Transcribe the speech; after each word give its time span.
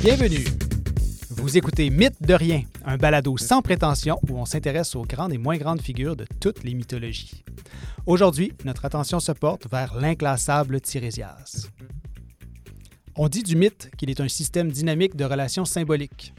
Bienvenue. 0.00 0.44
Vous 1.28 1.58
écoutez 1.58 1.90
Mythe 1.90 2.22
de 2.22 2.32
rien, 2.32 2.62
un 2.86 2.96
balado 2.96 3.36
sans 3.36 3.60
prétention 3.60 4.18
où 4.28 4.38
on 4.38 4.46
s'intéresse 4.46 4.96
aux 4.96 5.02
grandes 5.02 5.34
et 5.34 5.38
moins 5.38 5.58
grandes 5.58 5.82
figures 5.82 6.16
de 6.16 6.24
toutes 6.40 6.64
les 6.64 6.72
mythologies. 6.72 7.44
Aujourd'hui, 8.06 8.52
notre 8.64 8.86
attention 8.86 9.20
se 9.20 9.32
porte 9.32 9.70
vers 9.70 9.94
l'inclassable 9.94 10.80
Tirésias. 10.80 11.68
On 13.16 13.28
dit 13.28 13.42
du 13.42 13.56
mythe 13.56 13.90
qu'il 13.98 14.08
est 14.08 14.20
un 14.20 14.28
système 14.28 14.72
dynamique 14.72 15.14
de 15.14 15.26
relations 15.26 15.66
symboliques. 15.66 16.32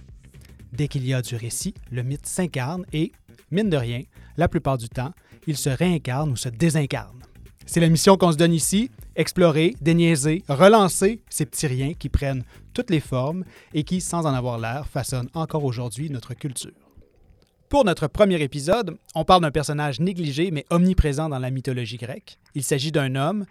Dès 0.72 0.88
qu'il 0.88 1.06
y 1.06 1.14
a 1.14 1.22
du 1.22 1.36
récit, 1.36 1.76
le 1.92 2.02
mythe 2.02 2.26
s'incarne 2.26 2.86
et, 2.92 3.12
mine 3.52 3.70
de 3.70 3.78
rien, 3.78 4.02
la 4.38 4.48
plupart 4.48 4.80
du 4.80 4.90
temps, 4.90 5.12
il 5.48 5.58
se 5.58 5.70
réincarne 5.70 6.32
ou 6.32 6.36
se 6.36 6.50
désincarne. 6.50 7.20
C'est 7.66 7.80
la 7.80 7.90
mission 7.90 8.18
qu'on 8.18 8.32
se 8.32 8.38
donne 8.38 8.54
ici, 8.54 8.90
explorer, 9.16 9.76
déniaiser, 9.80 10.44
relancer 10.48 11.22
ces 11.30 11.46
petits 11.46 11.68
riens 11.68 11.94
qui 11.94 12.10
prennent 12.10 12.44
toutes 12.74 12.90
les 12.90 13.00
formes 13.00 13.44
et 13.74 13.84
qui, 13.84 14.02
sans 14.02 14.26
en 14.26 14.34
avoir 14.34 14.58
l'air, 14.58 14.88
façonnent 14.88 15.30
encore 15.36 15.66
aujourd'hui 15.66 16.10
notre 16.10 16.34
culture. 16.34 16.72
Pour 17.70 17.86
notre 17.86 18.08
premier 18.08 18.42
épisode, 18.42 18.98
on 19.14 19.24
parle 19.24 19.44
d'un 19.44 19.52
personnage 19.52 20.00
négligé 20.00 20.50
mais 20.50 20.66
omniprésent 20.72 21.30
dans 21.30 21.38
la 21.38 21.52
mythologie 21.52 21.98
grecque. 21.98 22.40
Il 22.56 22.64
s'agit 22.64 22.92
d'un 22.92 23.14
homme, 23.14 23.46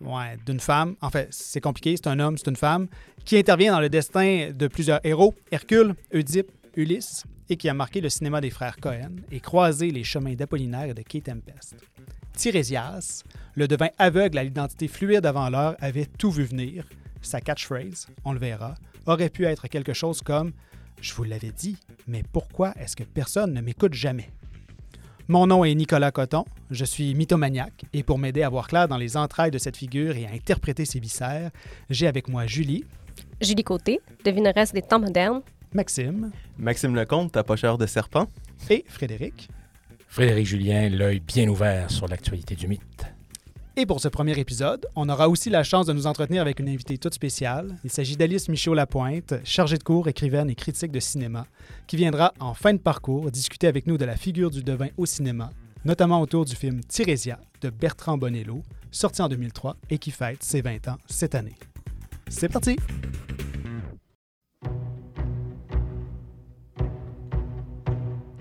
ouais, 0.00 0.36
d'une 0.46 0.60
femme, 0.60 0.94
en 1.00 1.10
fait, 1.10 1.26
c'est 1.32 1.60
compliqué, 1.60 1.96
c'est 1.96 2.06
un 2.06 2.20
homme, 2.20 2.38
c'est 2.38 2.48
une 2.48 2.54
femme, 2.54 2.86
qui 3.24 3.36
intervient 3.36 3.72
dans 3.72 3.80
le 3.80 3.88
destin 3.88 4.50
de 4.54 4.68
plusieurs 4.68 5.00
héros, 5.04 5.34
Hercule, 5.50 5.96
Oedipe, 6.14 6.52
Ulysse, 6.78 7.24
et 7.50 7.56
qui 7.56 7.68
a 7.68 7.74
marqué 7.74 8.00
le 8.00 8.08
cinéma 8.08 8.40
des 8.40 8.50
frères 8.50 8.76
Cohen 8.76 9.16
et 9.32 9.40
croisé 9.40 9.90
les 9.90 10.04
chemins 10.04 10.34
d'Apollinaire 10.34 10.84
et 10.90 10.94
de 10.94 11.02
Kate 11.02 11.24
Tempest. 11.24 11.74
Tirésias, 12.34 13.24
le 13.54 13.66
devin 13.66 13.88
aveugle 13.98 14.38
à 14.38 14.44
l'identité 14.44 14.86
fluide 14.86 15.26
avant 15.26 15.50
l'heure, 15.50 15.76
avait 15.80 16.06
tout 16.06 16.30
vu 16.30 16.44
venir. 16.44 16.86
Sa 17.20 17.40
catchphrase, 17.40 18.06
on 18.24 18.32
le 18.32 18.38
verra, 18.38 18.76
aurait 19.06 19.28
pu 19.28 19.44
être 19.44 19.66
quelque 19.66 19.92
chose 19.92 20.22
comme 20.22 20.52
Je 21.00 21.12
vous 21.14 21.24
l'avais 21.24 21.50
dit, 21.50 21.76
mais 22.06 22.22
pourquoi 22.32 22.72
est-ce 22.78 22.94
que 22.94 23.02
personne 23.02 23.54
ne 23.54 23.60
m'écoute 23.60 23.94
jamais 23.94 24.30
Mon 25.26 25.48
nom 25.48 25.64
est 25.64 25.74
Nicolas 25.74 26.12
Coton, 26.12 26.44
je 26.70 26.84
suis 26.84 27.12
mythomaniaque, 27.14 27.86
et 27.92 28.04
pour 28.04 28.18
m'aider 28.18 28.44
à 28.44 28.48
voir 28.48 28.68
clair 28.68 28.86
dans 28.86 28.98
les 28.98 29.16
entrailles 29.16 29.50
de 29.50 29.58
cette 29.58 29.76
figure 29.76 30.16
et 30.16 30.26
à 30.26 30.30
interpréter 30.30 30.84
ses 30.84 31.00
viscères, 31.00 31.50
j'ai 31.90 32.06
avec 32.06 32.28
moi 32.28 32.46
Julie. 32.46 32.84
Julie 33.40 33.64
Côté, 33.64 34.00
devineresse 34.24 34.72
des 34.72 34.82
temps 34.82 35.00
modernes. 35.00 35.42
Maxime. 35.72 36.30
Maxime 36.58 36.94
Lecomte, 36.94 37.32
tapocheur 37.32 37.78
de 37.78 37.86
serpent. 37.86 38.26
Et 38.70 38.84
Frédéric. 38.88 39.48
Frédéric 40.08 40.46
Julien, 40.46 40.88
l'œil 40.88 41.20
bien 41.20 41.48
ouvert 41.48 41.90
sur 41.90 42.08
l'actualité 42.08 42.54
du 42.54 42.66
mythe. 42.68 43.04
Et 43.76 43.86
pour 43.86 44.00
ce 44.00 44.08
premier 44.08 44.36
épisode, 44.40 44.86
on 44.96 45.08
aura 45.08 45.28
aussi 45.28 45.50
la 45.50 45.62
chance 45.62 45.86
de 45.86 45.92
nous 45.92 46.08
entretenir 46.08 46.42
avec 46.42 46.58
une 46.58 46.68
invitée 46.68 46.98
toute 46.98 47.14
spéciale. 47.14 47.76
Il 47.84 47.90
s'agit 47.90 48.16
d'Alice 48.16 48.48
Michaud-Lapointe, 48.48 49.34
chargée 49.44 49.76
de 49.76 49.84
cours, 49.84 50.08
écrivaine 50.08 50.50
et 50.50 50.56
critique 50.56 50.90
de 50.90 50.98
cinéma, 50.98 51.46
qui 51.86 51.96
viendra 51.96 52.34
en 52.40 52.54
fin 52.54 52.72
de 52.72 52.78
parcours 52.78 53.30
discuter 53.30 53.68
avec 53.68 53.86
nous 53.86 53.96
de 53.96 54.04
la 54.04 54.16
figure 54.16 54.50
du 54.50 54.64
devin 54.64 54.88
au 54.96 55.06
cinéma, 55.06 55.50
notamment 55.84 56.20
autour 56.20 56.44
du 56.44 56.56
film 56.56 56.80
Tirésia 56.82 57.38
de 57.60 57.70
Bertrand 57.70 58.18
Bonello, 58.18 58.62
sorti 58.90 59.22
en 59.22 59.28
2003 59.28 59.76
et 59.90 59.98
qui 59.98 60.10
fête 60.10 60.42
ses 60.42 60.60
20 60.60 60.88
ans 60.88 60.98
cette 61.06 61.36
année. 61.36 61.54
C'est 62.28 62.48
parti! 62.48 62.76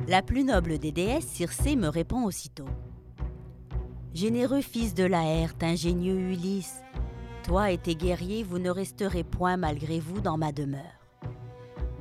La 0.08 0.22
plus 0.22 0.46
noble 0.46 0.78
des 0.78 0.94
déesses, 0.94 1.28
Circé, 1.28 1.76
me 1.76 1.90
répond 1.90 2.24
aussitôt. 2.24 2.70
Généreux 4.14 4.62
fils 4.62 4.94
de 4.94 5.04
Laerte, 5.04 5.62
ingénieux 5.62 6.18
Ulysse, 6.32 6.82
toi 7.44 7.72
et 7.72 7.78
tes 7.78 7.96
guerriers, 7.96 8.44
vous 8.44 8.58
ne 8.58 8.70
resterez 8.70 9.26
point 9.26 9.58
malgré 9.58 10.00
vous 10.00 10.22
dans 10.22 10.38
ma 10.38 10.54
demeure. 10.54 10.82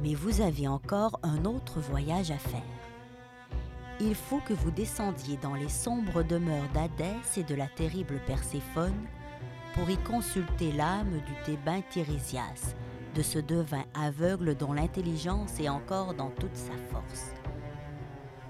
Mais 0.05 0.15
vous 0.15 0.41
avez 0.41 0.69
encore 0.69 1.19
un 1.25 1.45
autre 1.47 1.81
voyage 1.81 2.31
à 2.31 2.39
faire. 2.39 2.63
Il 4.01 4.15
faut 4.15 4.41
que 4.47 4.55
vous 4.55 4.71
descendiez 4.71 5.37
dans 5.43 5.55
les 5.55 5.69
sombres 5.69 6.23
demeures 6.23 6.69
d'Hadès 6.75 7.37
et 7.37 7.43
de 7.43 7.57
la 7.57 7.67
terrible 7.67 8.21
Perséphone 8.25 9.05
pour 9.75 9.91
y 9.91 9.97
consulter 9.97 10.71
l'âme 10.71 11.21
du 11.27 11.35
Thébain 11.45 11.81
Tirésias, 11.91 12.77
de 13.17 13.23
ce 13.23 13.41
devin 13.41 13.85
aveugle 14.01 14.55
dont 14.55 14.73
l'intelligence 14.73 15.59
est 15.59 15.69
encore 15.69 16.15
dans 16.15 16.31
toute 16.31 16.55
sa 16.55 16.77
force. 16.93 17.36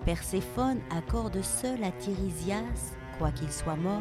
Perséphone 0.07 0.79
accorde 0.97 1.43
seul 1.43 1.83
à 1.83 1.91
Tirésias, 1.91 2.95
quoiqu'il 3.19 3.51
soit 3.51 3.75
mort, 3.75 4.01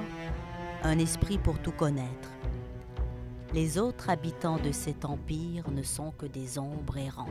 un 0.84 1.00
esprit 1.00 1.40
pour 1.40 1.58
tout 1.58 1.72
connaître. 1.72 2.30
Les 3.56 3.80
autres 3.80 4.12
habitants 4.12 4.60
de 4.60 4.72
cet 4.72 5.04
empire 5.04 5.72
ne 5.72 5.82
sont 5.82 6.12
que 6.12 6.28
des 6.28 6.60
ombres 6.60 7.00
errantes. 7.00 7.28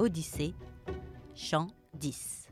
Odyssée, 0.00 0.54
chant 1.36 1.68
10. 1.94 2.48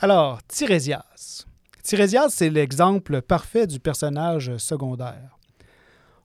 Alors, 0.00 0.42
Tirésias. 0.48 1.46
Tirésias, 1.84 2.30
c'est 2.30 2.50
l'exemple 2.50 3.22
parfait 3.22 3.68
du 3.68 3.78
personnage 3.78 4.56
secondaire. 4.56 5.38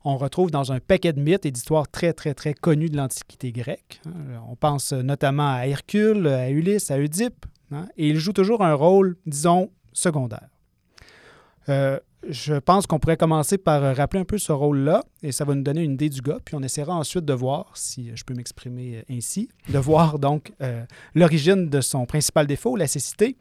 On 0.07 0.17
retrouve 0.17 0.51
dans 0.51 0.71
un 0.71 0.79
paquet 0.79 1.13
de 1.13 1.19
mythes 1.19 1.47
et 1.47 1.51
d'histoires 1.51 1.87
très, 1.89 2.13
très, 2.13 2.35
très 2.35 2.53
connues 2.53 2.89
de 2.89 2.95
l'Antiquité 2.95 3.51
grecque. 3.51 3.99
hein. 4.05 4.11
On 4.47 4.55
pense 4.55 4.93
notamment 4.93 5.51
à 5.55 5.65
Hercule, 5.65 6.27
à 6.27 6.51
Ulysse, 6.51 6.91
à 6.91 6.97
Oedipe, 6.99 7.47
hein, 7.71 7.87
et 7.97 8.09
il 8.09 8.17
joue 8.17 8.31
toujours 8.31 8.63
un 8.63 8.75
rôle, 8.75 9.17
disons, 9.25 9.71
secondaire. 9.93 10.47
Euh, 11.69 11.99
je 12.29 12.53
pense 12.53 12.85
qu'on 12.85 12.99
pourrait 12.99 13.17
commencer 13.17 13.57
par 13.57 13.95
rappeler 13.95 14.19
un 14.19 14.25
peu 14.25 14.37
ce 14.37 14.51
rôle-là, 14.51 15.03
et 15.23 15.31
ça 15.31 15.43
va 15.43 15.55
nous 15.55 15.63
donner 15.63 15.81
une 15.81 15.93
idée 15.93 16.09
du 16.09 16.21
gars, 16.21 16.37
puis 16.45 16.53
on 16.53 16.61
essaiera 16.61 16.93
ensuite 16.95 17.25
de 17.25 17.33
voir, 17.33 17.71
si 17.75 18.11
je 18.15 18.23
peux 18.23 18.35
m'exprimer 18.35 18.97
euh, 18.97 19.15
ainsi, 19.15 19.49
de 19.69 19.79
voir 19.79 20.19
donc 20.19 20.53
euh, 20.61 20.85
l'origine 21.15 21.67
de 21.67 21.81
son 21.81 22.05
principal 22.05 22.45
défaut, 22.45 22.75
la 22.75 22.85
cécité, 22.85 23.37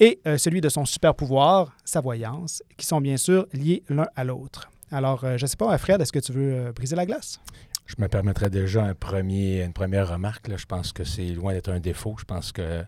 et 0.00 0.20
celui 0.36 0.60
de 0.60 0.68
son 0.68 0.84
super 0.84 1.14
pouvoir, 1.14 1.74
sa 1.86 2.02
voyance, 2.02 2.62
qui 2.76 2.84
sont 2.84 3.00
bien 3.00 3.16
sûr 3.16 3.46
liés 3.54 3.82
l'un 3.88 4.06
à 4.14 4.24
l'autre. 4.24 4.70
Alors, 4.90 5.24
euh, 5.24 5.36
je 5.36 5.44
ne 5.44 5.48
sais 5.48 5.56
pas, 5.56 5.76
Fred, 5.78 6.00
est-ce 6.00 6.12
que 6.12 6.18
tu 6.18 6.32
veux 6.32 6.54
euh, 6.54 6.72
briser 6.72 6.96
la 6.96 7.06
glace? 7.06 7.40
Je 7.86 7.94
me 7.98 8.08
permettrais 8.08 8.50
déjà 8.50 8.82
une 8.82 9.72
première 9.72 10.08
remarque. 10.08 10.56
Je 10.56 10.66
pense 10.66 10.92
que 10.92 11.04
c'est 11.04 11.28
loin 11.28 11.52
d'être 11.52 11.70
un 11.70 11.80
défaut. 11.80 12.16
Je 12.18 12.24
pense 12.24 12.52
que 12.52 12.84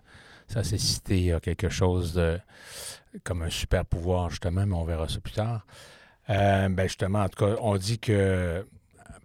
ça 0.48 0.64
s'est 0.64 0.78
cité 0.78 1.32
à 1.32 1.40
quelque 1.40 1.68
chose 1.68 2.20
comme 3.22 3.42
un 3.42 3.50
super 3.50 3.84
pouvoir, 3.84 4.30
justement, 4.30 4.66
mais 4.66 4.74
on 4.74 4.84
verra 4.84 5.08
ça 5.08 5.20
plus 5.20 5.34
tard. 5.34 5.66
Euh, 6.30 6.68
ben 6.68 6.86
justement, 6.86 7.22
en 7.22 7.28
tout 7.28 7.44
cas, 7.44 7.56
on 7.60 7.76
dit 7.76 7.98
que 7.98 8.66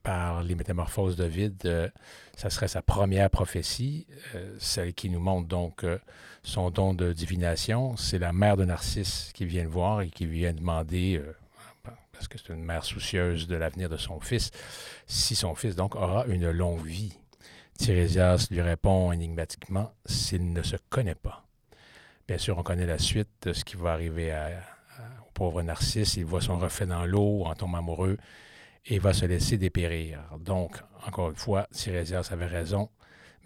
par 0.04 0.44
les 0.44 0.56
métamorphoses 0.56 1.16
de 1.16 1.24
vide, 1.24 1.62
euh, 1.66 1.90
ça 2.36 2.50
serait 2.50 2.68
sa 2.68 2.82
première 2.82 3.30
prophétie, 3.30 4.06
euh, 4.36 4.56
celle 4.60 4.94
qui 4.94 5.10
nous 5.10 5.20
montre 5.20 5.48
donc 5.48 5.84
euh, 5.84 5.98
son 6.44 6.70
don 6.70 6.94
de 6.94 7.14
divination. 7.14 7.96
C'est 7.96 8.20
la 8.20 8.34
mère 8.34 8.58
de 8.58 8.66
Narcisse 8.66 9.32
qui 9.34 9.46
vient 9.46 9.64
le 9.64 9.70
voir 9.70 10.02
et 10.02 10.10
qui 10.10 10.26
vient 10.26 10.54
demander, 10.54 11.18
euh, 11.18 11.34
parce 12.14 12.28
que 12.28 12.38
c'est 12.38 12.54
une 12.54 12.64
mère 12.64 12.86
soucieuse 12.86 13.48
de 13.48 13.56
l'avenir 13.56 13.90
de 13.90 13.98
son 13.98 14.22
fils, 14.22 14.52
si 15.08 15.36
son 15.36 15.56
fils 15.56 15.76
donc 15.76 15.96
aura 15.96 16.26
une 16.28 16.50
longue 16.50 16.86
vie. 16.86 17.14
Tirésias 17.78 18.48
lui 18.52 18.62
répond 18.62 19.12
énigmatiquement 19.12 19.92
s'il 20.06 20.54
ne 20.54 20.62
se 20.62 20.78
connaît 20.90 21.16
pas. 21.16 21.46
Bien 22.28 22.38
sûr, 22.38 22.58
on 22.58 22.64
connaît 22.64 22.86
la 22.86 23.00
suite 23.00 23.30
de 23.42 23.52
ce 23.54 23.66
qui 23.66 23.76
va 23.76 23.92
arriver 23.92 24.34
au 25.22 25.32
pauvre 25.34 25.62
Narcisse. 25.62 26.16
Il 26.16 26.26
voit 26.26 26.40
son 26.40 26.58
reflet 26.58 26.86
dans 26.86 27.06
l'eau, 27.06 27.44
en 27.46 27.56
tombe 27.56 27.76
amoureux 27.76 28.18
et 28.86 29.00
va 29.00 29.14
se 29.14 29.26
laisser 29.26 29.58
dépérir. 29.58 30.22
Donc, 30.40 30.78
encore 31.06 31.32
une 31.32 31.36
fois, 31.36 31.68
Tirésias 31.72 32.30
avait 32.32 32.46
raison, 32.46 32.90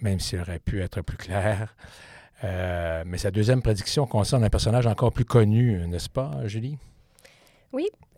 même 0.01 0.19
s'il 0.19 0.39
aurait 0.39 0.59
pu 0.59 0.81
être 0.81 1.01
plus 1.01 1.17
clair. 1.17 1.75
Euh, 2.43 3.03
mais 3.05 3.17
sa 3.17 3.31
deuxième 3.31 3.61
prédiction 3.61 4.05
concerne 4.05 4.43
un 4.43 4.49
personnage 4.49 4.85
encore 4.85 5.11
plus 5.11 5.25
connu, 5.25 5.87
n'est-ce 5.87 6.09
pas, 6.09 6.45
Julie? 6.45 6.77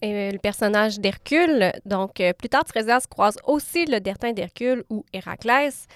Et 0.01 0.13
euh, 0.13 0.31
le 0.31 0.37
personnage 0.37 0.99
d'Hercule, 0.99 1.71
donc 1.85 2.19
euh, 2.19 2.33
plus 2.33 2.49
tard, 2.49 2.63
Tirésias 2.65 3.05
croise 3.09 3.37
aussi 3.45 3.85
le 3.85 3.99
destin 3.99 4.31
d'Hercule 4.31 4.83
ou 4.89 5.03
Héraclès. 5.13 5.87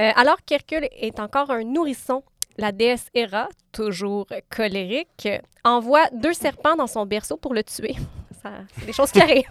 Euh, 0.00 0.10
alors 0.16 0.38
qu'Hercule 0.46 0.88
est 0.92 1.20
encore 1.20 1.50
un 1.50 1.64
nourrisson, 1.64 2.22
la 2.56 2.72
déesse 2.72 3.08
Héra, 3.14 3.48
toujours 3.72 4.26
colérique, 4.48 5.28
envoie 5.64 6.08
deux 6.12 6.32
serpents 6.32 6.76
dans 6.76 6.86
son 6.86 7.06
berceau 7.06 7.36
pour 7.36 7.54
le 7.54 7.62
tuer. 7.62 7.96
Ça, 8.42 8.50
C'est 8.78 8.86
des 8.86 8.92
choses 8.92 9.10
qui 9.10 9.20
arrivent. 9.20 9.44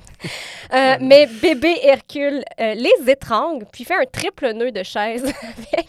Euh, 0.74 0.96
mais 1.02 1.28
bébé 1.28 1.76
Hercule 1.84 2.44
euh, 2.60 2.74
les 2.74 3.12
étrangle, 3.12 3.66
puis 3.72 3.84
fait 3.84 3.94
un 3.96 4.06
triple 4.12 4.52
nœud 4.54 4.72
de 4.72 4.82
chaise. 4.84 5.24
avec. 5.74 5.88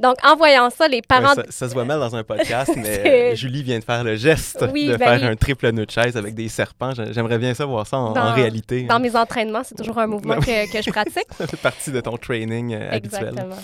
Donc, 0.00 0.16
en 0.24 0.34
voyant 0.36 0.70
ça, 0.70 0.88
les 0.88 1.02
parents... 1.02 1.34
Ouais, 1.34 1.44
ça, 1.46 1.50
ça 1.50 1.68
se 1.68 1.74
voit 1.74 1.84
mal 1.84 2.00
dans 2.00 2.14
un 2.16 2.24
podcast, 2.24 2.70
mais 2.76 3.32
euh, 3.32 3.34
Julie 3.34 3.62
vient 3.62 3.78
de 3.78 3.84
faire 3.84 4.02
le 4.04 4.16
geste 4.16 4.64
Oui, 4.72 4.86
de 4.86 4.96
ben 4.96 5.18
faire 5.18 5.30
un 5.30 5.36
triple 5.36 5.70
nœud 5.72 5.84
de 5.86 5.90
chaise 5.90 6.16
avec 6.16 6.34
des 6.34 6.48
serpents. 6.48 6.92
J'a- 6.94 7.12
J'aimerais 7.12 7.38
bien 7.38 7.52
ça 7.54 7.66
voir 7.66 7.86
ça 7.86 7.98
en, 7.98 8.06
en 8.10 8.12
Dans- 8.12 8.32
réalité. 8.34 8.82
Dans 8.84 9.00
mes 9.00 9.14
entraînements, 9.14 9.62
c'est 9.64 9.74
toujours 9.74 9.98
un 9.98 10.06
mouvement 10.06 10.36
Ben 10.36 10.66
que, 10.68 10.72
que 10.72 10.82
je 10.82 10.90
pratique. 10.90 11.26
Ça 11.36 11.46
fait 11.46 11.56
partie 11.56 11.90
de 11.90 12.00
ton 12.00 12.16
training 12.16 12.74
euh, 12.74 12.90
habituel. 12.90 13.28
Exactement. 13.28 13.56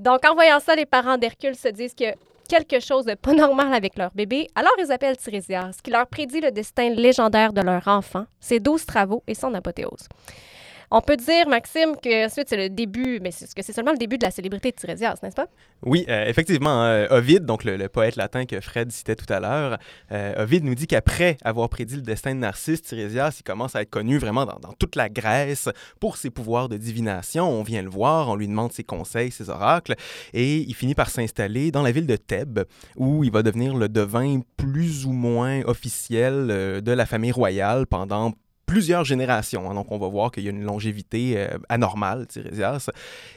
Donc, 0.00 0.24
en 0.28 0.34
voyant 0.34 0.58
ça, 0.60 0.74
les 0.74 0.86
parents 0.86 1.16
d'Hercule 1.18 1.54
se 1.54 1.68
disent 1.68 1.94
que 1.94 2.06
quelque 2.52 2.80
chose 2.80 3.06
de 3.06 3.14
pas 3.14 3.32
normal 3.32 3.72
avec 3.72 3.96
leur 3.96 4.10
bébé, 4.10 4.46
alors 4.54 4.74
ils 4.78 4.92
appellent 4.92 5.16
Tirésias, 5.16 5.78
qui 5.82 5.90
leur 5.90 6.06
prédit 6.06 6.40
le 6.40 6.50
destin 6.50 6.90
légendaire 6.90 7.54
de 7.54 7.62
leur 7.62 7.88
enfant, 7.88 8.26
ses 8.40 8.60
douze 8.60 8.84
travaux 8.84 9.22
et 9.26 9.34
son 9.34 9.54
apothéose. 9.54 10.06
On 10.94 11.00
peut 11.00 11.16
dire, 11.16 11.48
Maxime, 11.48 11.94
que 12.02 12.26
ensuite 12.26 12.50
c'est 12.50 12.56
le 12.58 12.68
début, 12.68 13.18
mais 13.22 13.30
c'est 13.30 13.50
que 13.54 13.62
c'est 13.62 13.72
seulement 13.72 13.92
le 13.92 13.96
début 13.96 14.18
de 14.18 14.24
la 14.26 14.30
célébrité 14.30 14.72
de 14.72 14.76
Tirésias, 14.76 15.14
n'est-ce 15.22 15.34
pas? 15.34 15.46
Oui, 15.82 16.04
euh, 16.10 16.26
effectivement. 16.26 16.84
euh, 16.84 17.06
Ovide, 17.08 17.46
donc 17.46 17.64
le, 17.64 17.88
poète 17.88 18.16
latin 18.16 18.44
que 18.44 18.60
Fred 18.60 18.92
citait 18.92 19.16
tout 19.16 19.30
à 19.32 19.40
l'heure, 19.40 19.78
euh, 20.12 20.42
Ovide 20.42 20.64
nous 20.64 20.74
dit 20.74 20.86
qu'après 20.86 21.38
avoir 21.44 21.70
prédit 21.70 21.96
le 21.96 22.02
destin 22.02 22.34
de 22.34 22.40
Narcisse, 22.40 22.82
Tirésias, 22.82 23.38
il 23.40 23.42
commence 23.42 23.74
à 23.74 23.80
être 23.80 23.88
connu 23.88 24.18
vraiment 24.18 24.44
dans, 24.44 24.58
dans 24.58 24.74
toute 24.74 24.94
la 24.94 25.08
Grèce 25.08 25.70
pour 25.98 26.18
ses 26.18 26.28
pouvoirs 26.28 26.68
de 26.68 26.76
divination. 26.76 27.48
On 27.48 27.62
vient 27.62 27.80
le 27.80 27.88
voir, 27.88 28.28
on 28.28 28.34
lui 28.34 28.46
demande 28.46 28.74
ses 28.74 28.84
conseils, 28.84 29.30
ses 29.30 29.48
oracles, 29.48 29.94
et 30.34 30.58
il 30.58 30.74
finit 30.74 30.94
par 30.94 31.08
s'installer 31.08 31.70
dans 31.70 31.82
la 31.82 31.92
ville 31.92 32.06
de 32.06 32.16
Thèbes, 32.16 32.64
où 32.96 33.24
il 33.24 33.32
va 33.32 33.42
devenir 33.42 33.74
le 33.74 33.88
devin 33.88 34.40
plus 34.58 35.06
ou 35.06 35.12
moins 35.12 35.62
officiel 35.62 36.48
euh, 36.50 36.80
de 36.82 36.92
la 36.92 37.06
famille 37.06 37.32
royale 37.32 37.86
pendant 37.86 38.34
plusieurs 38.72 39.04
générations. 39.04 39.70
hein. 39.70 39.74
Donc, 39.74 39.92
on 39.92 39.98
va 39.98 40.08
voir 40.08 40.30
qu'il 40.30 40.44
y 40.44 40.46
a 40.46 40.50
une 40.50 40.64
longévité 40.64 41.34
euh, 41.36 41.58
anormale, 41.68 42.26
Tirésias. 42.26 42.88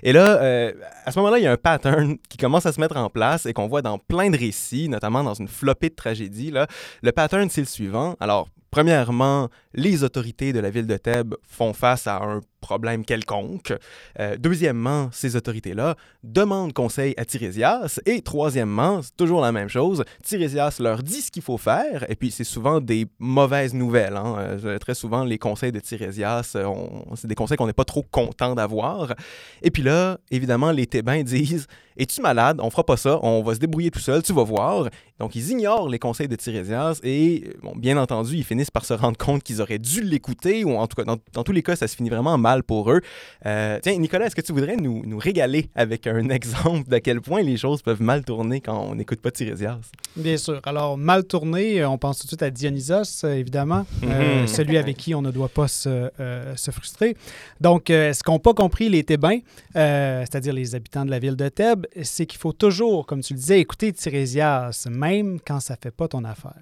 Et 0.02 0.14
là, 0.14 0.42
euh, 0.42 0.72
à 1.06 1.12
ce 1.12 1.20
moment-là, 1.20 1.40
il 1.40 1.44
y 1.44 1.48
a 1.48 1.52
un 1.52 1.58
pattern 1.58 2.18
qui 2.30 2.38
commence 2.38 2.66
à 2.66 2.72
se 2.72 2.80
mettre 2.80 2.96
en 2.96 3.10
place 3.10 3.46
et 3.46 3.52
qu'on 3.52 3.68
voit 3.68 3.82
dans 3.82 3.98
plein 3.98 4.30
de 4.30 4.38
récits, 4.38 4.88
notamment 4.88 5.24
dans 5.24 5.34
une 5.34 5.50
flopée 5.50 5.90
de 5.90 5.96
tragédies. 5.96 6.52
Là. 6.52 6.68
Le 7.04 7.12
pattern, 7.12 7.50
c'est 7.50 7.60
le 7.62 7.68
suivant. 7.68 8.16
Alors, 8.22 8.48
premièrement, 8.76 9.48
les 9.74 10.04
autorités 10.04 10.52
de 10.52 10.60
la 10.60 10.70
ville 10.70 10.86
de 10.86 10.98
Thèbes 10.98 11.36
font 11.48 11.72
face 11.72 12.08
à 12.08 12.18
un 12.18 12.42
problème 12.60 13.06
quelconque. 13.06 13.74
Euh, 14.20 14.36
deuxièmement, 14.38 15.08
ces 15.14 15.38
autorités-là 15.38 15.96
demandent 16.24 16.74
conseil 16.74 17.14
à 17.16 17.24
Tirésias. 17.24 18.02
Et 18.06 18.22
troisièmement, 18.22 19.02
c'est 19.02 19.16
toujours 19.16 19.40
la 19.40 19.54
même 19.54 19.70
chose, 19.70 20.04
Tirésias 20.24 20.76
leur 20.82 21.04
dit 21.04 21.22
ce 21.22 21.32
qu'il 21.32 21.42
faut 21.42 21.58
faire, 21.58 22.06
et 22.10 22.16
puis 22.16 22.32
c'est 22.32 22.44
souvent 22.44 22.82
des 22.82 23.06
mauvaises 23.18 23.74
nouvelles. 23.74 24.18
hein. 24.18 24.36
Euh, 24.40 24.78
très 24.78 24.94
souvent, 24.94 25.24
les 25.24 25.38
conseils 25.38 25.72
de 25.72 25.80
Tirésias, 25.80 26.52
euh, 26.58 26.68
c'est 27.16 27.28
des 27.28 27.36
conseils 27.36 27.56
qu'on 27.56 27.68
n'est 27.68 27.72
pas 27.72 27.86
trop 27.86 28.04
content 28.04 28.56
d'avoir. 28.56 29.14
Et 29.62 29.72
puis 29.72 29.84
là, 29.84 30.18
évidemment, 30.32 30.72
les 30.72 30.86
Thébains 30.86 31.24
disent 31.36 31.68
Es-tu 31.98 32.22
malade? 32.22 32.60
On 32.62 32.70
fera 32.70 32.84
pas 32.84 32.98
ça, 32.98 33.20
on 33.24 33.42
va 33.42 33.54
se 33.56 33.60
débrouiller 33.60 33.90
tout 33.92 34.00
seul, 34.00 34.22
tu 34.22 34.34
vas 34.34 34.44
voir. 34.44 34.90
Donc, 35.20 35.34
ils 35.36 35.52
ignorent 35.52 35.88
les 35.88 35.98
conseils 35.98 36.28
de 36.28 36.36
Tirésias 36.36 37.00
et, 37.04 37.52
bon, 37.64 37.74
bien 37.76 37.96
entendu, 37.98 38.36
ils 38.36 38.44
finissent 38.44 38.70
par 38.72 38.84
se 38.84 38.94
rendre 38.94 39.18
compte 39.18 39.44
qu'ils 39.44 39.62
auraient 39.62 39.80
dû 39.80 40.02
l'écouter, 40.02 40.66
ou 40.66 40.76
en 40.76 40.88
tout 40.88 40.96
cas, 40.98 41.06
dans, 41.06 41.16
dans 41.32 41.44
tous 41.46 41.54
les 41.54 41.64
cas, 41.64 41.78
ça 41.78 41.88
se 41.88 41.96
finit 41.96 42.10
vraiment 42.10 42.38
mal 42.38 42.64
pour 42.64 42.92
eux. 42.92 43.00
Euh, 43.46 43.80
tiens, 43.82 43.96
Nicolas, 43.98 44.26
est-ce 44.26 44.36
que 44.36 44.42
tu 44.42 44.52
voudrais 44.52 44.76
nous, 44.76 45.04
nous 45.06 45.18
régaler 45.18 45.70
avec 45.74 46.06
un 46.08 46.28
exemple 46.30 46.90
d'à 46.90 47.00
quel 47.00 47.22
point 47.22 47.42
les 47.42 47.56
choses 47.56 47.82
peuvent 47.82 48.02
mal 48.02 48.26
tourner 48.26 48.60
quand 48.60 48.78
on 48.78 48.96
n'écoute 48.96 49.22
pas 49.22 49.32
Tirésias 49.32 49.80
Bien 50.18 50.36
sûr. 50.36 50.60
Alors, 50.66 50.98
mal 50.98 51.24
tourné, 51.24 51.80
euh, 51.80 51.90
on 51.90 51.98
pense 51.98 52.18
tout 52.20 52.24
de 52.26 52.30
suite 52.30 52.44
à 52.44 52.50
Dionysos, 52.52 53.24
euh, 53.24 53.36
évidemment, 53.36 53.86
euh, 54.04 54.42
Mhm. 54.42 54.48
celui 54.48 54.78
avec 54.78 54.98
qui 54.98 55.16
on 55.16 55.22
ne 55.22 55.32
doit 55.32 55.48
pas 55.50 55.70
se, 55.70 56.10
euh, 56.20 56.56
se 56.58 56.72
frustrer. 56.72 57.16
Donc, 57.62 57.86
ce 57.88 58.22
qu'ont 58.22 58.40
pas 58.40 58.54
compris 58.54 58.90
les 58.90 59.04
Thébains, 59.06 59.40
c'est-à-dire 59.74 60.54
les 60.54 60.76
habitants 60.76 61.06
de 61.06 61.12
la 61.12 61.20
ville 61.20 61.36
de 61.38 61.48
Thèbes, 61.50 61.85
c'est 62.04 62.26
qu'il 62.26 62.40
faut 62.40 62.54
toujours, 62.54 63.06
comme 63.06 63.22
tu 63.22 63.34
le 63.34 63.40
disais, 63.40 63.60
écouter 63.60 63.92
Tirésias, 63.94 64.88
même 64.90 65.40
quand 65.40 65.60
ça 65.60 65.76
fait 65.82 65.92
pas 65.92 66.08
ton 66.08 66.24
affaire. 66.24 66.62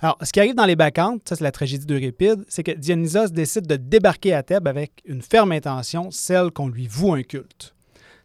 Alors, 0.00 0.18
ce 0.22 0.32
qui 0.32 0.40
arrive 0.40 0.54
dans 0.54 0.66
les 0.66 0.74
Bacchantes, 0.74 1.28
ça 1.28 1.36
c'est 1.36 1.44
la 1.44 1.52
tragédie 1.52 1.86
d'Euripide, 1.86 2.44
c'est 2.48 2.64
que 2.64 2.72
Dionysos 2.72 3.28
décide 3.28 3.66
de 3.66 3.76
débarquer 3.76 4.34
à 4.34 4.42
Thèbes 4.42 4.66
avec 4.66 5.00
une 5.04 5.22
ferme 5.22 5.52
intention, 5.52 6.10
celle 6.10 6.50
qu'on 6.50 6.68
lui 6.68 6.88
voue 6.88 7.12
un 7.12 7.22
culte. 7.22 7.74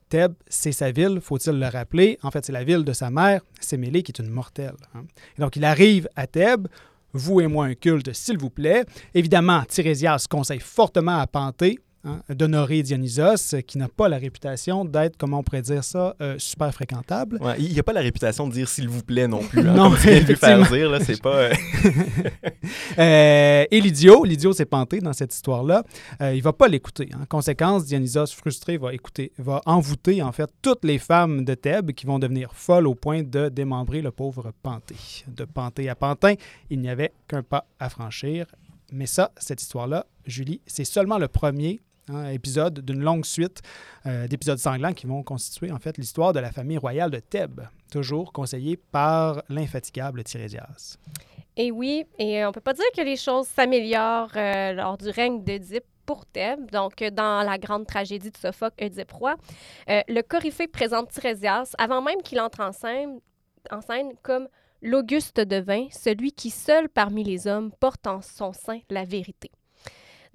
Thèbes, 0.09 0.33
c'est 0.47 0.71
sa 0.71 0.91
ville, 0.91 1.19
faut-il 1.21 1.59
le 1.59 1.67
rappeler? 1.67 2.17
En 2.23 2.31
fait, 2.31 2.45
c'est 2.45 2.53
la 2.53 2.63
ville 2.63 2.83
de 2.83 2.93
sa 2.93 3.11
mère, 3.11 3.41
Sémélé, 3.59 4.01
qui 4.03 4.11
est 4.11 4.19
une 4.19 4.29
mortelle. 4.31 4.75
hein. 4.95 5.03
Et 5.37 5.41
donc, 5.41 5.55
il 5.55 5.65
arrive 5.65 6.07
à 6.15 6.25
Thèbes. 6.25 6.67
Vouez-moi 7.13 7.65
un 7.65 7.73
culte, 7.73 8.13
s'il 8.13 8.37
vous 8.37 8.49
plaît. 8.49 8.85
Évidemment, 9.13 9.63
Tirésias 9.67 10.25
conseille 10.29 10.59
fortement 10.59 11.19
à 11.19 11.27
Panthée 11.27 11.79
hein, 12.03 12.21
d'honorer 12.29 12.83
Dionysos, 12.83 13.53
euh, 13.53 13.61
qui 13.61 13.77
n'a 13.77 13.87
pas 13.87 14.09
la 14.09 14.17
réputation 14.17 14.85
d'être, 14.85 15.17
comment 15.17 15.39
on 15.39 15.43
pourrait 15.43 15.61
dire 15.61 15.83
ça, 15.83 16.15
euh, 16.21 16.35
super 16.37 16.73
fréquentable. 16.73 17.37
Ouais, 17.41 17.55
il 17.59 17.71
n'y 17.71 17.79
a 17.79 17.83
pas 17.83 17.93
la 17.93 18.01
réputation 18.01 18.47
de 18.47 18.53
dire 18.53 18.67
s'il 18.67 18.89
vous 18.89 19.03
plaît 19.03 19.27
non 19.27 19.43
plus. 19.43 19.59
hein, 19.67 19.73
Non, 19.73 19.89
comme 19.89 19.99
tu 19.99 20.35
faire 20.35 20.69
dire, 20.69 20.89
là, 20.89 20.99
c'est 20.99 21.21
pas. 21.21 21.49
euh, 22.99 23.65
et 23.69 23.81
l'idiot, 23.81 24.23
l'idiot 24.23 24.53
s'est 24.53 24.65
panté 24.65 24.99
dans 24.99 25.13
cette 25.13 25.33
histoire-là. 25.33 25.83
Euh, 26.21 26.33
il 26.33 26.41
va 26.41 26.53
pas 26.53 26.67
l'écouter. 26.67 27.09
En 27.19 27.25
conséquence, 27.25 27.85
Dionysos, 27.85 28.33
frustré, 28.35 28.77
va 28.77 28.93
écouter, 28.93 29.31
va 29.37 29.61
envoûter 29.65 30.21
en 30.21 30.31
fait 30.31 30.49
toutes 30.61 30.83
les 30.83 30.97
femmes 30.97 31.45
de 31.45 31.53
Thèbes 31.53 31.91
qui 31.91 32.05
vont 32.05 32.19
devenir 32.19 32.53
folles 32.53 32.87
au 32.87 32.95
point 32.95 33.23
de 33.23 33.49
démembrer 33.49 34.01
le 34.01 34.11
pauvre 34.11 34.51
Panthée. 34.63 35.25
De 35.27 35.45
Panthée 35.45 35.89
à 35.89 35.95
Pantin, 35.95 36.33
il 36.69 36.79
n'y 36.79 36.89
avait 36.89 37.13
qu'un 37.27 37.43
pas 37.43 37.65
à 37.79 37.89
franchir. 37.89 38.45
Mais 38.91 39.05
ça, 39.05 39.31
cette 39.37 39.61
histoire-là, 39.61 40.05
Julie, 40.25 40.61
c'est 40.65 40.85
seulement 40.85 41.17
le 41.17 41.27
premier 41.27 41.81
hein, 42.09 42.29
épisode 42.29 42.79
d'une 42.79 43.01
longue 43.01 43.25
suite 43.25 43.61
euh, 44.05 44.27
d'épisodes 44.27 44.57
sanglants 44.57 44.93
qui 44.93 45.07
vont 45.07 45.23
constituer 45.23 45.71
en 45.71 45.79
fait 45.79 45.97
l'histoire 45.97 46.33
de 46.33 46.39
la 46.39 46.51
famille 46.51 46.77
royale 46.77 47.11
de 47.11 47.19
Thèbes, 47.19 47.61
toujours 47.91 48.33
conseillée 48.33 48.77
par 48.77 49.43
l'infatigable 49.49 50.23
Tirésias. 50.23 50.97
Et 51.57 51.71
oui, 51.71 52.05
et 52.19 52.45
on 52.45 52.51
peut 52.51 52.61
pas 52.61 52.73
dire 52.73 52.85
que 52.95 53.01
les 53.01 53.15
choses 53.15 53.47
s'améliorent 53.47 54.31
euh, 54.35 54.73
lors 54.73 54.97
du 54.97 55.09
règne 55.09 55.43
d'Oedipe 55.43 55.85
pour 56.05 56.25
Thèbes. 56.25 56.71
Donc, 56.71 57.01
euh, 57.01 57.11
dans 57.11 57.43
la 57.43 57.57
grande 57.57 57.87
tragédie 57.87 58.31
de 58.31 58.37
Sophocle, 58.37 58.83
Oedipe 58.83 59.11
roi, 59.11 59.35
euh, 59.89 60.01
le 60.07 60.21
Coryphée 60.21 60.67
présente 60.67 61.09
Tirésias 61.09 61.73
avant 61.79 62.01
même 62.01 62.21
qu'il 62.23 62.39
entre 62.39 62.61
en 62.61 62.71
scène, 62.71 63.19
en 63.71 63.81
scène 63.81 64.13
comme 64.21 64.47
l'Auguste 64.83 65.39
devin, 65.39 65.87
celui 65.91 66.31
qui 66.31 66.51
seul 66.51 66.89
parmi 66.89 67.23
les 67.23 67.47
hommes 67.47 67.71
porte 67.79 68.05
en 68.05 68.21
son 68.21 68.53
sein 68.53 68.79
la 68.91 69.03
vérité. 69.03 69.51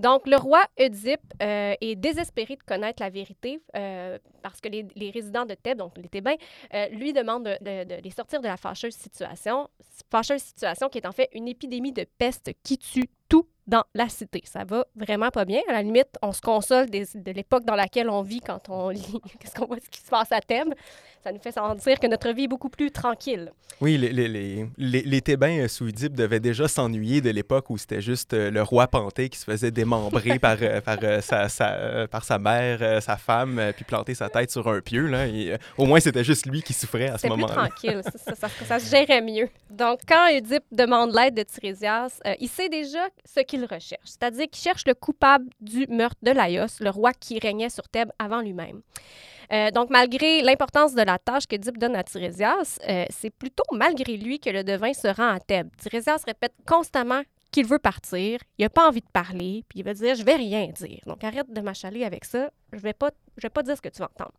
Donc, 0.02 0.26
le 0.26 0.37
roi 0.37 0.64
Oedipe 0.81 1.20
euh, 1.40 1.75
est 1.81 1.94
désespéré 1.94 2.56
de 2.56 2.62
connaître 2.64 3.00
la 3.00 3.08
vérité 3.08 3.60
euh, 3.76 4.19
parce 4.43 4.60
que 4.60 4.69
les, 4.69 5.10
résidents 5.10 5.46
de 5.46 5.54
Thèbes, 5.54 5.78
donc 5.78 5.96
les 5.96 6.08
Thébains, 6.08 6.34
euh, 6.75 6.88
lui 6.88 7.12
demandent 7.12 7.44
de, 7.44 8.02
les 8.02 8.10
sortir 8.10 8.40
de 8.40 8.49
la 8.49 8.56
fâcheuse 8.56 8.96
situation, 8.96 9.69
fâcheuse 10.10 10.43
situation 10.43 10.88
qui 10.88 10.99
est 10.99 11.06
en 11.06 11.12
fait 11.12 11.28
une 11.34 11.46
épidémie 11.46 11.93
de 11.93 12.04
peste 12.19 12.50
qui 12.64 12.78
tue 12.78 13.08
tout 13.28 13.46
dans 13.69 13.84
la 13.94 14.08
cité. 14.08 14.43
Ça 14.44 14.64
va 14.64 14.84
vraiment 14.96 15.31
pas 15.31 15.44
bien. 15.44 15.60
À 15.69 15.72
la 15.72 15.82
limite, 15.82 16.08
on 16.20 16.32
se 16.32 16.40
console 16.40 16.90
de 16.90 17.31
l'époque 17.31 17.64
dans 17.64 17.76
laquelle 17.76 18.10
on 18.10 18.22
vit 18.22 18.40
quand 18.40 18.70
on 18.70 18.88
lit 18.90 19.20
qu'est-ce 19.38 19.54
qu'on 19.54 19.66
voit 19.66 19.78
ce 19.78 19.88
qui 19.88 20.00
se 20.00 20.10
passe 20.10 20.32
à 20.32 20.40
Thèbes. 20.40 20.75
Ça 21.23 21.31
nous 21.33 21.39
fait 21.39 21.53
sentir 21.53 22.01
que 22.01 22.07
notre 22.09 22.31
vie 22.33 22.45
est 22.45 22.49
beaucoup 22.49 22.69
plus 22.69 22.91
tranquille. 22.91 23.53
Oui, 23.81 23.97
les, 23.97 24.13
les, 24.13 24.29
les, 24.29 25.03
les, 25.03 25.21
Thébains 25.21 25.61
euh, 25.61 25.69
sous 25.69 25.87
Oedipe 25.89 26.15
devaient 26.15 26.41
déjà 26.41 26.67
s'ennuyer 26.69 27.21
de 27.21 27.31
l'époque 27.31 27.71
où 27.71 27.79
c'était 27.79 28.01
juste 28.01 28.35
euh, 28.35 28.51
le 28.51 28.63
roi 28.63 28.87
Panthée 28.89 29.29
qui 29.29 29.38
se 29.38 29.45
faisait 29.45 29.71
démembrer 29.71 30.38
par, 30.41 30.57
euh, 30.61 30.81
par, 30.81 30.99
sa, 31.23 31.49
sa, 31.49 32.07
par 32.11 32.25
sa 32.25 32.38
mère, 32.38 33.00
sa 33.02 33.17
femme, 33.17 33.61
puis 33.76 33.85
planter 33.85 34.14
sa 34.14 34.29
tête 34.29 34.50
sur 34.50 34.67
un 34.69 34.81
pieu. 34.81 35.07
Là, 35.07 35.26
et, 35.29 35.57
au 35.79 35.87
moins, 35.87 36.00
c'était 36.00 36.25
juste 36.25 36.47
lui 36.47 36.62
qui 36.62 36.73
souffrait 36.73 37.09
à 37.09 37.19
ce 37.19 37.26
moment-là. 37.29 37.55
tranquille. 37.55 38.02
Ça, 38.05 38.35
ça- 38.35 38.49
ça- 38.49 38.64
ça 38.67 38.79
se 38.81 38.91
gérait 38.91 39.23
mieux. 39.23 39.49
Donc, 39.71 40.00
quand 40.09 40.29
Oedipe 40.37 40.64
demande 40.73 41.14
l'aide 41.14 41.35
de 41.35 41.43
Tirésias, 41.43 42.21
euh, 42.26 42.35
il 42.41 42.49
sait 42.49 42.69
déjà 42.69 43.07
ce 43.25 43.41
qu'il 43.41 43.62
recherche. 43.64 44.05
C'est-à-dire 44.05 44.47
qu'il 44.50 44.62
cherche 44.62 44.85
le 44.87 44.95
coupable 44.95 45.47
du 45.61 45.87
meurtre 45.88 46.19
de 46.23 46.31
Laios, 46.33 46.67
le 46.81 46.91
roi 46.91 47.12
qui 47.12 47.38
régnait 47.38 47.71
sur 47.71 47.88
Thèbes 47.88 48.11
avant 48.19 48.41
lui-même. 48.41 48.81
Euh, 49.52 49.71
donc, 49.71 49.90
malgré 49.90 50.40
l'importance 50.40 50.94
de 50.94 51.02
la 51.02 51.18
tâche 51.18 51.47
que 51.47 51.56
Oedipe 51.56 51.76
donne 51.76 51.94
à 51.94 52.02
Tirésias, 52.02 52.78
euh, 52.88 53.04
c'est 53.11 53.30
plutôt 53.30 53.64
malgré 53.71 54.16
lui 54.16 54.40
que 54.40 54.49
le 54.49 54.64
devin 54.64 54.94
se 54.94 55.09
rend 55.09 55.28
à 55.28 55.40
Thèbes. 55.40 55.68
Tirésias 55.76 56.23
répète 56.26 56.54
constamment 56.66 57.23
qu'il 57.50 57.66
veut 57.66 57.78
partir, 57.78 58.40
il 58.56 58.62
n'a 58.62 58.71
pas 58.71 58.88
envie 58.88 59.02
de 59.02 59.11
parler, 59.12 59.62
puis 59.68 59.80
il 59.80 59.85
va 59.85 59.92
dire 59.92 60.14
«je 60.16 60.25
vais 60.25 60.37
rien 60.37 60.68
dire». 60.68 61.00
Donc, 61.06 61.23
arrête 61.23 61.52
de 61.52 61.61
m'achaler 61.61 62.02
avec 62.02 62.25
ça, 62.25 62.50
je 62.73 62.78
vais 62.78 62.94
pas, 62.94 63.11
je 63.37 63.42
vais 63.42 63.50
pas 63.50 63.62
dire 63.62 63.76
ce 63.76 63.82
que 63.82 63.90
tu 63.90 63.99
vas 63.99 64.06
entendre. 64.06 64.32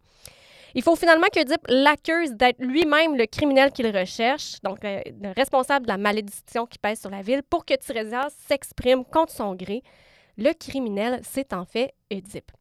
Il 0.74 0.82
faut 0.82 0.96
finalement 0.96 1.28
que 1.32 1.40
l'accuse 1.72 2.32
d'être 2.32 2.60
lui-même 2.60 3.16
le 3.16 3.28
criminel 3.28 3.72
qu'il 3.72 3.96
recherche, 3.96 4.60
donc 4.64 4.84
euh, 4.84 5.00
le 5.22 5.32
responsable 5.36 5.86
de 5.86 5.92
la 5.92 6.00
malédiction 6.00 6.66
qui 6.66 6.80
pèse 6.80 7.00
sur 7.00 7.12
la 7.12 7.22
ville, 7.22 7.44
pour 7.48 7.66
que 7.66 7.76
Tirésias 7.76 8.32
s'exprime 8.48 9.06
contre 9.06 9.32
son 9.32 9.54
gré. 9.54 9.84
Le 10.36 10.52
criminel, 10.54 11.22
c'est 11.24 11.54
en 11.54 11.66
fait 11.66 11.94
Oedipe. 12.12 12.52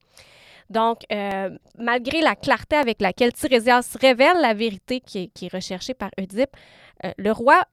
Donc, 0.71 1.01
euh, 1.13 1.51
malgré 1.79 2.21
la 2.21 2.37
clarté 2.37 2.77
avec 2.77 3.01
laquelle 3.01 3.33
Tirésias 3.33 3.97
révèle 4.01 4.41
la 4.41 4.55
vérité 4.55 5.01
qui 5.01 5.31
est, 5.41 5.53
recherchée 5.53 5.95
par 5.95 6.11
Oedipe, 6.19 6.57
euh, 7.05 7.13
le 7.19 7.33
roi 7.33 7.65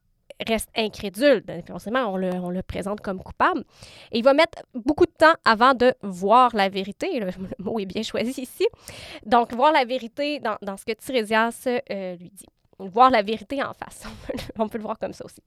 reste 0.46 0.68
incrédule. 0.76 1.42
Donc, 1.44 1.66
Forcément, 1.66 2.12
on 2.12 2.16
le, 2.16 2.62
présente 2.62 3.00
comme 3.00 3.22
coupable. 3.22 3.64
Et 4.12 4.18
il 4.18 4.24
va 4.24 4.34
mettre 4.34 4.62
beaucoup 4.74 5.06
de 5.06 5.12
temps 5.12 5.34
avant 5.44 5.74
de 5.74 5.94
voir 6.02 6.54
la 6.54 6.68
vérité. 6.68 7.20
Le, 7.20 7.26
le 7.26 7.64
mot 7.64 7.78
est 7.78 7.86
bien 7.86 8.02
choisi 8.02 8.42
ici. 8.42 8.66
Donc, 9.26 9.52
voir 9.54 9.72
la 9.72 9.84
vérité 9.84 10.40
dans, 10.40 10.56
dans 10.62 10.76
ce 10.76 10.84
que 10.84 10.92
Tirésias 10.92 11.66
euh, 11.66 12.16
lui 12.16 12.30
dit. 12.30 12.46
Voir 12.88 13.10
la 13.10 13.22
vérité 13.22 13.62
en 13.62 13.72
face. 13.74 14.04
On 14.58 14.68
peut, 14.68 14.78
le- 14.78 14.82
voir 14.84 14.98
comme 14.98 15.12
ça 15.12 15.24
aussi. 15.24 15.40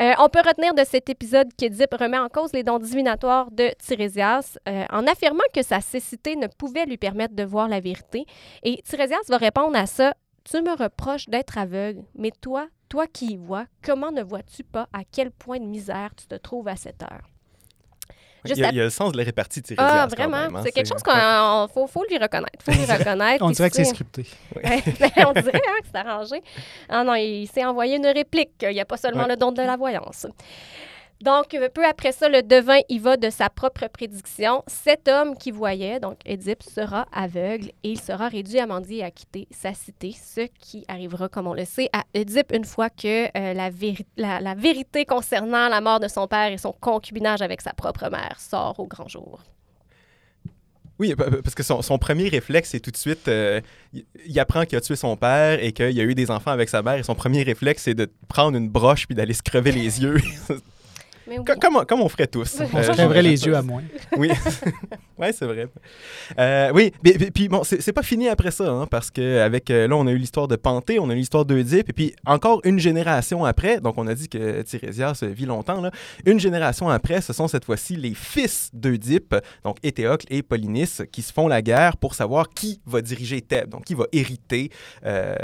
Euh, 0.00 0.12
on 0.18 0.28
peut 0.28 0.40
retenir 0.46 0.74
de 0.74 0.84
cet 0.84 1.08
épisode 1.10 1.48
qu'Édipe 1.56 1.92
remet 1.94 2.18
en 2.18 2.28
cause 2.28 2.52
les 2.52 2.62
dons 2.62 2.78
divinatoires 2.78 3.50
de 3.50 3.70
Tirésias 3.78 4.58
euh, 4.68 4.84
en 4.90 5.06
affirmant 5.06 5.42
que 5.54 5.62
sa 5.62 5.80
cécité 5.80 6.36
ne 6.36 6.46
pouvait 6.46 6.86
lui 6.86 6.96
permettre 6.96 7.34
de 7.34 7.44
voir 7.44 7.68
la 7.68 7.80
vérité. 7.80 8.24
Et 8.62 8.80
Tirésias 8.82 9.28
va 9.28 9.36
répondre 9.36 9.76
à 9.76 9.86
ça 9.86 10.14
Tu 10.44 10.60
me 10.62 10.76
reproches 10.76 11.28
d'être 11.28 11.58
aveugle, 11.58 12.02
mais 12.14 12.30
toi, 12.40 12.68
toi 12.88 13.06
qui 13.06 13.32
y 13.32 13.36
vois, 13.36 13.66
comment 13.84 14.10
ne 14.12 14.22
vois-tu 14.22 14.64
pas 14.64 14.88
à 14.92 15.00
quel 15.10 15.30
point 15.30 15.58
de 15.60 15.64
misère 15.66 16.10
tu 16.16 16.26
te 16.26 16.34
trouves 16.36 16.68
à 16.68 16.76
cette 16.76 17.02
heure? 17.02 17.28
Il 18.44 18.56
y, 18.58 18.64
a, 18.64 18.68
à- 18.68 18.70
il 18.72 18.76
y 18.76 18.80
a 18.80 18.84
le 18.84 18.90
sens 18.90 19.12
de 19.12 19.18
la 19.18 19.24
répartie 19.24 19.60
de 19.62 19.74
Ah, 19.78 20.06
vraiment? 20.10 20.36
hein, 20.36 20.62
c'est 20.64 20.72
quelque 20.72 20.88
chose 20.88 21.02
qu'on 21.02 21.68
faut, 21.72 21.86
faut 21.86 22.04
lui 22.08 22.18
reconnaître. 22.18 22.58
faut 22.64 22.72
lui 22.72 22.84
reconnaître. 22.98 23.44
On 23.44 23.50
dirait 23.50 23.70
que 23.70 23.76
c'est 23.76 23.84
c'est- 23.84 23.90
scripté. 23.90 24.26
Ouais, 24.56 24.82
on 25.26 25.32
dirait 25.32 25.62
hein, 25.66 25.80
que 25.82 25.86
c'est 25.92 25.98
arrangé. 25.98 26.42
Ah 26.88 27.04
non, 27.04 27.14
il 27.14 27.46
s'est 27.46 27.64
envoyé 27.64 27.96
une 27.96 28.06
réplique. 28.06 28.50
Il 28.62 28.70
n'y 28.70 28.80
a 28.80 28.84
pas 28.84 28.96
seulement 28.96 29.22
Ouais. 29.22 29.28
le 29.28 29.36
don 29.36 29.52
de 29.52 29.62
la 29.62 29.76
voyance. 29.76 30.26
Donc, 31.22 31.54
euh, 31.54 31.68
peu 31.68 31.84
après 31.86 32.10
ça, 32.10 32.28
le 32.28 32.42
devin 32.42 32.78
y 32.88 32.98
va 32.98 33.16
de 33.16 33.30
sa 33.30 33.48
propre 33.48 33.86
prédiction. 33.86 34.64
Cet 34.66 35.06
homme 35.06 35.36
qui 35.38 35.52
voyait, 35.52 36.00
donc 36.00 36.18
Édipe, 36.26 36.64
sera 36.64 37.06
aveugle 37.12 37.68
et 37.84 37.90
il 37.92 38.00
sera 38.00 38.26
réduit 38.28 38.58
à 38.58 38.66
mendier 38.66 38.98
et 38.98 39.04
à 39.04 39.10
quitter 39.12 39.46
sa 39.52 39.72
cité, 39.72 40.12
ce 40.20 40.40
qui 40.58 40.84
arrivera, 40.88 41.28
comme 41.28 41.46
on 41.46 41.54
le 41.54 41.64
sait, 41.64 41.88
à 41.92 42.02
Édipe 42.12 42.52
une 42.52 42.64
fois 42.64 42.90
que 42.90 43.26
euh, 43.38 43.54
la, 43.54 43.70
véri- 43.70 44.04
la- 44.16 44.40
la 44.40 44.54
vérité 44.56 45.04
concernant 45.04 45.68
la 45.68 45.80
mort 45.80 46.00
de 46.00 46.08
son 46.08 46.26
père 46.26 46.50
et 46.50 46.58
son 46.58 46.72
concubinage 46.72 47.40
avec 47.40 47.60
sa 47.60 47.72
propre 47.72 48.10
mère 48.10 48.34
sort 48.40 48.74
au 48.80 48.86
grand 48.88 49.06
jour. 49.06 49.40
Oui, 50.98 51.14
pa- 51.14 51.30
pa- 51.30 51.40
parce 51.42 51.54
que 51.54 51.62
son, 51.62 51.98
premier 51.98 52.28
réflexe, 52.28 52.70
c'est 52.70 52.80
tout 52.80 52.90
de 52.90 52.96
suite, 52.96 53.28
euh, 53.28 53.60
il, 53.92 54.04
il 54.26 54.40
apprend 54.40 54.64
qu'il 54.64 54.76
a 54.76 54.80
tué 54.80 54.96
son 54.96 55.16
père 55.16 55.62
et 55.62 55.72
qu'il 55.72 55.98
a 56.00 56.02
eu 56.02 56.14
des 56.16 56.32
enfants 56.32 56.50
avec 56.50 56.68
sa 56.68 56.82
mère. 56.82 56.94
Et 56.94 57.02
son 57.04 57.14
premier 57.14 57.42
réflexe, 57.44 57.82
c'est 57.84 57.94
de 57.94 58.10
prendre 58.28 58.56
une 58.58 58.68
broche 58.68 59.06
puis 59.06 59.14
d'aller 59.14 59.34
se 59.34 59.42
crever 59.42 59.70
les 59.70 60.02
yeux. 60.02 60.16
Mais 61.26 61.38
oui. 61.38 61.44
Co- 61.44 61.54
comme, 61.60 61.76
on- 61.76 61.84
comme 61.84 62.00
on 62.00 62.08
ferait 62.08 62.26
tous. 62.26 62.58
On 62.60 62.76
Euh, 62.78 62.82
je- 62.82 63.20
les 63.20 63.44
yeux 63.46 63.54
à 63.56 63.62
moins. 63.62 63.82
Oui, 64.16 64.28
ouais, 65.18 65.32
c'est 65.32 65.46
vrai. 65.46 65.66
Euh, 66.38 66.70
oui, 66.74 66.92
mais- 67.04 67.14
mais- 67.18 67.30
puis 67.30 67.48
bon, 67.48 67.64
c'est 67.64 67.80
c'est 67.80 67.92
pas 67.92 68.02
fini 68.02 68.28
après 68.28 68.50
ça, 68.50 68.68
hein, 68.70 68.86
parce 68.90 69.10
que 69.10 69.40
avec 69.40 69.70
euh, 69.70 69.86
là, 69.88 69.96
on 69.96 70.06
a 70.06 70.10
eu 70.12 70.16
l'histoire 70.18 70.48
de 70.48 70.56
Panthée, 70.56 70.98
on 70.98 71.08
a 71.10 71.12
eu 71.14 71.16
l'histoire 71.16 71.44
d'Oedipe, 71.44 71.88
et 71.88 71.92
puis 71.92 72.14
encore 72.26 72.60
une 72.64 72.78
génération 72.78 73.44
après, 73.44 73.80
donc 73.80 73.94
on 73.98 74.06
a 74.06 74.14
dit 74.14 74.28
que 74.28 74.62
Tirésias 74.62 75.22
vit 75.22 75.46
longtemps, 75.46 75.80
là, 75.80 75.90
une 76.26 76.40
génération 76.40 76.88
après, 76.88 77.20
ce 77.20 77.32
sont 77.32 77.48
cette 77.48 77.64
fois-ci 77.64 77.96
les 77.96 78.14
fils 78.14 78.70
d'Oedipe, 78.72 79.34
donc 79.64 79.76
Éthéocle 79.82 80.26
et 80.30 80.42
Polynice, 80.42 81.02
qui 81.12 81.22
se 81.22 81.32
font 81.32 81.48
la 81.48 81.62
guerre 81.62 81.96
pour 81.96 82.14
savoir 82.14 82.48
qui 82.50 82.80
va 82.86 83.00
diriger 83.02 83.40
Thèbes, 83.42 83.68
donc 83.70 83.84
qui 83.84 83.94
va 83.94 84.04
hériter, 84.12 84.70
euh, 85.04 85.34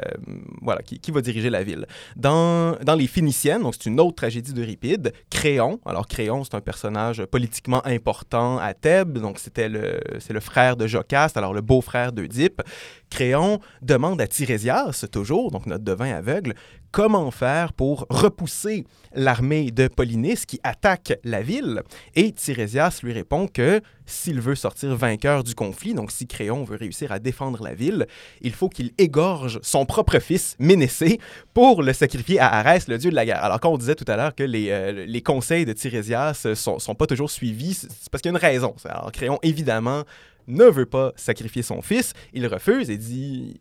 voilà, 0.62 0.82
qui, 0.82 0.98
qui 0.98 1.10
va 1.10 1.20
diriger 1.20 1.50
la 1.50 1.62
ville. 1.62 1.86
Dans, 2.16 2.76
dans 2.82 2.94
les 2.94 3.06
Phéniciennes, 3.06 3.62
donc 3.62 3.74
c'est 3.78 3.86
une 3.88 4.00
autre 4.00 4.16
tragédie 4.16 4.52
d'Euripide, 4.52 5.12
Créon, 5.30 5.67
alors 5.84 6.06
Créon, 6.06 6.44
c'est 6.44 6.54
un 6.54 6.60
personnage 6.60 7.24
politiquement 7.26 7.84
important 7.86 8.58
à 8.58 8.74
Thèbes, 8.74 9.18
donc 9.18 9.38
c'était 9.38 9.68
le, 9.68 10.00
c'est 10.18 10.32
le 10.32 10.40
frère 10.40 10.76
de 10.76 10.86
Jocaste, 10.86 11.36
alors 11.36 11.54
le 11.54 11.60
beau-frère 11.60 12.12
d'Oedipe. 12.12 12.62
Créon 13.10 13.60
demande 13.82 14.20
à 14.20 14.26
Tirésias, 14.26 15.06
toujours, 15.10 15.50
donc 15.50 15.66
notre 15.66 15.84
devin 15.84 16.14
aveugle, 16.14 16.54
comment 16.90 17.30
faire 17.30 17.72
pour 17.72 18.06
repousser 18.10 18.84
l'armée 19.14 19.70
de 19.70 19.88
Polynice 19.88 20.46
qui 20.46 20.60
attaque 20.62 21.14
la 21.24 21.42
ville. 21.42 21.82
Et 22.14 22.32
Tirésias 22.32 23.00
lui 23.02 23.12
répond 23.12 23.46
que 23.46 23.80
s'il 24.08 24.40
veut 24.40 24.54
sortir 24.54 24.96
vainqueur 24.96 25.44
du 25.44 25.54
conflit, 25.54 25.94
donc 25.94 26.10
si 26.10 26.26
Créon 26.26 26.64
veut 26.64 26.76
réussir 26.76 27.12
à 27.12 27.18
défendre 27.18 27.62
la 27.62 27.74
ville, 27.74 28.06
il 28.40 28.52
faut 28.52 28.68
qu'il 28.68 28.92
égorge 28.98 29.60
son 29.62 29.86
propre 29.86 30.18
fils, 30.18 30.56
Ménécée, 30.58 31.20
pour 31.54 31.82
le 31.82 31.92
sacrifier 31.92 32.40
à 32.40 32.52
Arès, 32.52 32.88
le 32.88 32.98
dieu 32.98 33.10
de 33.10 33.14
la 33.14 33.26
guerre. 33.26 33.44
Alors 33.44 33.60
quand 33.60 33.70
on 33.70 33.78
disait 33.78 33.94
tout 33.94 34.04
à 34.08 34.16
l'heure 34.16 34.34
que 34.34 34.42
les, 34.42 34.70
euh, 34.70 35.04
les 35.06 35.22
conseils 35.22 35.64
de 35.64 35.72
Tirésias 35.72 36.42
euh, 36.46 36.54
sont, 36.54 36.78
sont 36.78 36.94
pas 36.94 37.06
toujours 37.06 37.30
suivis, 37.30 37.74
c'est 37.74 38.10
parce 38.10 38.22
qu'il 38.22 38.32
y 38.32 38.34
a 38.34 38.38
une 38.38 38.44
raison. 38.44 38.74
Alors 38.84 39.12
Créon, 39.12 39.38
évidemment, 39.42 40.04
ne 40.48 40.64
veut 40.64 40.86
pas 40.86 41.12
sacrifier 41.14 41.62
son 41.62 41.82
fils. 41.82 42.14
Il 42.32 42.46
refuse 42.46 42.90
et 42.90 42.96
dit 42.96 43.60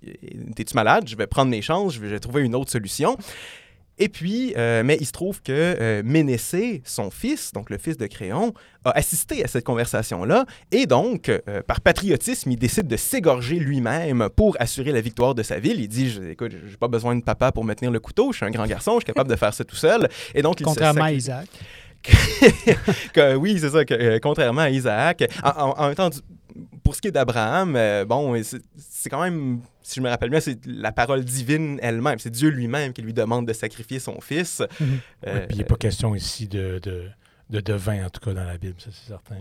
T'es-tu 0.55 0.73
malade? 0.73 1.07
Je 1.07 1.15
vais 1.15 1.27
prendre 1.27 1.51
mes 1.51 1.61
chances, 1.61 1.93
je 1.95 1.99
vais 1.99 2.19
trouver 2.19 2.43
une 2.43 2.55
autre 2.55 2.71
solution. 2.71 3.17
Et 3.99 4.09
puis, 4.09 4.53
euh, 4.57 4.83
mais 4.85 4.97
il 4.99 5.05
se 5.07 5.11
trouve 5.11 5.41
que 5.41 5.51
euh, 5.51 6.01
Ménécée, 6.05 6.81
son 6.85 7.09
fils, 7.09 7.51
donc 7.51 7.69
le 7.71 7.77
fils 7.77 7.97
de 7.97 8.05
Créon, 8.05 8.53
a 8.85 8.91
assisté 8.91 9.43
à 9.43 9.47
cette 9.47 9.63
conversation-là 9.65 10.45
et 10.71 10.85
donc, 10.85 11.29
euh, 11.29 11.39
par 11.65 11.81
patriotisme, 11.81 12.51
il 12.51 12.57
décide 12.57 12.87
de 12.87 12.95
s'égorger 12.97 13.55
lui-même 13.57 14.29
pour 14.35 14.55
assurer 14.59 14.91
la 14.91 15.01
victoire 15.01 15.33
de 15.35 15.41
sa 15.43 15.59
ville. 15.59 15.79
Il 15.81 15.87
dit 15.87 16.09
je- 16.11 16.21
Écoute, 16.21 16.51
j'ai 16.69 16.77
pas 16.77 16.87
besoin 16.87 17.15
de 17.15 17.23
papa 17.23 17.51
pour 17.51 17.63
me 17.63 17.73
tenir 17.73 17.91
le 17.91 17.99
couteau, 17.99 18.31
je 18.31 18.37
suis 18.37 18.45
un 18.45 18.51
grand 18.51 18.67
garçon, 18.67 18.93
je 18.93 18.97
suis 18.99 19.05
capable 19.05 19.29
de 19.29 19.35
faire 19.35 19.53
ça 19.53 19.63
tout 19.63 19.75
seul. 19.75 20.07
Et 20.35 20.41
donc, 20.41 20.59
il 20.59 20.63
se 20.63 20.69
Contrairement 20.69 21.03
à 21.05 21.11
Isaac. 21.11 21.47
que- 23.13 23.35
oui, 23.35 23.57
c'est 23.59 23.69
ça, 23.69 23.83
que, 23.85 23.93
euh, 23.93 24.19
contrairement 24.21 24.61
à 24.61 24.69
Isaac. 24.69 25.23
En, 25.43 25.49
en- 25.49 25.79
en 25.79 25.85
même 25.87 25.95
temps, 25.95 26.09
pour 26.87 26.95
ce 26.95 27.01
qui 27.01 27.09
est 27.09 27.11
d'Abraham, 27.11 27.75
euh, 27.75 28.05
bon, 28.05 28.41
c'est 28.43 29.09
quand 29.09 29.21
même, 29.21 29.59
si 29.83 29.95
je 29.95 30.01
me 30.01 30.07
rappelle 30.07 30.29
bien, 30.29 30.39
c'est 30.39 30.57
la 30.65 30.93
parole 30.93 31.25
divine 31.25 31.79
elle-même. 31.81 32.17
C'est 32.17 32.29
Dieu 32.29 32.47
lui-même 32.47 32.93
qui 32.93 33.01
lui 33.01 33.13
demande 33.13 33.45
de 33.45 33.51
sacrifier 33.51 33.99
son 33.99 34.21
fils. 34.21 34.63
Mhm. 34.79 34.87
Euh, 35.27 35.33
Ouais, 35.33 35.47
puis 35.47 35.55
il 35.55 35.57
n'est 35.57 35.63
pas 35.65 35.75
question 35.75 36.15
ici 36.15 36.47
de, 36.47 36.79
de, 36.81 37.09
de 37.49 37.59
devin, 37.59 38.05
en 38.05 38.09
tout 38.09 38.21
cas, 38.21 38.33
dans 38.33 38.45
la 38.45 38.57
Bible, 38.57 38.75
ça 38.79 38.89
c'est 38.93 39.09
certain. 39.09 39.35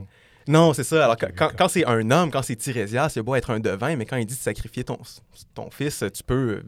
Non, 0.49 0.73
c'est 0.75 0.85
ça. 0.85 1.05
Alors, 1.05 1.17
quand, 1.57 1.69
c'est 1.69 1.85
un 1.87 2.11
homme, 2.11 2.31
quand 2.31 2.43
c'est 2.43 2.57
Tirésias, 2.57 3.09
c'est 3.11 3.23
beau 3.23 3.35
être 3.35 3.51
un 3.51 3.61
devin, 3.61 3.97
mais 3.97 4.07
quand 4.07 4.17
il 4.17 4.27
dit 4.27 4.35
de 4.35 4.39
sacrifier 4.41 4.85
ton, 4.85 4.99
ton 5.55 5.71
fils, 5.71 6.05
tu 6.15 6.23
peux. 6.23 6.63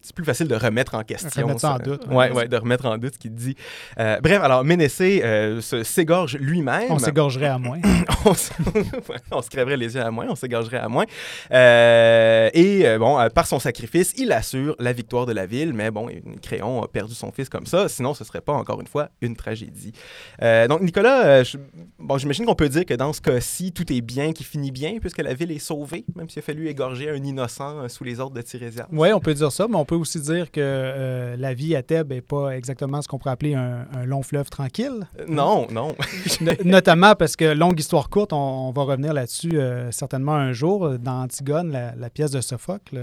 C'est 0.00 0.14
plus 0.14 0.24
facile 0.24 0.46
de 0.46 0.54
remettre 0.54 0.94
en 0.94 1.02
question. 1.02 1.42
Remettre 1.42 1.60
ça 1.60 1.72
en 1.74 1.78
doute, 1.78 2.06
Ouais, 2.06 2.14
ouais. 2.14 2.30
ouais, 2.30 2.48
de 2.48 2.56
remettre 2.56 2.86
en 2.86 2.96
doute 2.96 3.14
ce 3.14 3.18
qu'il 3.18 3.34
dit. 3.34 3.56
Euh, 3.98 4.20
bref, 4.20 4.40
alors, 4.40 4.62
Ménécée 4.62 5.20
euh, 5.24 5.60
s'égorge 5.60 6.36
lui-même. 6.36 6.90
On 6.90 6.98
s'égorgerait 7.00 7.48
à 7.48 7.58
moins. 7.58 7.80
on, 8.24 8.32
se... 8.34 8.52
ouais, 8.62 9.16
on 9.32 9.42
se 9.42 9.50
crèverait 9.50 9.76
les 9.76 9.96
yeux 9.96 10.02
à 10.02 10.10
moins, 10.12 10.26
on 10.28 10.36
s'égorgerait 10.36 10.78
à 10.78 10.88
moins. 10.88 11.06
Euh, 11.50 12.50
et 12.54 12.86
euh, 12.86 12.98
bon, 12.98 13.18
par 13.34 13.48
son 13.48 13.58
sacrifice, 13.58 14.12
il 14.16 14.30
assure 14.30 14.76
la 14.78 14.92
victoire 14.92 15.26
de 15.26 15.32
la 15.32 15.46
ville, 15.46 15.72
mais 15.72 15.90
bon, 15.90 16.08
Créon 16.42 16.82
a 16.84 16.88
perdu 16.88 17.14
son 17.14 17.32
fils 17.32 17.48
comme 17.48 17.66
ça, 17.66 17.88
sinon 17.88 18.14
ce 18.14 18.22
serait 18.22 18.40
pas 18.40 18.52
encore 18.52 18.80
une 18.80 18.86
fois 18.86 19.08
une 19.20 19.34
tragédie. 19.34 19.92
Donc 20.40 20.82
Nicolas, 20.82 21.42
je- 21.42 21.58
bon, 21.98 22.16
j'imagine 22.18 22.46
qu'on 22.46 22.54
peut 22.54 22.68
dire 22.68 22.84
que 22.86 22.94
dans 22.94 23.12
ce 23.16 23.20
cas-ci, 23.20 23.72
tout 23.72 23.92
est 23.92 24.00
bien, 24.00 24.32
qui 24.32 24.44
finit 24.44 24.70
bien, 24.70 24.98
puisque 25.00 25.18
la 25.18 25.34
ville 25.34 25.50
est 25.50 25.58
sauvée, 25.58 26.04
même 26.14 26.28
s'il 26.28 26.40
a 26.40 26.42
fallu 26.42 26.68
égorger 26.68 27.10
un 27.10 27.16
innocent 27.22 27.78
euh, 27.80 27.88
sous 27.88 28.04
les 28.04 28.20
ordres 28.20 28.36
de 28.36 28.42
Tirésias. 28.42 28.86
Oui, 28.92 29.12
on 29.12 29.20
peut 29.20 29.34
dire 29.34 29.50
ça, 29.50 29.66
mais 29.68 29.76
on 29.76 29.84
peut 29.84 29.94
aussi 29.96 30.20
dire 30.20 30.50
que 30.50 30.60
euh, 30.62 31.36
la 31.36 31.54
vie 31.54 31.74
à 31.74 31.82
Thèbes 31.82 32.10
n'est 32.12 32.20
pas 32.20 32.50
exactement 32.50 33.02
ce 33.02 33.08
qu'on 33.08 33.18
pourrait 33.18 33.32
appeler 33.32 33.54
un, 33.54 33.86
un 33.94 34.04
long 34.04 34.22
fleuve 34.22 34.48
tranquille. 34.50 35.06
Euh, 35.18 35.24
non, 35.28 35.66
non. 35.70 35.94
No- 36.40 36.52
Notamment 36.64 37.14
parce 37.14 37.36
que, 37.36 37.44
longue 37.54 37.78
histoire 37.80 38.08
courte, 38.10 38.32
on, 38.32 38.68
on 38.68 38.70
va 38.72 38.82
revenir 38.82 39.12
là-dessus 39.12 39.58
euh, 39.58 39.90
certainement 39.90 40.34
un 40.34 40.52
jour. 40.52 40.98
Dans 40.98 41.22
Antigone, 41.22 41.72
la, 41.72 41.94
la 41.96 42.10
pièce 42.10 42.30
de 42.30 42.40
Sophocle, 42.40 43.00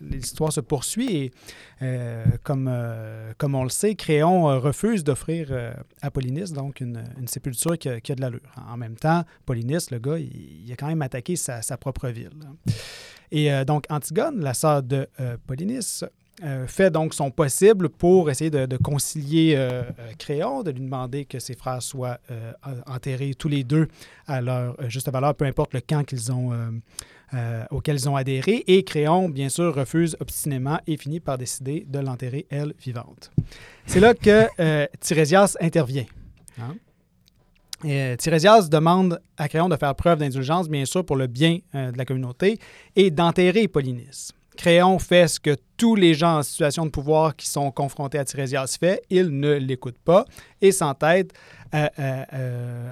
l'histoire 0.00 0.52
se 0.52 0.60
poursuit 0.60 1.16
et, 1.16 1.30
comme, 2.42 2.70
comme 3.38 3.54
on 3.54 3.64
le 3.64 3.70
sait, 3.70 3.94
Créon 3.94 4.44
refuse 4.60 5.02
d'offrir 5.04 5.50
à 6.00 6.10
Polynice 6.10 6.52
donc 6.52 6.80
une, 6.80 7.02
une 7.18 7.26
sépulture 7.28 7.76
qui 7.78 7.88
a, 7.88 8.00
qui 8.00 8.12
a 8.12 8.14
de 8.14 8.20
l'allure. 8.20 8.40
En 8.70 8.76
même 8.76 8.94
temps, 8.96 9.21
Polynice, 9.46 9.90
le 9.90 9.98
gars, 9.98 10.18
il, 10.18 10.70
a 10.72 10.76
quand 10.76 10.86
même 10.86 11.02
attaqué 11.02 11.36
sa, 11.36 11.60
propre 11.76 12.08
ville. 12.08 12.30
Et 13.30 13.52
euh, 13.52 13.64
donc, 13.64 13.86
Antigone, 13.88 14.40
la 14.40 14.54
sœur 14.54 14.82
de 14.82 15.08
euh, 15.20 15.36
Polynice, 15.46 16.04
euh, 16.44 16.66
fait 16.66 16.90
donc 16.90 17.14
son 17.14 17.30
possible 17.30 17.88
pour 17.88 18.30
essayer 18.30 18.50
de, 18.50 18.76
concilier 18.76 19.56
Créon, 20.18 20.62
de 20.62 20.70
lui 20.70 20.80
demander 20.80 21.24
que 21.24 21.38
ses 21.38 21.54
frères 21.54 21.82
soient 21.82 22.18
en- 22.64 22.94
enterrés 22.94 23.34
tous 23.34 23.48
les 23.48 23.64
deux 23.64 23.86
à 24.26 24.40
leur 24.40 24.76
juste 24.88 25.10
valeur, 25.10 25.34
peu 25.34 25.44
importe 25.44 25.74
le 25.74 25.80
camp 25.80 26.04
qu'ils 26.04 26.32
ont, 26.32 26.52
auquel 27.70 27.96
ils 27.96 28.08
ont 28.08 28.16
adhéré. 28.16 28.64
Et 28.66 28.82
Créon, 28.82 29.28
bien 29.28 29.48
sûr, 29.50 29.74
refuse 29.74 30.16
obstinément 30.20 30.80
et 30.86 30.96
finit 30.96 31.20
par 31.20 31.38
décider 31.38 31.86
de 31.88 31.98
l'enterrer, 32.00 32.46
elle, 32.50 32.74
vivante. 32.80 33.30
C'est 33.86 34.00
là 34.00 34.14
que 34.14 34.48
Tirésias 35.00 35.56
intervient. 35.60 36.06
hein. 36.58 36.74
Et, 37.84 38.16
euh, 38.16 38.68
demande 38.70 39.20
à 39.36 39.48
Créon 39.48 39.68
de 39.68 39.76
faire 39.76 39.94
preuve 39.94 40.18
d'indulgence, 40.18 40.68
bien 40.68 40.84
sûr, 40.84 41.04
pour 41.04 41.16
le 41.16 41.26
bien 41.26 41.58
euh, 41.74 41.90
de 41.90 41.98
la 41.98 42.04
communauté, 42.04 42.58
et 42.96 43.10
d'enterrer 43.10 43.68
Polynice. 43.68 44.32
Créon 44.56 44.98
fait 44.98 45.28
ce 45.28 45.40
que 45.40 45.56
tous 45.76 45.94
les 45.94 46.14
gens 46.14 46.38
en 46.38 46.42
situation 46.42 46.84
de 46.84 46.90
pouvoir 46.90 47.34
qui 47.34 47.48
sont 47.48 47.70
confrontés 47.70 48.18
à 48.18 48.24
Tirésias 48.24 48.76
fait. 48.78 49.02
Il 49.08 49.40
ne 49.40 49.54
l'écoute 49.54 49.96
pas 50.04 50.24
et 50.60 50.72
s'entête 50.72 51.32
à, 51.72 51.90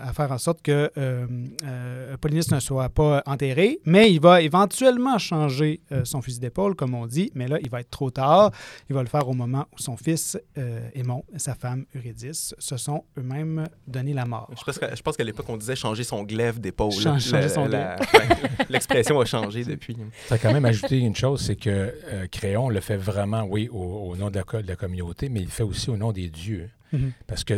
à- 0.08 0.12
faire 0.12 0.32
en 0.32 0.38
sorte 0.38 0.60
que 0.62 0.90
euh, 0.98 1.26
euh, 1.64 2.16
Polynice 2.16 2.50
ne 2.50 2.58
soit 2.60 2.88
pas 2.88 3.22
enterré. 3.26 3.78
Mais 3.84 4.10
il 4.12 4.20
va 4.20 4.40
éventuellement 4.42 5.18
changer 5.18 5.80
euh, 5.92 6.04
son 6.04 6.20
fusil 6.20 6.40
d'épaule, 6.40 6.74
comme 6.74 6.94
on 6.94 7.06
dit. 7.06 7.30
Mais 7.34 7.46
là, 7.46 7.58
il 7.62 7.70
va 7.70 7.80
être 7.80 7.90
trop 7.90 8.10
tard. 8.10 8.50
Il 8.88 8.94
va 8.94 9.02
le 9.02 9.08
faire 9.08 9.28
au 9.28 9.32
moment 9.34 9.66
où 9.72 9.78
son 9.78 9.96
fils 9.96 10.36
euh, 10.58 10.88
Aimon 10.94 11.24
et 11.32 11.38
sa 11.38 11.54
femme 11.54 11.84
Eurydice 11.94 12.54
se 12.58 12.76
sont 12.76 13.04
eux-mêmes 13.18 13.66
donné 13.86 14.12
la 14.14 14.24
mort. 14.26 14.50
Je 14.58 14.64
pense 14.64 14.78
que- 14.78 14.96
je 14.96 15.02
pense 15.02 15.16
qu'à 15.16 15.24
l'époque, 15.24 15.46
on 15.48 15.56
disait 15.56 15.76
changer 15.76 16.02
son 16.04 16.24
glaive 16.24 16.58
d'épaule. 16.60 16.90
Change- 16.92 17.22
changer 17.22 17.42
Le- 17.44 17.48
son 17.48 17.66
la- 17.68 17.96
ouais, 18.14 18.28
L'expression 18.68 19.20
a 19.20 19.24
changé 19.24 19.64
depuis. 19.64 19.96
Ça 20.26 20.34
a 20.34 20.38
quand 20.38 20.52
même 20.52 20.64
ajouté 20.64 20.98
une 20.98 21.14
chose, 21.16 21.40
c'est 21.42 21.56
que 21.56 21.70
euh, 21.70 22.26
Créon 22.30 22.68
le 22.68 22.80
fait 22.80 22.96
vraiment, 22.96 23.44
oui, 23.44 23.68
au, 23.70 23.78
au 24.10 24.16
nom 24.16 24.30
de 24.30 24.36
la, 24.52 24.62
de 24.62 24.66
la 24.68 24.76
communauté, 24.76 25.28
mais 25.28 25.40
il 25.40 25.44
le 25.46 25.50
fait 25.50 25.62
aussi 25.62 25.90
au 25.90 25.96
nom 25.96 26.12
des 26.12 26.28
dieux. 26.30 26.68
Mhm. 26.92 27.12
Parce 27.26 27.44
que, 27.44 27.54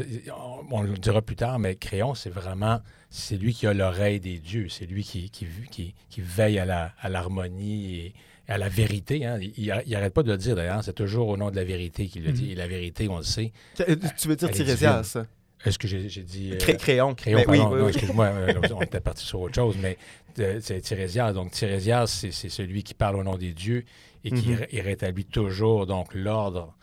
on, 0.71 0.79
on 0.79 0.83
le 0.83 0.93
dira 0.99 1.23
plus 1.23 1.37
tard, 1.37 1.59
mais 1.59 1.75
Créon, 1.77 2.15
c'est 2.15 2.31
vraiment, 2.31 2.81
c'est 3.11 3.37
lui 3.37 3.55
qui 3.55 3.67
a 3.67 3.73
l'oreille 3.75 4.21
des 4.21 4.39
dieux. 4.39 4.69
C'est 4.69 4.87
lui 4.87 5.03
qui, 5.05 5.31
qui, 5.31 5.47
qui, 5.71 5.95
qui 6.11 6.21
veille 6.21 6.59
à 6.59 7.09
l'harmonie 7.09 7.97
et 7.97 8.15
à 8.49 8.59
la 8.59 8.69
vérité. 8.69 9.25
Hein. 9.25 9.39
Il 9.57 9.69
n'arrête 9.89 10.13
pas 10.15 10.23
de 10.23 10.31
le 10.33 10.37
dire 10.39 10.57
d'ailleurs, 10.57 10.83
c'est 10.85 10.93
toujours 10.93 11.29
au 11.29 11.37
nom 11.37 11.51
de 11.51 11.57
la 11.57 11.65
vérité 11.65 12.07
qu'il 12.09 12.25
le 12.25 12.33
dit. 12.33 12.45
Mhm. 12.47 12.51
Et 12.51 12.55
la 12.55 12.67
vérité, 12.67 13.09
on 13.09 13.19
le 13.19 13.23
sait. 13.25 13.53
Euh, 13.81 13.97
Tu 14.19 14.29
veux 14.29 14.37
dire 14.37 14.51
Tirésias? 14.51 15.17
Est-ce 15.65 15.79
que 15.79 15.87
j'ai 15.87 16.01
dit. 16.25 16.51
euh, 16.53 16.57
Cré- 16.59 16.77
Crayon. 16.77 17.15
Crayon, 17.15 17.39
Mais 17.39 17.47
oui, 17.49 17.59
pardon, 17.59 17.75
oui, 17.75 17.79
non, 17.81 17.85
oui. 17.87 17.93
excuse-moi, 17.93 18.27
euh, 18.35 18.55
on 18.75 18.83
était 18.83 18.99
parti 19.01 19.25
sur 19.25 19.41
autre 19.43 19.55
chose, 19.55 19.77
mais 19.81 19.97
euh, 20.41 20.59
c'est 20.61 20.81
Tirésias. 20.81 21.33
Donc, 21.33 21.53
Tirésias, 21.53 22.07
c'est 22.33 22.49
celui 22.49 22.83
qui 22.83 22.95
parle 22.95 23.15
au 23.17 23.23
nom 23.23 23.37
des 23.39 23.53
dieux 23.53 23.85
et 24.25 24.31
qui 24.33 24.49
Mhm. 24.51 24.55
ré- 24.73 24.81
rétablit 24.81 25.25
toujours 25.25 25.87
donc 25.87 26.13
l'ordre, 26.15 26.75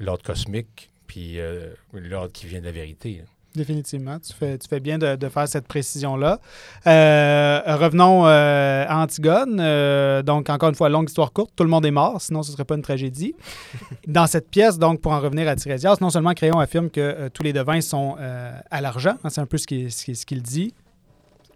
l'ordre 0.00 0.24
cosmique, 0.24 0.90
puis 1.06 1.38
euh, 1.40 1.70
l'ordre 1.92 2.32
qui 2.32 2.46
vient 2.46 2.60
de 2.60 2.64
la 2.66 2.72
vérité. 2.72 3.18
là. 3.18 3.24
Définitivement. 3.54 4.18
Tu 4.18 4.32
fais, 4.32 4.58
tu 4.58 4.66
fais 4.66 4.80
bien 4.80 4.98
de, 4.98 5.14
de 5.14 5.28
faire 5.28 5.46
cette 5.46 5.68
précision-là. 5.68 6.40
Euh, 6.88 7.60
revenons 7.76 8.26
euh, 8.26 8.84
à 8.88 8.98
Antigone. 8.98 9.58
Euh, 9.60 10.22
donc, 10.22 10.50
encore 10.50 10.70
une 10.70 10.74
fois, 10.74 10.88
longue 10.88 11.08
histoire 11.08 11.32
courte. 11.32 11.52
Tout 11.54 11.62
le 11.62 11.70
monde 11.70 11.86
est 11.86 11.92
mort, 11.92 12.20
sinon 12.20 12.42
ce 12.42 12.50
ne 12.50 12.54
serait 12.54 12.64
pas 12.64 12.74
une 12.74 12.82
tragédie. 12.82 13.36
Dans 14.08 14.26
cette 14.26 14.50
pièce, 14.50 14.76
donc, 14.78 15.00
pour 15.00 15.12
en 15.12 15.20
revenir 15.20 15.46
à 15.48 15.54
Tirésias, 15.54 15.98
non 16.00 16.10
seulement 16.10 16.34
Créon 16.34 16.58
affirme 16.58 16.90
que 16.90 17.28
tous 17.28 17.44
les 17.44 17.52
devins 17.52 17.80
sont 17.80 18.16
à 18.18 18.80
l'argent, 18.80 19.14
hein, 19.22 19.30
c'est 19.30 19.40
un 19.40 19.46
peu 19.46 19.56
ce 19.58 19.68
qu'il 19.68 19.92
ce 19.92 20.12
ce 20.14 20.34
dit. 20.34 20.74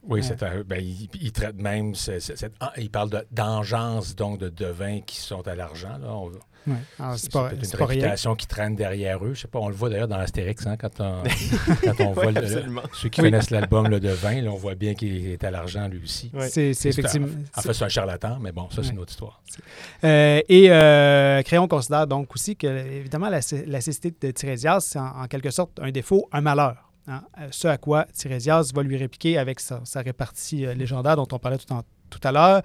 Oui, 0.04 0.20
Ouais. 0.20 0.22
c'est 0.22 0.42
un- 0.44 0.62
ben, 0.64 0.80
il, 0.80 1.08
il 1.20 1.32
traite 1.32 1.60
même, 1.60 1.92
il 2.78 2.90
parle 2.90 3.10
de- 3.10 3.26
d'engeance, 3.32 4.14
donc 4.14 4.38
de 4.38 4.48
devins 4.48 5.00
qui 5.00 5.16
sont 5.16 5.46
à 5.48 5.54
l'argent. 5.56 5.98
Ouais. 6.66 6.74
Alors, 6.98 7.18
C'est 7.18 7.32
pas, 7.32 7.50
une 7.52 7.60
rien. 7.60 7.86
réputation 7.86 8.34
qui 8.34 8.46
traîne 8.46 8.76
derrière 8.76 9.24
eux. 9.24 9.32
Je 9.34 9.40
sais 9.40 9.48
pas, 9.48 9.58
on 9.58 9.68
le 9.68 9.74
voit 9.74 9.88
d'ailleurs 9.88 10.08
dans 10.08 10.18
Astérix, 10.18 10.66
hein, 10.66 10.76
quand 10.76 11.00
on, 11.00 11.22
quand 11.84 12.00
on 12.04 12.12
voit 12.12 12.30
le- 12.32 12.46
ceux 12.92 13.08
qui 13.08 13.20
Oui. 13.22 13.30
connaissent 13.30 13.50
l'album 13.50 13.88
Le 13.88 14.00
Devin, 14.00 14.42
là, 14.42 14.50
on 14.50 14.56
voit 14.56 14.74
bien 14.74 14.94
qu'il 14.94 15.28
est 15.28 15.42
à 15.44 15.50
l'argent 15.50 15.88
lui 15.88 16.02
aussi. 16.02 16.30
Ouais. 16.34 16.48
C'est 16.48 16.74
c'est 16.74 16.92
C'est 16.92 17.00
effectivement. 17.00 17.28
En 17.56 17.62
fait, 17.62 17.72
c'est 17.72 17.84
un 17.84 17.88
charlatan, 17.88 18.38
mais 18.40 18.52
bon, 18.52 18.68
ça, 18.70 18.82
c'est 18.82 18.88
Ouais. 18.88 18.94
une 18.94 18.98
autre 18.98 19.12
histoire. 19.12 19.40
Euh, 20.04 20.40
et 20.48 20.66
euh, 20.70 21.42
Créon 21.42 21.68
considère 21.68 22.06
donc 22.06 22.34
aussi 22.34 22.54
que, 22.56 22.66
évidemment, 22.66 23.30
la, 23.30 23.40
la 23.66 23.80
cécité 23.80 24.12
de 24.20 24.30
Tirésias, 24.30 24.80
c'est 24.80 24.98
en, 24.98 25.22
en 25.22 25.26
quelque 25.26 25.50
sorte 25.50 25.78
un 25.80 25.90
défaut, 25.90 26.28
un 26.32 26.40
malheur. 26.42 26.90
hein. 27.06 27.22
Euh, 27.40 27.48
Ce 27.50 27.66
à 27.68 27.78
quoi 27.78 28.04
Tirésias 28.12 28.72
va 28.74 28.82
lui 28.82 28.96
répliquer 28.96 29.38
avec 29.38 29.60
sa, 29.60 29.80
sa 29.84 30.00
répartie 30.02 30.66
euh, 30.66 30.74
légendaire 30.74 31.16
dont 31.16 31.26
on 31.32 31.38
parlait 31.38 31.58
tout, 31.58 31.72
en- 31.72 31.82
tout 32.10 32.20
à 32.24 32.32
l'heure 32.32 32.62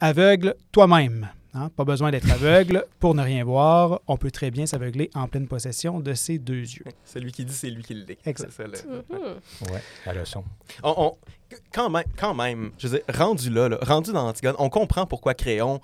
Aveugle 0.00 0.54
toi-même. 0.72 1.28
Hein? 1.56 1.70
Pas 1.74 1.84
besoin 1.84 2.10
d'être 2.10 2.30
aveugle 2.30 2.84
pour 3.00 3.14
ne 3.14 3.22
rien 3.22 3.42
voir. 3.44 4.00
On 4.06 4.16
peut 4.16 4.30
très 4.30 4.50
bien 4.50 4.66
s'aveugler 4.66 5.10
en 5.14 5.26
pleine 5.28 5.48
possession 5.48 5.98
de 6.00 6.14
ses 6.14 6.38
deux 6.38 6.60
yeux. 6.60 6.84
Celui 7.04 7.32
qui 7.32 7.44
dit, 7.44 7.52
c'est 7.52 7.70
lui 7.70 7.82
qui 7.82 7.94
l'est. 7.94 8.18
Exact. 8.26 8.50
C'est 8.56 8.62
ça, 8.62 8.68
le- 8.68 8.92
Mhm. 9.18 9.72
Ouais, 9.72 9.82
la 10.06 10.12
leçon. 10.14 10.44
On- 10.82 10.94
on- 10.96 11.16
quand, 11.72 11.90
même, 11.90 12.04
quand 12.16 12.34
même, 12.34 12.70
je 12.78 12.88
veux 12.88 12.98
dire, 12.98 13.06
rendu 13.16 13.50
là, 13.50 13.68
là, 13.68 13.78
rendu 13.82 14.12
dans 14.12 14.28
Antigone, 14.28 14.54
on 14.58 14.68
comprend 14.68 15.06
pourquoi 15.06 15.34
Créon 15.34 15.80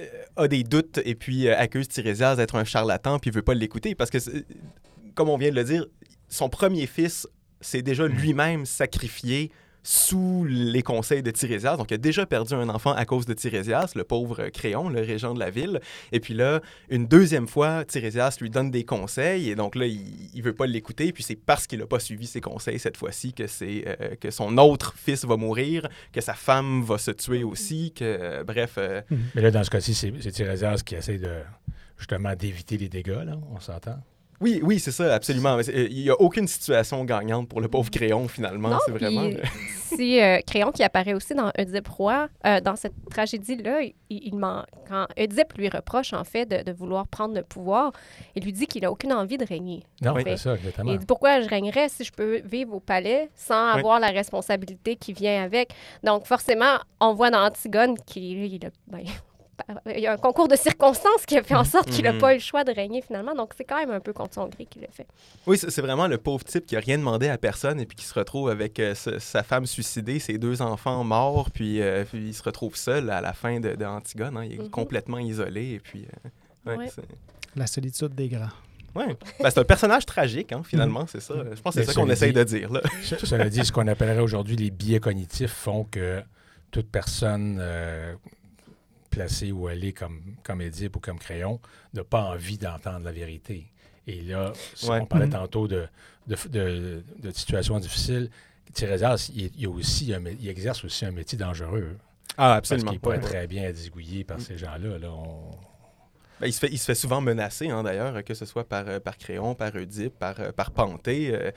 euh, 0.00 0.06
a 0.36 0.48
des 0.48 0.64
doutes 0.64 0.98
et 1.04 1.14
puis 1.14 1.46
euh, 1.46 1.56
accuse 1.56 1.86
Tirésias 1.88 2.34
d'être 2.36 2.56
un 2.56 2.64
charlatan 2.64 3.18
puis 3.20 3.30
veut 3.30 3.42
pas 3.42 3.54
l'écouter 3.54 3.94
parce 3.94 4.10
que, 4.10 4.18
c'est- 4.18 4.44
comme 5.14 5.28
on 5.28 5.36
vient 5.36 5.50
de 5.50 5.54
le 5.54 5.62
dire, 5.64 5.86
son 6.28 6.48
premier 6.48 6.86
fils 6.86 7.28
s'est 7.60 7.82
déjà 7.82 8.06
lui-même 8.08 8.66
sacrifié 8.66 9.52
sous 9.84 10.44
les 10.48 10.82
conseils 10.82 11.22
de 11.22 11.30
Tirésias. 11.30 11.76
Donc, 11.76 11.90
il 11.90 11.94
a 11.94 11.98
déjà 11.98 12.26
perdu 12.26 12.54
un 12.54 12.68
enfant 12.70 12.92
à 12.92 13.04
cause 13.04 13.26
de 13.26 13.34
Tirésias, 13.34 13.92
le 13.94 14.02
pauvre 14.02 14.48
Créon, 14.48 14.88
le 14.88 15.00
régent 15.00 15.34
de 15.34 15.38
la 15.38 15.50
ville. 15.50 15.80
Et 16.10 16.18
puis 16.18 16.34
là, 16.34 16.60
une 16.88 17.06
deuxième 17.06 17.46
fois, 17.46 17.84
Tirésias 17.84 18.38
lui 18.40 18.50
donne 18.50 18.70
des 18.70 18.84
conseils 18.84 19.50
et 19.50 19.54
donc 19.54 19.76
là, 19.76 19.86
il, 19.86 20.30
il 20.34 20.42
veut 20.42 20.54
pas 20.54 20.66
l'écouter. 20.66 21.12
Puis 21.12 21.22
c'est 21.22 21.36
parce 21.36 21.66
qu'il 21.66 21.80
a 21.82 21.86
pas 21.86 22.00
suivi 22.00 22.26
ses 22.26 22.40
conseils 22.40 22.78
cette 22.78 22.96
fois-ci 22.96 23.34
que 23.34 23.44
euh, 23.62 24.16
que 24.16 24.30
son 24.30 24.56
autre 24.58 24.94
fils 24.96 25.24
va 25.24 25.36
mourir, 25.36 25.88
que 26.12 26.20
sa 26.20 26.34
femme 26.34 26.82
va 26.82 26.98
se 26.98 27.10
tuer 27.10 27.44
aussi, 27.44 27.92
que 27.92 28.04
euh, 28.04 28.44
bref. 28.44 28.76
euh, 28.78 29.02
Mais 29.34 29.42
là, 29.42 29.50
dans 29.50 29.64
ce 29.64 29.70
cas-ci, 29.70 29.94
c'est 29.94 30.12
c'est 30.20 30.32
qui 30.84 30.94
essaie 30.94 31.18
de 31.18 31.42
justement 31.98 32.34
d'éviter 32.34 32.78
les 32.78 32.88
dégâts, 32.88 33.22
là, 33.24 33.38
on 33.54 33.60
s'entend. 33.60 33.98
Oui, 34.40 34.60
oui, 34.62 34.78
c'est 34.80 34.90
ça, 34.92 35.14
absolument. 35.14 35.62
C'est- 35.62 35.74
euh, 35.74 35.88
Il 35.90 36.00
y 36.00 36.10
a 36.10 36.20
aucune 36.20 36.46
situation 36.48 37.04
gagnante 37.04 37.48
pour 37.48 37.60
le 37.60 37.68
pauvre 37.68 37.90
Créon 37.90 38.28
finalement. 38.28 38.78
C'est 38.86 38.92
vraiment. 38.92 39.22
puis 39.30 39.40
si 39.96 40.20
euh, 40.20 40.40
Créon 40.46 40.72
qui 40.72 40.82
apparaît 40.82 41.14
aussi 41.14 41.34
dans 41.34 41.50
Oedipe 41.58 41.86
Roi, 41.88 42.28
euh, 42.46 42.60
dans 42.60 42.74
cette 42.76 42.94
tragédie-là, 43.10 43.82
il, 43.82 43.94
il 44.10 44.34
ment- 44.36 44.64
quand 44.88 45.06
Oedipe 45.16 45.52
lui 45.56 45.68
reproche 45.68 46.12
en 46.12 46.24
fait 46.24 46.46
de, 46.46 46.62
de 46.62 46.72
vouloir 46.76 47.06
prendre 47.06 47.34
le 47.34 47.42
pouvoir, 47.42 47.92
il 48.34 48.42
lui 48.44 48.52
dit 48.52 48.66
qu'il 48.66 48.82
n'a 48.82 48.90
aucune 48.90 49.12
envie 49.12 49.38
de 49.38 49.44
régner. 49.46 49.84
Non, 50.02 50.14
Oui. 50.14 50.22
c'est 50.26 50.36
ça, 50.36 50.54
exactement. 50.54 50.90
Il 50.92 50.98
dit 50.98 51.06
pourquoi 51.06 51.40
je 51.40 51.48
régnerais 51.48 51.88
si 51.88 52.02
je 52.04 52.12
peux 52.12 52.40
vivre 52.44 52.74
au 52.74 52.80
palais 52.80 53.30
sans 53.34 53.72
Oui. 53.74 53.78
avoir 53.80 54.00
la 54.00 54.08
responsabilité 54.08 54.96
qui 54.96 55.12
vient 55.12 55.42
avec? 55.44 55.70
Donc 56.02 56.26
forcément, 56.26 56.78
on 57.00 57.14
voit 57.14 57.30
dans 57.30 57.44
Antigone 57.46 57.94
qu'il 58.06 58.44
il 58.52 58.66
a, 58.66 58.70
ben, 58.88 59.04
il 59.86 60.00
y 60.00 60.06
a 60.06 60.12
un 60.12 60.16
concours 60.16 60.48
de 60.48 60.56
circonstances 60.56 61.24
qui 61.26 61.36
a 61.36 61.42
fait 61.42 61.54
en 61.54 61.64
sorte 61.64 61.90
qu'il 61.90 62.04
n'a 62.04 62.12
Mhm. 62.12 62.18
pas 62.20 62.32
eu 62.32 62.36
le 62.36 62.42
choix 62.42 62.64
de 62.64 62.72
régner 62.72 63.02
finalement. 63.02 63.34
Donc 63.34 63.52
c'est 63.56 63.64
quand 63.64 63.78
même 63.78 63.90
un 63.90 64.00
peu 64.00 64.12
contre 64.12 64.34
son 64.34 64.46
gré 64.48 64.66
qu'il 64.66 64.82
le 64.82 64.88
fait. 64.92 65.06
Oui, 65.46 65.58
c'est 65.58 65.80
vraiment 65.80 66.06
le 66.08 66.18
pauvre 66.18 66.44
type 66.44 66.66
qui 66.66 66.76
a 66.76 66.80
rien 66.80 66.98
demandé 66.98 67.28
à 67.28 67.38
personne 67.38 67.80
et 67.80 67.86
puis 67.86 67.96
qui 67.96 68.04
se 68.04 68.14
retrouve 68.14 68.48
avec 68.50 68.78
euh, 68.80 68.94
sa- 68.94 69.20
sa 69.20 69.42
femme 69.42 69.66
suicidée, 69.66 70.18
ses 70.18 70.38
deux 70.38 70.62
enfants 70.62 71.04
morts, 71.04 71.50
puis, 71.50 71.80
euh, 71.80 72.04
puis 72.04 72.28
il 72.28 72.34
se 72.34 72.42
retrouve 72.42 72.76
seul 72.76 73.10
à 73.10 73.20
la 73.20 73.32
fin 73.32 73.60
de, 73.60 73.74
de 73.74 73.84
Antigone. 73.84 74.36
hein. 74.36 74.44
Il 74.44 74.54
est 74.54 74.58
Mhm. 74.58 74.70
complètement 74.70 75.18
isolé 75.18 75.72
et 75.74 75.78
puis. 75.80 76.06
euh, 76.66 76.70
ouais, 76.70 76.76
Ouais. 76.78 76.88
c'est- 76.94 77.02
La 77.56 77.66
solitude 77.66 78.14
des 78.14 78.28
grands. 78.28 78.48
ouais. 78.96 79.16
Ben, 79.40 79.50
c'est 79.50 79.58
un 79.60 79.64
personnage 79.64 80.06
tragique, 80.06 80.52
hein, 80.52 80.62
finalement, 80.64 81.06
c'est 81.06 81.20
ça. 81.20 81.34
Je 81.54 81.60
pense 81.60 81.74
que 81.74 81.82
c'est 81.82 81.92
ça 81.92 82.00
qu'on 82.00 82.10
essaye 82.10 82.32
de 82.32 82.42
dire. 82.44 82.72
Là. 82.72 82.80
Ce- 83.04 83.24
Cela 83.26 83.48
dit, 83.48 83.64
ce 83.64 83.70
qu'on 83.72 83.86
appellerait 83.86 84.20
aujourd'hui 84.20 84.56
les 84.56 84.70
biais 84.70 84.98
cognitifs 85.00 85.52
font 85.52 85.84
que 85.84 86.22
toute 86.72 86.90
personne 86.90 87.58
euh, 87.60 88.14
placée 89.14 89.52
où 89.52 89.68
elle 89.68 89.84
est 89.84 89.92
comme, 89.92 90.20
comme 90.42 90.60
Édipe 90.60 90.96
ou 90.96 91.00
comme 91.00 91.18
Crayon 91.18 91.60
n'a 91.94 92.04
pas 92.04 92.22
envie 92.22 92.58
d'entendre 92.58 93.04
la 93.04 93.12
vérité. 93.12 93.66
Et 94.06 94.20
là, 94.22 94.52
si 94.74 94.88
Ouais. 94.88 95.00
on 95.00 95.06
parlait 95.06 95.26
Mhm. 95.26 95.32
tantôt 95.32 95.66
de, 95.68 95.86
de, 96.26 96.36
de- 96.50 97.02
de 97.22 97.30
situations 97.30 97.78
difficiles. 97.78 98.30
Tirésias, 98.72 99.30
il, 99.34 99.50
il, 99.56 99.68
aussi 99.68 100.12
il 100.40 100.48
exerce 100.48 100.84
aussi 100.84 101.04
un 101.06 101.12
métier 101.12 101.38
dangereux. 101.38 101.96
Ah, 102.36 102.36
Parce 102.36 102.58
absolument. 102.72 102.90
qu'il 102.90 103.00
pourrait 103.00 103.18
Ouais, 103.18 103.22
ouais. 103.22 103.28
très 103.30 103.46
bien 103.46 103.62
être 103.64 103.76
zigouillé 103.76 104.24
par 104.24 104.40
ces 104.40 104.58
gens-là. 104.58 104.98
Là, 104.98 105.10
on- 105.12 105.50
Ben, 106.40 106.46
il, 106.48 106.52
se 106.52 106.58
fait, 106.58 106.68
il 106.70 106.78
se 106.78 106.84
fait 106.84 106.94
souvent 106.94 107.20
menacer, 107.20 107.70
hein, 107.70 107.82
d'ailleurs, 107.82 108.24
que 108.24 108.34
ce 108.34 108.44
soit 108.44 108.64
par, 108.68 108.88
euh, 108.88 109.00
par 109.00 109.16
Créon, 109.18 109.54
par 109.54 109.74
Oedipe, 109.76 110.18
par, 110.18 110.38
euh, 110.40 110.52
par 110.52 110.70
Panthée. 110.72 111.30
euh, 111.32 111.50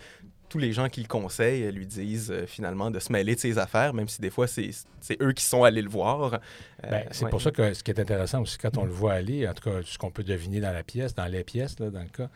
tous 0.50 0.60
les 0.60 0.72
gens 0.72 0.88
qui 0.88 1.02
le 1.02 1.08
conseillent 1.08 1.70
lui 1.74 1.86
disent 1.86 2.32
euh, 2.32 2.46
finalement 2.46 2.90
de 2.90 3.00
se 3.00 3.12
mêler 3.12 3.36
de 3.36 3.40
ses 3.42 3.58
affaires, 3.58 3.94
même 3.94 4.08
si 4.08 4.22
des 4.22 4.30
fois 4.30 4.48
c'est 4.48 4.72
eux 5.22 5.34
qui 5.34 5.44
sont 5.44 5.66
allés 5.66 5.82
le 5.82 5.90
voir. 5.90 6.36
Euh, 6.36 6.38
Ben, 6.90 7.06
c'est 7.12 7.26
ouais. 7.26 7.30
pour 7.30 7.42
ça 7.42 7.52
que 7.52 7.74
ce 7.74 7.84
qui 7.84 7.92
est 7.92 8.00
intéressant 8.00 8.42
aussi, 8.44 8.58
quand 8.58 8.78
on 8.78 8.86
le 8.86 8.92
voit 8.94 9.12
aller, 9.12 9.46
en 9.46 9.54
tout 9.54 9.70
cas, 9.70 9.80
ce 9.84 9.98
qu'on 9.98 10.10
peut 10.10 10.24
deviner 10.24 10.62
dans 10.62 10.72
la 10.72 10.84
pièce, 10.84 11.14
dans 11.14 11.26
les 11.26 11.44
pièces, 11.44 11.78
là, 11.80 11.90
dans 11.90 12.02
le 12.02 12.08
cas 12.08 12.30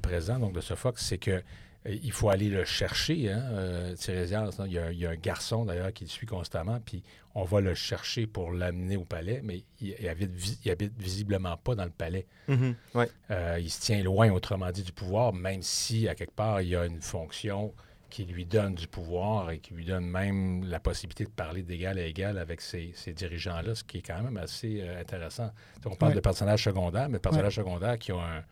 présent, 0.00 0.38
donc 0.38 0.52
de 0.52 0.60
Sophocle, 0.60 1.00
c'est 1.00 1.18
que 1.18 1.42
il 1.88 2.12
faut 2.12 2.28
aller 2.30 2.48
le 2.48 2.64
chercher, 2.64 3.30
hein, 3.32 3.42
euh, 3.52 3.94
Tirésias. 3.94 4.56
hein. 4.58 4.64
Il, 4.66 4.72
y 4.72 4.78
a, 4.78 4.92
il 4.92 4.98
y 4.98 5.06
a 5.06 5.10
un 5.10 5.16
garçon, 5.16 5.64
d'ailleurs, 5.64 5.92
qui 5.92 6.04
le 6.04 6.10
suit 6.10 6.26
constamment, 6.26 6.78
puis 6.84 7.02
on 7.34 7.44
va 7.44 7.60
le 7.60 7.74
chercher 7.74 8.26
pour 8.26 8.52
l'amener 8.52 8.96
au 8.96 9.04
palais, 9.04 9.40
mais 9.44 9.62
il, 9.80 9.94
il 10.00 10.08
habite, 10.08 10.32
vi- 10.34 10.58
il 10.64 10.70
habite 10.70 10.92
visiblement 11.00 11.56
pas 11.56 11.74
dans 11.74 11.84
le 11.84 11.90
palais. 11.90 12.26
Mhm, 12.48 12.74
ouais. 12.94 13.08
Euh, 13.30 13.58
il 13.60 13.70
se 13.70 13.80
tient 13.80 14.02
loin, 14.02 14.30
autrement 14.30 14.70
dit, 14.70 14.82
du 14.82 14.92
pouvoir, 14.92 15.32
même 15.32 15.62
si, 15.62 16.08
à 16.08 16.14
quelque 16.14 16.34
part, 16.34 16.60
il 16.62 16.68
y 16.68 16.76
a 16.76 16.84
une 16.84 17.00
fonction 17.00 17.72
qui 18.10 18.24
lui 18.24 18.46
donne 18.46 18.74
du 18.74 18.86
pouvoir 18.88 19.50
et 19.50 19.58
qui 19.58 19.74
lui 19.74 19.84
donne 19.84 20.06
même 20.06 20.64
la 20.64 20.80
possibilité 20.80 21.24
de 21.24 21.30
parler 21.30 21.62
d'égal 21.62 21.98
à 21.98 22.02
égal 22.06 22.38
avec 22.38 22.62
ces, 22.62 22.90
ces 22.94 23.12
dirigeants-là, 23.12 23.74
ce 23.74 23.84
qui 23.84 23.98
est 23.98 24.02
quand 24.02 24.22
même 24.22 24.38
assez 24.38 24.80
euh, 24.80 24.98
intéressant. 24.98 25.50
On 25.84 25.94
parle 25.94 26.12
Ouais. 26.12 26.16
de 26.16 26.20
personnages 26.20 26.64
secondaires, 26.64 27.10
mais 27.10 27.18
personnages 27.18 27.56
secondaires 27.56 27.98
qui 27.98 28.12
ont 28.12 28.22
un, 28.22 28.42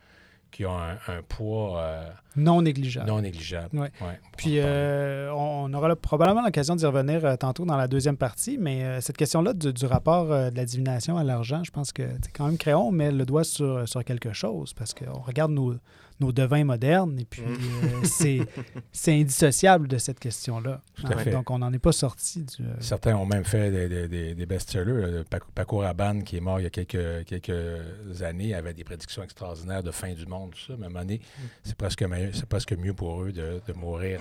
qui 0.57 0.65
ont 0.65 0.79
un, 0.79 0.95
un 1.09 1.21
poids 1.29 1.79
euh, 1.83 2.09
Non 2.35 2.63
négligeable. 2.63 3.07
non 3.09 3.21
négligeable. 3.21 3.79
Ouais. 3.79 3.91
Ouais, 4.01 4.19
on 4.25 4.37
Puis 4.39 4.59
euh, 4.59 5.31
on 5.35 5.71
aura 5.75 5.89
là 5.89 5.97
probablement 5.97 6.43
l'occasion 6.43 6.75
d'y 6.75 6.87
revenir 6.87 7.23
euh, 7.27 7.37
tantôt 7.37 7.67
dans 7.67 7.77
la 7.77 7.89
deuxième 7.89 8.17
partie, 8.17 8.57
mais 8.57 9.03
cette 9.03 9.19
question-là 9.19 9.53
du, 9.53 9.75
du 9.75 9.85
rapport 9.85 10.29
de 10.29 10.57
la 10.57 10.65
divination 10.65 11.19
à 11.19 11.25
l'argent, 11.25 11.63
je 11.63 11.71
pense 11.71 11.93
que 11.93 12.05
c'est 12.23 12.33
quand 12.33 12.47
même 12.47 12.57
Créon 12.57 12.91
met 12.91 13.13
le 13.13 13.27
doigt 13.27 13.45
sur, 13.45 13.87
sur 13.87 14.03
quelque 14.03 14.33
chose 14.33 14.73
parce 14.73 14.95
qu'on 14.95 15.21
regarde 15.21 15.53
nos, 15.53 15.75
nos 16.21 16.33
devins 16.33 16.65
modernes 16.65 17.19
et 17.19 17.25
puis 17.25 17.43
Mm. 17.43 17.57
euh, 18.27 18.47
c'est 18.93 19.13
indissociable 19.13 19.89
de 19.89 19.99
cette 19.99 20.19
question-là. 20.19 20.81
Hein, 21.05 21.17
fait. 21.19 21.31
Donc 21.31 21.51
on 21.51 21.59
n'en 21.59 21.73
est 21.73 21.79
pas 21.79 21.93
sorti 21.93 22.43
du. 22.45 22.63
euh, 22.63 22.75
Certains 22.81 23.15
ont 23.17 23.27
même 23.27 23.45
fait 23.45 23.71
des, 23.71 23.89
des- 23.89 24.09
des- 24.09 24.35
des 24.35 24.47
best-sellers. 24.47 24.91
Euh, 24.93 25.25
Paco, 25.55 25.79
Rabanne, 25.79 26.25
qui 26.25 26.37
est 26.37 26.41
mort 26.41 26.59
il 26.61 26.65
y 26.65 26.67
a 26.67 26.71
quelques, 26.71 27.25
quelques 27.27 28.23
années, 28.23 28.55
avait 28.55 28.75
des 28.75 28.85
prédictions 28.85 29.23
extraordinaires 29.23 29.83
de 29.83 29.91
fin 29.91 30.13
du 30.15 30.27
monde, 30.27 30.53
tout 30.53 30.73
ça. 30.73 30.75
Mais 30.79 30.85
à 30.85 30.87
un 30.87 30.91
moment 30.91 31.01
donné, 31.01 31.21
c'est 31.65 31.77
presque, 31.77 32.05
presque 32.49 32.73
mieux 32.73 32.95
pour 32.95 33.23
eux 33.23 33.33
de, 33.33 33.61
de 33.67 33.73
mourir 33.75 34.21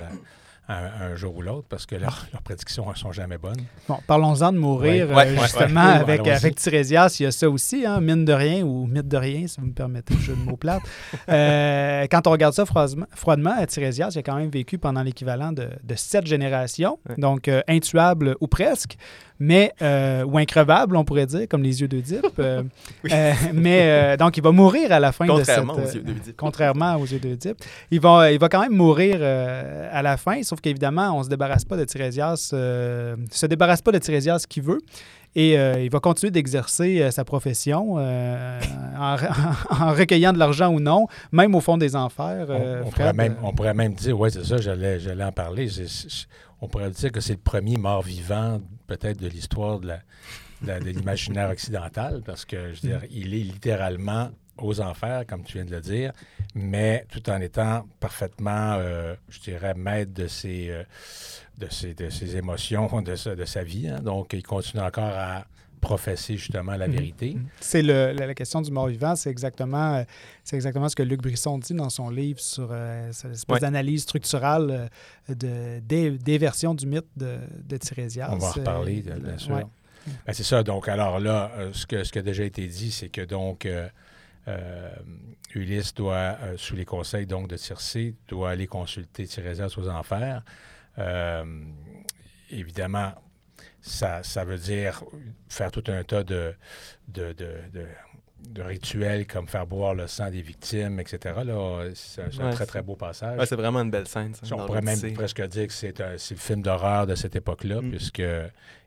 un, 0.68 1.12
un 1.12 1.16
jour 1.16 1.36
ou 1.36 1.42
l'autre 1.42 1.68
parce 1.70 1.86
que 1.86 1.96
leurs 1.96 2.26
leurs 2.32 2.42
prédictions 2.42 2.90
ne 2.90 2.96
sont 2.96 3.12
jamais 3.12 3.38
bonnes. 3.38 3.62
Bon, 3.88 3.98
parlons-en 4.08 4.52
de 4.52 4.58
mourir. 4.58 5.10
Ouais, 5.10 5.14
euh, 5.14 5.36
ouais, 5.36 5.42
justement, 5.42 5.86
ouais. 5.86 6.00
avec, 6.00 6.28
avec 6.28 6.56
Tirésias, 6.56 7.18
il 7.20 7.24
y 7.24 7.26
a 7.26 7.32
ça 7.32 7.50
aussi, 7.50 7.86
hein, 7.86 8.02
mine 8.02 8.26
de 8.26 8.34
rien, 8.34 8.64
ou 8.64 8.88
mythe 8.88 9.08
de 9.08 9.18
rien, 9.18 9.48
si 9.48 9.60
vous 9.60 9.68
me 9.68 9.74
permettez 9.74 10.14
le 10.14 10.20
jeu 10.20 10.36
de 10.36 10.42
mots 10.42 10.58
plate. 10.58 10.84
Euh, 11.30 12.06
quand 12.12 12.28
on 12.28 12.32
regarde 12.32 12.54
ça 12.54 12.66
froidement, 12.66 13.06
froidement 13.12 13.66
Tirésias, 13.66 14.10
il 14.14 14.20
a 14.20 14.22
quand 14.24 14.36
même 14.36 14.50
vécu 14.50 14.78
pendant 14.78 15.02
l'équivalent 15.02 15.52
de, 15.52 15.70
de 15.84 15.96
sept 15.96 16.26
générations, 16.28 17.00
donc 17.18 17.48
euh, 17.48 17.62
intuable 17.68 18.36
ou 18.42 18.48
presque, 18.48 18.96
mais, 19.40 19.74
euh, 19.82 20.24
ou 20.24 20.38
increvable, 20.38 20.96
on 20.96 21.04
pourrait 21.04 21.26
dire, 21.26 21.48
comme 21.50 21.62
les 21.64 21.82
yeux 21.82 21.88
d'Oedipe. 21.88 22.26
euh, 22.40 22.64
Oui. 23.04 23.10
euh, 23.14 23.34
mais 23.54 23.82
euh, 23.84 24.18
donc, 24.18 24.38
il 24.38 24.44
va 24.44 24.52
mourir 24.52 24.92
à 24.92 25.00
la 25.00 25.12
fin 25.12 25.26
de 25.26 25.44
cette... 25.44 25.60
Aux 25.60 25.78
yeux 25.78 26.02
d'Oedipe. 26.02 26.36
Contrairement 26.38 26.96
aux 26.96 27.06
yeux 27.06 27.20
d'Oedipe. 27.20 27.58
Il 27.92 28.00
va, 28.00 28.32
il 28.32 28.40
va 28.40 28.48
quand 28.50 28.62
même 28.62 28.76
mourir 28.76 29.18
euh, 29.20 29.90
à 29.92 30.02
la 30.02 30.18
fin, 30.18 30.42
sauf 30.44 30.62
qu'évidemment, 30.62 31.12
on 31.16 31.20
ne 31.20 31.24
se 31.24 31.30
débarrasse 31.30 31.66
pas 31.66 31.78
de 31.78 31.84
Tirésias, 31.86 32.52
euh, 32.54 33.16
se 33.32 33.46
débarrasse 33.46 33.82
pas 33.82 33.92
de 33.92 33.98
Tirésias 34.00 34.46
qui 34.48 34.62
veut. 34.62 34.80
Et 35.38 35.60
euh, 35.60 35.82
il 35.84 35.90
va 35.92 36.00
continuer 36.00 36.32
d'exercer 36.32 37.02
euh, 37.02 37.12
sa 37.12 37.26
profession 37.26 37.96
euh, 37.98 38.58
en, 38.98 39.18
en 39.86 39.92
recueillant 39.94 40.32
de 40.32 40.40
l'argent 40.40 40.70
ou 40.74 40.80
non, 40.80 41.08
même 41.34 41.54
au 41.56 41.60
fond 41.60 41.76
des 41.78 41.94
enfers. 41.98 42.46
On- 42.48 42.54
euh, 42.54 42.84
on, 42.86 42.90
Fred. 42.92 42.94
pourrait 43.08 43.14
même, 43.14 43.36
on 43.44 43.52
pourrait 43.52 43.74
même 43.74 43.94
dire, 43.96 44.18
oui, 44.18 44.30
c'est 44.32 44.46
ça, 44.46 44.56
j'allais, 44.58 44.98
j'allais 44.98 45.26
en 45.26 45.34
parler. 45.34 45.68
On 46.62 46.68
pourrait 46.68 46.90
dire 46.92 47.12
que 47.12 47.20
c'est 47.22 47.34
le 47.34 47.40
premier 47.40 47.78
mort-vivant, 47.78 48.62
peut-être, 48.88 49.20
de 49.20 49.28
l'histoire 49.28 49.80
de, 49.80 49.88
la- 50.62 50.80
de 50.80 50.90
l'imaginaire 50.90 51.50
occidental, 51.50 52.22
parce 52.26 52.46
que, 52.46 52.74
je 52.74 52.88
il 53.12 53.34
est 53.34 53.44
littéralement 53.44 54.30
aux 54.58 54.80
enfers, 54.80 55.26
comme 55.28 55.44
tu 55.44 55.58
viens 55.58 55.66
de 55.66 55.72
le 55.76 55.82
dire, 55.82 56.14
mais 56.54 57.06
tout 57.12 57.30
en 57.30 57.42
étant 57.42 57.86
parfaitement, 58.00 58.76
euh, 58.80 59.14
je 59.28 59.40
dirais, 59.42 59.74
maître 59.76 60.14
de 60.14 60.28
ses, 60.28 60.70
euh, 60.70 60.84
de 61.58 61.68
ses, 61.70 61.94
de 61.94 62.10
ses 62.10 62.38
émotions, 62.38 63.02
de 63.02 63.16
sa, 63.16 63.36
de 63.36 63.44
sa 63.44 63.64
vie. 63.64 63.90
hein. 63.90 64.00
Donc, 64.00 64.32
il 64.32 64.44
continue 64.44 64.82
encore 64.82 65.04
à 65.14 65.46
professer 65.86 66.36
justement 66.38 66.76
la 66.76 66.88
Mhm. 66.88 66.94
vérité. 66.94 67.38
C'est 67.60 67.82
le- 67.84 68.12
la, 68.14 68.28
la 68.28 68.34
question 68.34 68.62
du 68.62 68.72
mort-vivant, 68.72 69.16
c'est 69.16 69.30
exactement, 69.30 69.96
euh, 69.96 70.04
c'est 70.44 70.56
exactement 70.56 70.90
ce 70.90 70.96
que 70.96 71.04
Luc 71.04 71.22
Brisson 71.22 71.58
dit 71.60 71.74
dans 71.74 71.90
son 71.90 72.10
livre 72.10 72.40
sur 72.40 72.70
euh, 72.72 73.10
cette 73.12 73.32
espèce 73.34 73.54
Ouais. 73.54 73.60
d'analyse 73.60 74.02
structurale 74.04 74.90
euh, 75.30 75.34
de, 75.36 75.80
des, 75.80 76.12
des 76.18 76.38
versions 76.38 76.74
du 76.74 76.86
mythe 76.88 77.06
de, 77.16 77.38
de 77.64 77.78
Tirésias. 77.78 78.30
On 78.32 78.38
va 78.38 78.48
en 78.48 78.52
reparler, 78.52 79.02
bien 79.02 79.38
sûr. 79.38 79.56
ouais. 79.56 79.64
Ben, 80.26 80.34
c'est 80.34 80.44
ça. 80.44 80.62
Donc, 80.64 80.88
alors 80.88 81.20
là, 81.20 81.52
ce, 81.74 81.86
que, 81.86 82.04
ce 82.04 82.12
qui 82.12 82.20
a 82.20 82.22
déjà 82.22 82.44
été 82.44 82.68
dit, 82.68 82.92
c'est 82.92 83.10
que 83.10 83.22
donc 83.22 83.66
euh, 83.66 83.88
euh, 84.48 84.90
Ulysse 85.56 85.94
doit, 85.96 86.38
euh, 86.44 86.54
sous 86.58 86.76
les 86.76 86.86
conseils 86.86 87.26
donc 87.26 87.48
de 87.48 87.58
Circé, 87.58 88.14
doit 88.28 88.52
aller 88.52 88.68
consulter 88.68 89.26
Tirésias 89.26 89.74
aux 89.78 89.88
enfers. 89.90 90.44
Euh, 91.00 91.44
évidemment, 92.52 93.14
ça, 93.88 94.24
ça 94.24 94.44
veut 94.44 94.58
dire 94.58 95.04
faire 95.48 95.72
tout 95.72 95.84
un 95.88 96.04
tas 96.04 96.24
de, 96.24 96.54
de, 97.08 97.34
de, 97.34 97.48
de- 97.74 97.86
de 98.50 98.62
rituels 98.62 99.26
comme 99.26 99.48
faire 99.48 99.66
boire 99.66 99.96
le 99.96 100.06
sang 100.06 100.30
des 100.30 100.42
victimes, 100.44 101.00
etc. 101.00 101.34
Là, 101.46 101.86
c'est 101.96 102.22
un, 102.22 102.46
Ouais, 102.46 102.52
très, 102.52 102.66
très 102.68 102.82
beau 102.84 102.96
passage. 102.96 103.40
Ouais, 103.40 103.46
c'est 103.48 103.56
vraiment 103.56 103.82
une 103.82 103.90
belle 103.90 104.08
scène. 104.08 104.36
ça, 104.36 104.56
On 104.56 104.66
pourrait 104.68 104.82
même 104.84 105.14
presque 105.14 105.42
dire 105.48 105.66
que 105.68 105.74
c'est 105.74 106.00
un, 106.00 106.18
c'est 106.18 106.36
le 106.36 106.40
film 106.40 106.62
d'horreur 106.62 107.08
de 107.08 107.16
cette 107.16 107.36
époque-là, 107.36 107.82
Mm. 107.82 107.90
puisque 107.90 108.22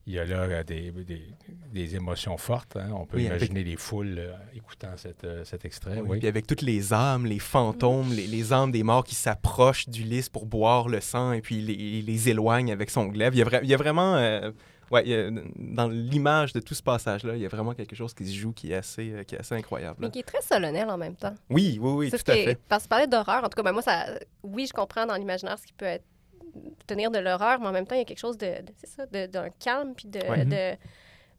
il 0.06 0.12
y 0.14 0.18
a 0.20 0.24
là 0.24 0.42
euh, 0.42 0.62
des, 0.62 0.92
des- 0.92 1.26
des 1.72 1.96
émotions 1.96 2.36
fortes. 2.36 2.76
hein. 2.76 2.90
On 2.94 3.04
peut 3.04 3.16
Oui, 3.16 3.26
avec- 3.26 3.40
imaginer 3.50 3.64
les 3.64 3.76
foules 3.76 4.18
euh, 4.18 4.32
écoutant 4.54 4.92
cette, 4.96 5.24
euh, 5.24 5.44
cet 5.44 5.64
extrait. 5.64 5.96
Oui, 6.02 6.06
Oui. 6.08 6.18
Puis 6.20 6.28
avec 6.28 6.46
toutes 6.46 6.62
les 6.62 6.92
âmes, 6.92 7.26
les 7.26 7.40
fantômes, 7.40 8.12
les, 8.12 8.28
les 8.28 8.52
âmes 8.52 8.70
des 8.70 8.84
morts 8.84 9.02
qui 9.02 9.16
s'approchent 9.16 9.88
d'Ulysse 9.88 10.28
pour 10.28 10.46
boire 10.46 10.88
le 10.88 11.00
sang 11.00 11.32
et 11.32 11.40
puis 11.40 11.60
les, 11.60 12.00
les 12.02 12.28
éloignent 12.28 12.70
avec 12.70 12.90
son 12.90 13.06
glaive. 13.06 13.34
Il 13.34 13.38
y 13.38 13.42
a, 13.42 13.46
vra- 13.46 13.60
il 13.64 13.68
y 13.68 13.74
a 13.74 13.76
vraiment, 13.76 14.14
euh, 14.16 14.52
ouais, 14.90 15.30
dans 15.56 15.88
l'image 15.88 16.52
de 16.52 16.60
tout 16.60 16.74
ce 16.74 16.82
passage-là, 16.82 17.36
il 17.36 17.42
y 17.42 17.46
a 17.46 17.48
vraiment 17.48 17.74
quelque 17.74 17.94
chose 17.96 18.14
qui 18.14 18.26
se 18.26 18.34
joue 18.34 18.52
qui 18.52 18.72
est 18.72 18.76
assez, 18.76 19.10
euh, 19.12 19.22
qui 19.24 19.34
est 19.34 19.38
assez 19.38 19.54
incroyable. 19.54 19.96
Mais 20.00 20.06
là. 20.06 20.10
qui 20.10 20.18
est 20.20 20.22
très 20.24 20.40
solennel 20.42 20.88
en 20.90 20.96
même 20.98 21.16
temps. 21.16 21.34
Oui, 21.50 21.78
oui, 21.80 21.92
oui, 21.92 22.10
tout 22.10 22.16
ce 22.16 22.30
à 22.30 22.34
fait. 22.34 22.58
Parce 22.68 22.84
que 22.84 22.88
parler 22.88 23.06
d'horreur, 23.06 23.44
en 23.44 23.48
tout 23.48 23.56
cas, 23.56 23.62
ben 23.62 23.72
moi, 23.72 23.82
ça, 23.82 24.06
oui, 24.42 24.66
je 24.66 24.72
comprends 24.72 25.06
dans 25.06 25.16
l'imaginaire 25.16 25.58
ce 25.58 25.66
qui 25.66 25.72
peut 25.72 25.84
être, 25.86 26.04
tenir 26.86 27.10
de 27.10 27.18
l'horreur, 27.18 27.60
mais 27.60 27.66
en 27.66 27.72
même 27.72 27.86
temps, 27.86 27.94
il 27.94 27.98
y 27.98 28.02
a 28.02 28.04
quelque 28.04 28.18
chose 28.18 28.38
de, 28.38 28.46
de- 28.46 28.72
c'est 28.78 28.88
ça, 28.88 29.06
de- 29.06 29.26
d'un 29.26 29.50
calme, 29.50 29.92
puis 29.94 30.08
de, 30.08 30.20
Ouais. 30.28 30.44
de- 30.44 30.76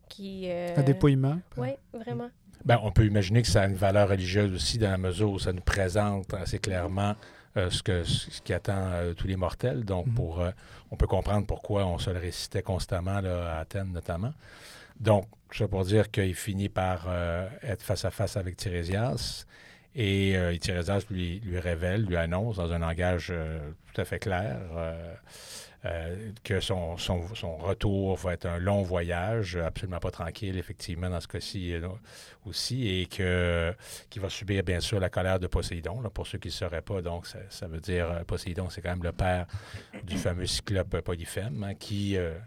qui... 0.07 0.45
euh, 0.49 0.75
Un 0.77 0.83
dépouillement. 0.83 1.39
Oui, 1.57 1.69
vraiment. 1.93 2.29
Ben, 2.65 2.79
on 2.83 2.91
peut 2.91 3.05
imaginer 3.05 3.41
que 3.41 3.47
ça 3.47 3.61
a 3.63 3.67
une 3.67 3.75
valeur 3.75 4.09
religieuse 4.09 4.53
aussi 4.53 4.77
dans 4.77 4.91
la 4.91 4.97
mesure 4.97 5.31
où 5.31 5.39
ça 5.39 5.53
nous 5.53 5.61
présente 5.61 6.33
assez 6.33 6.59
clairement 6.59 7.15
euh, 7.59 7.69
ce, 7.69 7.83
que, 7.83 8.03
ce 8.03 8.41
qui 8.41 8.53
attend 8.53 8.87
euh, 8.93 9.13
tous 9.13 9.27
les 9.27 9.35
mortels. 9.35 9.85
Donc, 9.85 10.07
Mhm. 10.07 10.13
pour, 10.15 10.41
euh, 10.41 10.51
on 10.91 10.95
peut 10.95 11.07
comprendre 11.07 11.45
pourquoi 11.45 11.85
on 11.85 11.97
se 11.97 12.09
le 12.09 12.19
récitait 12.19 12.61
constamment 12.63 13.21
là, 13.21 13.57
à 13.57 13.59
Athènes 13.59 13.91
notamment. 13.91 14.33
Donc, 14.99 15.27
ça 15.51 15.67
pour 15.67 15.85
dire 15.85 16.11
qu'il 16.11 16.35
finit 16.35 16.69
par 16.69 17.07
être 17.63 17.81
face 17.81 18.03
à 18.05 18.11
face 18.11 18.35
avec 18.37 18.57
Tirésias. 18.57 19.45
Et 19.95 20.35
Tirésias 20.61 21.05
lui, 21.09 21.39
lui 21.39 21.57
révèle, 21.57 22.05
lui 22.05 22.17
annonce 22.17 22.57
dans 22.57 22.71
un 22.71 22.79
langage 22.79 23.33
tout 23.93 24.01
à 24.01 24.05
fait 24.05 24.19
clair 24.19 24.59
euh, 25.85 26.31
que 26.43 26.59
son, 26.59 26.97
son, 26.97 27.21
retour 27.57 28.17
va 28.17 28.33
être 28.33 28.45
un 28.45 28.57
long 28.57 28.81
voyage, 28.81 29.55
absolument 29.55 29.99
pas 29.99 30.11
tranquille, 30.11 30.57
effectivement, 30.57 31.09
dans 31.09 31.21
ce 31.21 31.27
cas-ci 31.27 31.73
aussi, 32.45 32.87
et 32.87 33.05
que 33.05 33.73
qu'il 34.09 34.21
va 34.21 34.29
subir, 34.29 34.63
bien 34.63 34.81
sûr, 34.81 34.99
la 34.99 35.09
colère 35.09 35.39
de 35.39 35.47
Poséidon. 35.47 36.01
pour 36.13 36.27
ceux 36.27 36.37
qui 36.37 36.49
ne 36.49 36.53
le 36.53 36.57
sauraient 36.57 36.81
pas, 36.81 37.01
donc, 37.01 37.27
ça, 37.27 37.39
ça 37.49 37.67
veut 37.67 37.79
dire, 37.79 38.11
euh, 38.11 38.23
Poséidon, 38.23 38.69
c'est 38.69 38.81
quand 38.81 38.89
même 38.89 39.03
le 39.03 39.13
père 39.13 39.47
du 40.03 40.17
fameux 40.17 40.45
cyclope 40.45 40.99
Polyphème, 41.01 41.63
hein, 41.63 41.75
qui... 41.75 42.17
euh, 42.17 42.37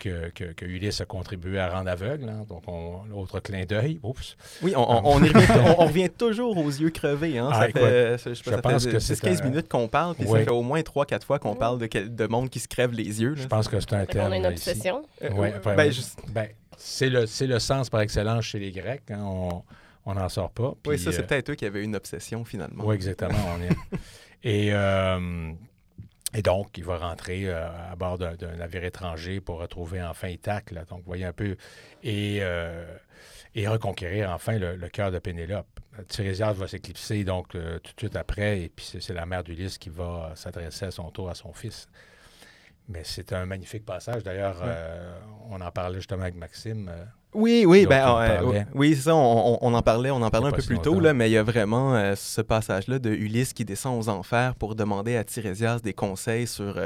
que, 0.00 0.30
que, 0.30 0.44
que 0.52 0.64
Ulysse 0.64 1.00
a 1.00 1.04
contribué 1.04 1.58
à 1.60 1.68
rendre 1.70 1.88
aveugle. 1.90 2.28
hein. 2.28 2.44
Donc, 2.48 2.62
on, 2.66 3.02
l'autre 3.10 3.38
clin 3.40 3.64
d'œil. 3.64 4.00
Oups. 4.02 4.36
Oui, 4.62 4.72
on, 4.76 4.80
on- 4.80 5.06
on 5.06 5.10
revient, 5.12 5.32
on, 5.54 5.82
on 5.82 5.86
revient 5.86 6.10
toujours 6.10 6.56
aux 6.58 6.68
yeux 6.68 6.90
crevés. 6.90 7.38
Hein. 7.38 7.48
Ah, 7.52 7.60
ça 7.60 7.68
écoute, 7.68 7.82
fait, 7.82 8.12
je 8.18 8.34
sais 8.34 8.42
pas, 8.42 8.50
je 8.50 8.50
ça 8.56 8.62
pense 8.62 8.84
fait 8.84 8.90
que 8.92 8.98
c'est 8.98 9.14
10-15 9.22 9.40
un- 9.42 9.44
minutes 9.50 9.68
qu'on 9.68 9.86
parle, 9.88 10.14
puis 10.16 10.24
Oui. 10.26 10.38
ça 10.40 10.44
fait 10.46 10.50
au 10.50 10.62
moins 10.62 10.80
3-4 10.80 11.24
fois 11.24 11.38
qu'on 11.38 11.54
parle 11.54 11.78
de, 11.78 11.86
quel- 11.86 12.14
de 12.14 12.26
monde 12.26 12.50
qui 12.50 12.58
se 12.58 12.66
crève 12.68 12.92
les 12.92 13.20
yeux. 13.22 13.34
là. 13.34 13.42
Je 13.42 13.46
pense 13.46 13.68
que 13.68 13.78
c'est 13.78 13.92
un 13.92 14.06
terme 14.06 14.32
a 14.32 14.36
une 14.36 14.46
obsession. 14.46 15.02
Euh, 15.22 15.28
euh, 15.30 15.58
ben, 15.64 15.76
oui. 15.86 15.92
juste- 15.92 16.18
Ben, 16.30 16.48
c'est 16.76 17.10
le, 17.10 17.26
c'est 17.26 17.46
le 17.46 17.58
sens 17.58 17.90
par 17.90 18.00
excellence 18.00 18.44
chez 18.44 18.58
les 18.58 18.72
Grecs. 18.72 19.02
hein. 19.10 19.20
On 19.22 19.62
on 20.06 20.14
n'en 20.14 20.30
sort 20.30 20.50
pas. 20.50 20.72
oui, 20.86 20.98
ça, 20.98 21.12
c'est 21.12 21.20
euh, 21.20 21.26
peut-être 21.26 21.50
eux 21.50 21.54
qui 21.54 21.66
avaient 21.66 21.84
une 21.84 21.94
obsession 21.94 22.42
finalement. 22.44 22.84
Oui, 22.86 22.94
exactement. 22.94 23.38
on 23.56 23.62
est- 23.62 23.98
Et, 24.42 24.70
euh, 24.72 25.52
et 26.32 26.42
donc, 26.42 26.78
il 26.78 26.84
va 26.84 26.96
rentrer 26.98 27.48
euh, 27.48 27.68
à 27.90 27.96
bord 27.96 28.16
d'un 28.16 28.36
navire 28.56 28.84
étranger 28.84 29.40
pour 29.40 29.58
retrouver 29.58 30.02
enfin 30.02 30.28
Ithaque. 30.28 30.70
là. 30.70 30.84
Donc, 30.84 31.00
vous 31.00 31.06
voyez 31.06 31.24
un 31.24 31.32
peu. 31.32 31.56
Et, 32.02 32.38
euh, 32.40 32.84
reconquérir 33.66 34.30
enfin 34.30 34.58
le, 34.58 34.88
cœur 34.88 35.10
de 35.10 35.18
Pénélope. 35.18 35.66
Tirésias 36.08 36.52
va 36.52 36.68
s'éclipser 36.68 37.24
donc 37.24 37.54
euh, 37.54 37.78
tout 37.80 37.92
de 37.94 38.00
suite 38.00 38.16
après, 38.16 38.62
et 38.62 38.68
puis 38.68 38.98
c'est 39.00 39.12
la 39.12 39.26
mère 39.26 39.42
d'Ulysse 39.42 39.76
qui 39.76 39.90
va 39.90 40.32
s'adresser 40.36 40.86
à 40.86 40.90
son 40.92 41.10
tour 41.10 41.28
à 41.28 41.34
son 41.34 41.52
fils. 41.52 41.88
Mais 42.92 43.02
c'est 43.04 43.32
un 43.32 43.46
magnifique 43.46 43.86
passage. 43.86 44.24
D'ailleurs, 44.24 44.56
Ouais. 44.60 44.66
euh, 44.68 45.14
on 45.48 45.60
en 45.60 45.70
parlait 45.70 45.98
justement 45.98 46.22
avec 46.22 46.34
Maxime. 46.34 46.90
euh, 46.92 47.04
Oui, 47.32 47.64
oui, 47.64 47.86
ben, 47.86 48.04
on 48.08 48.18
euh, 48.52 48.64
oui, 48.74 48.96
c'est 48.96 49.02
ça, 49.02 49.14
on, 49.14 49.58
on- 49.62 49.72
en 49.74 49.82
parlait, 49.82 50.10
on 50.10 50.20
en 50.20 50.30
parlait 50.30 50.48
un 50.48 50.50
peu 50.50 50.60
si 50.60 50.66
plus 50.66 50.80
tôt, 50.80 50.98
là, 50.98 51.14
mais 51.14 51.30
il 51.30 51.32
y 51.32 51.36
a 51.36 51.44
vraiment 51.44 51.94
euh, 51.94 52.16
ce 52.16 52.40
passage-là 52.40 52.98
de 52.98 53.10
Ulysse 53.10 53.52
qui 53.52 53.64
descend 53.64 53.96
aux 53.96 54.08
enfers 54.08 54.56
pour 54.56 54.74
demander 54.74 55.16
à 55.16 55.22
Tirésias 55.22 55.78
des 55.80 55.92
conseils 55.92 56.48
sur, 56.48 56.76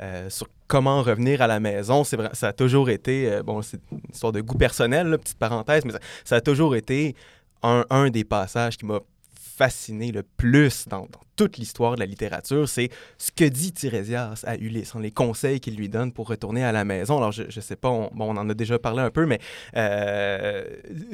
euh, 0.00 0.30
sur 0.30 0.46
comment 0.68 1.02
revenir 1.02 1.42
à 1.42 1.48
la 1.48 1.58
maison. 1.58 2.04
C'est 2.04 2.16
vrai, 2.16 2.30
ça 2.34 2.48
a 2.48 2.52
toujours 2.52 2.88
été, 2.88 3.40
bon, 3.44 3.62
c'est 3.62 3.80
une 3.90 3.98
histoire 4.12 4.30
de 4.32 4.40
goût 4.40 4.56
personnel, 4.56 5.08
là, 5.08 5.18
petite 5.18 5.38
parenthèse, 5.38 5.84
mais 5.84 5.92
ça, 5.92 5.98
ça 6.24 6.36
a 6.36 6.40
toujours 6.40 6.76
été 6.76 7.16
un, 7.64 7.84
un 7.90 8.10
des 8.10 8.22
passages 8.22 8.76
qui 8.76 8.86
m'a 8.86 9.00
fasciné 9.34 10.12
le 10.12 10.22
plus 10.22 10.86
dans, 10.86 11.00
dans 11.00 11.20
toute 11.40 11.56
l'histoire 11.56 11.94
de 11.94 12.00
la 12.00 12.04
littérature, 12.04 12.68
c'est 12.68 12.90
ce 13.16 13.30
que 13.32 13.46
dit 13.46 13.72
Tirésias 13.72 14.42
à 14.46 14.56
Ulysse, 14.58 14.92
hein, 14.94 15.00
les 15.00 15.10
conseils 15.10 15.58
qu'il 15.58 15.74
lui 15.74 15.88
donne 15.88 16.12
pour 16.12 16.28
retourner 16.28 16.62
à 16.62 16.70
la 16.70 16.84
maison. 16.84 17.16
Alors, 17.16 17.32
je, 17.32 17.44
je 17.48 17.60
sais 17.62 17.76
pas, 17.76 17.88
on, 17.88 18.10
bon, 18.12 18.34
on 18.34 18.36
en 18.36 18.50
a 18.50 18.52
déjà 18.52 18.78
parlé 18.78 19.00
un 19.00 19.08
peu, 19.10 19.24
mais 19.24 19.38
euh, 19.74 20.62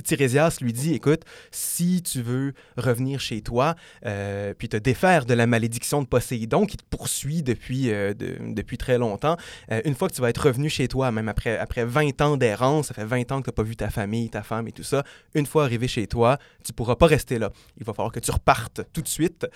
Tirésias 0.03 0.59
lui 0.61 0.73
dit, 0.73 0.95
écoute, 0.95 1.23
si 1.53 2.03
tu 2.03 2.23
veux 2.23 2.55
revenir 2.77 3.21
chez 3.21 3.41
toi, 3.41 3.77
euh, 4.05 4.53
puis 4.59 4.69
te 4.69 4.77
défaire 4.77 5.27
de 5.27 5.35
la 5.35 5.47
malédiction 5.47 6.03
de 6.03 6.09
Poséidon 6.09 6.67
qui 6.67 6.77
te 6.77 6.83
poursuit 6.91 7.45
depuis, 7.45 7.93
euh, 7.93 8.13
de- 8.13 8.37
depuis 8.53 8.79
très 8.79 8.99
longtemps, 8.99 9.37
euh, 9.71 9.81
une 9.85 9.95
fois 9.95 10.09
que 10.09 10.15
tu 10.15 10.21
vas 10.23 10.31
être 10.31 10.45
revenu 10.47 10.69
chez 10.69 10.89
toi, 10.89 11.13
même 11.13 11.29
après, 11.29 11.57
après 11.57 11.85
20 11.85 12.21
ans 12.21 12.37
d'errance, 12.37 12.89
ça 12.89 12.95
fait 12.95 13.05
20 13.05 13.31
ans 13.31 13.39
que 13.39 13.45
tu 13.45 13.51
n'as 13.51 13.55
pas 13.55 13.63
vu 13.63 13.77
ta 13.77 13.91
famille, 13.91 14.29
ta 14.29 14.43
femme 14.43 14.67
et 14.67 14.73
tout 14.73 14.83
ça, 14.83 15.05
une 15.35 15.47
fois 15.47 15.63
arrivé 15.63 15.87
chez 15.87 16.09
toi, 16.09 16.39
tu 16.65 16.73
pourras 16.73 16.97
pas 16.97 17.07
rester 17.07 17.39
là. 17.39 17.53
Il 17.79 17.85
va 17.85 17.93
falloir 17.93 18.11
que 18.13 18.19
tu 18.19 18.33
repartes 18.33 18.81
tout 18.93 19.03
de 19.03 19.09
suite 19.09 19.47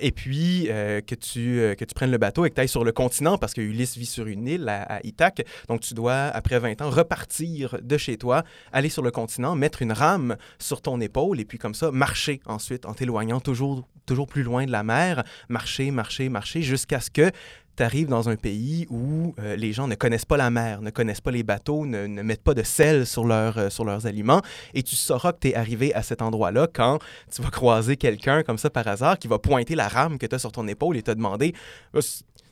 et 0.00 0.12
puis 0.12 0.66
euh, 0.68 1.00
que, 1.00 1.14
tu, 1.14 1.60
euh, 1.60 1.74
que 1.74 1.84
tu 1.84 1.94
prennes 1.94 2.10
le 2.10 2.18
bateau 2.18 2.44
et 2.44 2.50
que 2.50 2.54
tu 2.54 2.60
ailles 2.60 2.68
sur 2.68 2.84
le 2.84 2.92
continent 2.92 3.38
parce 3.38 3.54
que 3.54 3.60
Ulysse 3.60 3.96
vit 3.96 4.06
sur 4.06 4.26
une 4.26 4.46
île 4.46 4.68
à, 4.68 4.82
à 4.82 5.00
Ithaque. 5.04 5.44
Donc 5.68 5.80
tu 5.80 5.94
dois, 5.94 6.14
après 6.14 6.58
20 6.58 6.82
ans, 6.82 6.90
repartir 6.90 7.78
de 7.82 7.96
chez 7.96 8.16
toi, 8.16 8.44
aller 8.72 8.88
sur 8.88 9.02
le 9.02 9.10
continent, 9.10 9.54
mettre 9.54 9.82
une 9.82 9.92
rame 9.92 10.36
sur 10.58 10.82
ton 10.82 11.00
épaule 11.00 11.40
et 11.40 11.44
puis 11.44 11.58
comme 11.58 11.74
ça, 11.74 11.90
marcher 11.90 12.40
ensuite 12.46 12.86
en 12.86 12.94
t'éloignant 12.94 13.40
toujours 13.40 13.88
toujours 14.08 14.26
plus 14.26 14.42
loin 14.42 14.66
de 14.66 14.72
la 14.72 14.82
mer, 14.82 15.22
marcher, 15.48 15.90
marcher, 15.92 16.28
marcher, 16.28 16.62
jusqu'à 16.62 17.00
ce 17.00 17.10
que 17.10 17.30
tu 17.76 17.84
arrives 17.84 18.08
dans 18.08 18.28
un 18.28 18.34
pays 18.34 18.86
où 18.90 19.34
euh, 19.38 19.54
les 19.54 19.72
gens 19.72 19.86
ne 19.86 19.94
connaissent 19.94 20.24
pas 20.24 20.36
la 20.36 20.50
mer, 20.50 20.82
ne 20.82 20.90
connaissent 20.90 21.20
pas 21.20 21.30
les 21.30 21.44
bateaux, 21.44 21.86
ne, 21.86 22.06
mettent 22.22 22.42
pas 22.42 22.54
de 22.54 22.64
sel 22.64 23.06
sur, 23.06 23.30
euh, 23.30 23.70
sur 23.70 23.84
leurs 23.84 24.06
aliments. 24.06 24.42
Et 24.74 24.82
tu 24.82 24.96
sauras 24.96 25.32
que 25.32 25.38
tu 25.42 25.48
es 25.48 25.54
arrivé 25.54 25.94
à 25.94 26.02
cet 26.02 26.20
endroit-là 26.20 26.66
quand 26.72 26.98
tu 27.32 27.40
vas 27.40 27.50
croiser 27.50 27.96
quelqu'un 27.96 28.42
comme 28.42 28.58
ça 28.58 28.68
par 28.68 28.88
hasard 28.88 29.18
qui 29.18 29.28
va 29.28 29.38
pointer 29.38 29.76
la 29.76 29.86
rame 29.86 30.18
que 30.18 30.26
tu 30.26 30.34
as 30.34 30.40
sur 30.40 30.50
ton 30.50 30.66
épaule 30.66 30.96
et 30.96 31.02
te 31.02 31.12
demander 31.12 31.54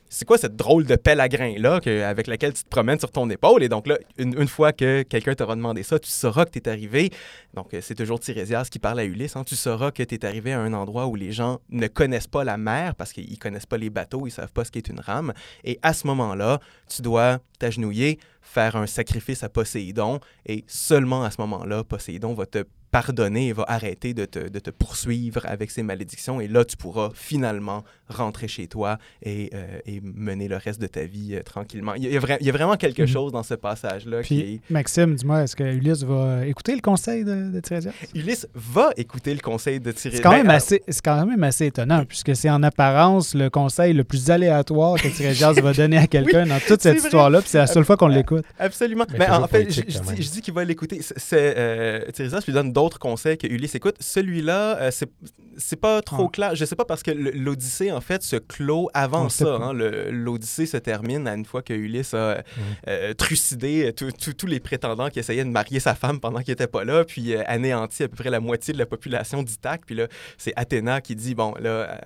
c'est 0.09 0.25
quoi 0.25 0.39
cette 0.39 0.57
drôle 0.57 0.85
de 0.85 0.97
pelle 0.97 1.21
à 1.21 1.29
grain-là 1.29 1.81
avec 2.07 2.27
laquelle 2.27 2.53
tu 2.53 2.63
te 2.63 2.69
promènes 2.69 2.99
sur 2.99 3.11
ton 3.11 3.29
épaule? 3.31 3.63
Et 3.63 3.69
donc 3.69 3.87
là, 3.87 3.99
une, 4.19 4.41
une 4.41 4.49
fois 4.49 4.73
que 4.73 5.03
quelqu'un 5.03 5.35
t'aura 5.35 5.57
demandé 5.57 5.83
ça, 5.83 5.99
tu 5.99 6.11
sauras 6.11 6.45
que 6.45 6.51
tu 6.51 6.59
es 6.59 6.69
arrivé. 6.69 7.11
Donc, 7.55 7.75
euh, 7.75 7.81
c'est 7.83 7.95
toujours 7.95 8.21
Tirésias 8.21 8.69
qui 8.71 8.79
parle 8.79 9.01
à 9.01 9.05
Ulysse. 9.05 9.37
hein. 9.37 9.45
Tu 9.45 9.57
sauras 9.57 9.91
que 9.91 10.03
tu 10.03 10.15
es 10.15 10.25
arrivé 10.25 10.53
à 10.53 10.61
un 10.61 10.73
endroit 10.73 11.07
où 11.07 11.15
les 11.15 11.33
gens 11.33 11.61
ne 11.71 11.87
connaissent 11.87 12.27
pas 12.27 12.45
la 12.45 12.57
mer 12.57 12.95
parce 12.95 13.13
qu'ils 13.13 13.39
connaissent 13.39 13.67
pas 13.67 13.79
les 13.79 13.91
bateaux, 13.91 14.27
ils 14.27 14.31
savent 14.31 14.53
pas 14.53 14.65
ce 14.65 14.71
qu'est 14.71 14.89
une 14.89 15.01
rame. 15.01 15.33
Et 15.65 15.79
à 15.83 15.93
ce 15.93 16.07
moment-là, 16.07 16.61
tu 16.89 17.03
dois 17.03 17.39
t'agenouiller, 17.59 18.19
faire 18.43 18.77
un 18.77 18.87
sacrifice 18.87 19.43
à 19.43 19.49
Poséidon. 19.49 20.21
Et 20.47 20.65
seulement 20.67 21.25
à 21.25 21.31
ce 21.31 21.41
moment-là, 21.41 21.85
Poséidon 21.85 22.35
va 22.35 22.47
te 22.47 22.65
pardonner 22.91 23.49
et 23.49 23.53
va 23.53 23.65
arrêter 23.69 24.15
de 24.15 24.25
te, 24.25 24.39
de 24.49 24.59
te 24.59 24.71
poursuivre 24.71 25.43
avec 25.45 25.71
ses 25.71 25.83
malédictions. 25.83 26.41
Et 26.41 26.49
là, 26.49 26.65
tu 26.65 26.77
pourras 26.77 27.11
finalement 27.15 27.85
rentrer 28.09 28.49
chez 28.49 28.69
toi 28.69 28.99
et, 29.23 29.51
euh, 29.55 29.79
et 29.87 30.01
mener 30.01 30.49
le 30.49 30.57
reste 30.57 30.81
de 30.81 30.87
ta 30.87 31.05
vie 31.05 31.35
euh, 31.35 31.43
tranquillement. 31.43 31.95
Il 31.95 32.05
y, 32.05 32.07
a, 32.07 32.11
il 32.11 32.15
y 32.15 32.17
a 32.17 32.21
vra- 32.21 32.37
il 32.41 32.47
y 32.47 32.51
a 32.51 32.53
vraiment 32.53 32.77
quelque 32.77 33.03
Mhm. 33.03 33.09
chose 33.09 33.33
dans 33.33 33.43
ce 33.43 33.55
passage-là 33.55 34.23
qui 34.23 34.41
est... 34.41 34.61
Maxime, 34.71 35.15
dis-moi, 35.15 35.43
est-ce 35.43 35.57
que 35.57 35.65
Ulysse 35.65 36.03
va 36.05 36.47
écouter 36.47 36.75
le 36.75 36.81
conseil 36.81 37.25
de, 37.25 37.51
de 37.51 37.61
Tirésias? 37.61 37.93
Ulysse 38.15 38.47
va 38.55 38.91
écouter 38.97 39.35
le 39.35 39.41
conseil 39.41 39.81
de 39.81 39.91
Tirésias. 39.93 40.19
C'est 40.19 40.23
quand, 40.23 40.31
même 40.33 40.47
Ben, 40.47 40.55
assez- 40.55 40.83
c'est 40.89 41.03
quand 41.05 41.27
même 41.27 41.43
assez 41.43 41.67
étonnant, 41.67 42.05
puisque 42.05 42.35
c'est 42.37 42.49
en 42.51 42.63
apparence 42.63 43.35
le 43.35 43.51
conseil 43.51 43.93
le 43.93 44.05
plus 44.05 44.31
aléatoire 44.31 44.97
que 45.01 45.09
Tirésias 45.09 45.55
va 45.55 45.73
donner 45.73 45.99
à 45.99 46.07
quelqu'un 46.07 46.47
dans 46.47 46.61
toute 46.61 46.81
cette 46.83 46.99
vrai. 46.99 47.05
histoire-là, 47.07 47.41
puis 47.41 47.51
c'est 47.51 47.59
la 47.59 47.67
seule 47.67 47.85
fois 47.85 47.97
qu'on 47.97 48.07
l'écoute. 48.09 48.45
Absolument. 48.59 49.05
Mais 49.13 49.19
Mais, 49.19 49.29
en 49.31 49.47
fait, 49.49 49.71
je, 49.71 49.81
dis, 49.83 49.99
même. 50.07 50.17
je 50.23 50.31
dis 50.31 50.41
qu'il 50.41 50.55
va 50.55 50.65
l'écouter. 50.65 51.03
C'est- 51.03 51.19
C'est, 51.19 51.55
euh, 51.57 52.01
Tirésias 52.13 52.43
lui 52.47 52.53
donne 52.53 52.73
d'autres 52.73 52.86
conseils 52.99 53.37
que 53.39 53.47
Ulysse 53.47 53.75
écoute. 53.75 53.97
Celui-là, 54.01 54.79
euh, 54.79 54.91
c'est, 54.91 55.11
c'est 55.57 55.81
pas 55.81 56.01
trop 56.03 56.27
Ah. 56.29 56.33
clair. 56.33 56.55
Je 56.55 56.65
sais 56.65 56.77
pas 56.77 56.85
parce 56.85 57.03
que 57.03 57.11
l'Odyssée, 57.11 57.91
en 57.93 58.01
fait, 58.01 58.23
se 58.23 58.37
clôt 58.37 58.89
avant 58.95 59.29
ça. 59.29 59.57
hein. 59.61 59.73
Le- 59.73 60.11
L'Odyssée 60.11 60.67
se 60.67 60.77
termine 60.77 61.27
à 61.29 61.35
une 61.35 61.45
fois 61.45 61.63
que 61.63 61.73
Ulysse 61.75 62.15
a 62.15 62.43
euh, 62.89 63.15
trucidé 63.15 63.93
tous- 63.93 64.47
les 64.47 64.61
prétendants 64.61 65.09
qui 65.11 65.19
essayaient 65.19 65.45
de 65.45 65.51
marier 65.51 65.81
sa 65.81 65.95
femme 65.95 66.21
pendant 66.21 66.41
qu'il 66.41 66.53
était 66.53 66.67
pas 66.67 66.85
là, 66.85 67.05
puis 67.05 67.35
euh, 67.35 67.43
anéanti 67.47 68.05
à 68.05 68.09
peu 68.09 68.17
près 68.17 68.31
la 68.31 68.41
moitié 68.41 68.73
de 68.73 68.79
la 68.79 68.87
population 68.87 69.43
d'Ithaque. 69.43 69.83
Puis 69.87 69.95
là, 69.97 70.07
c'est 70.39 70.53
Athéna 70.57 71.01
qui 71.01 71.17
dit, 71.17 71.35
bon, 71.35 71.55
là... 71.61 72.01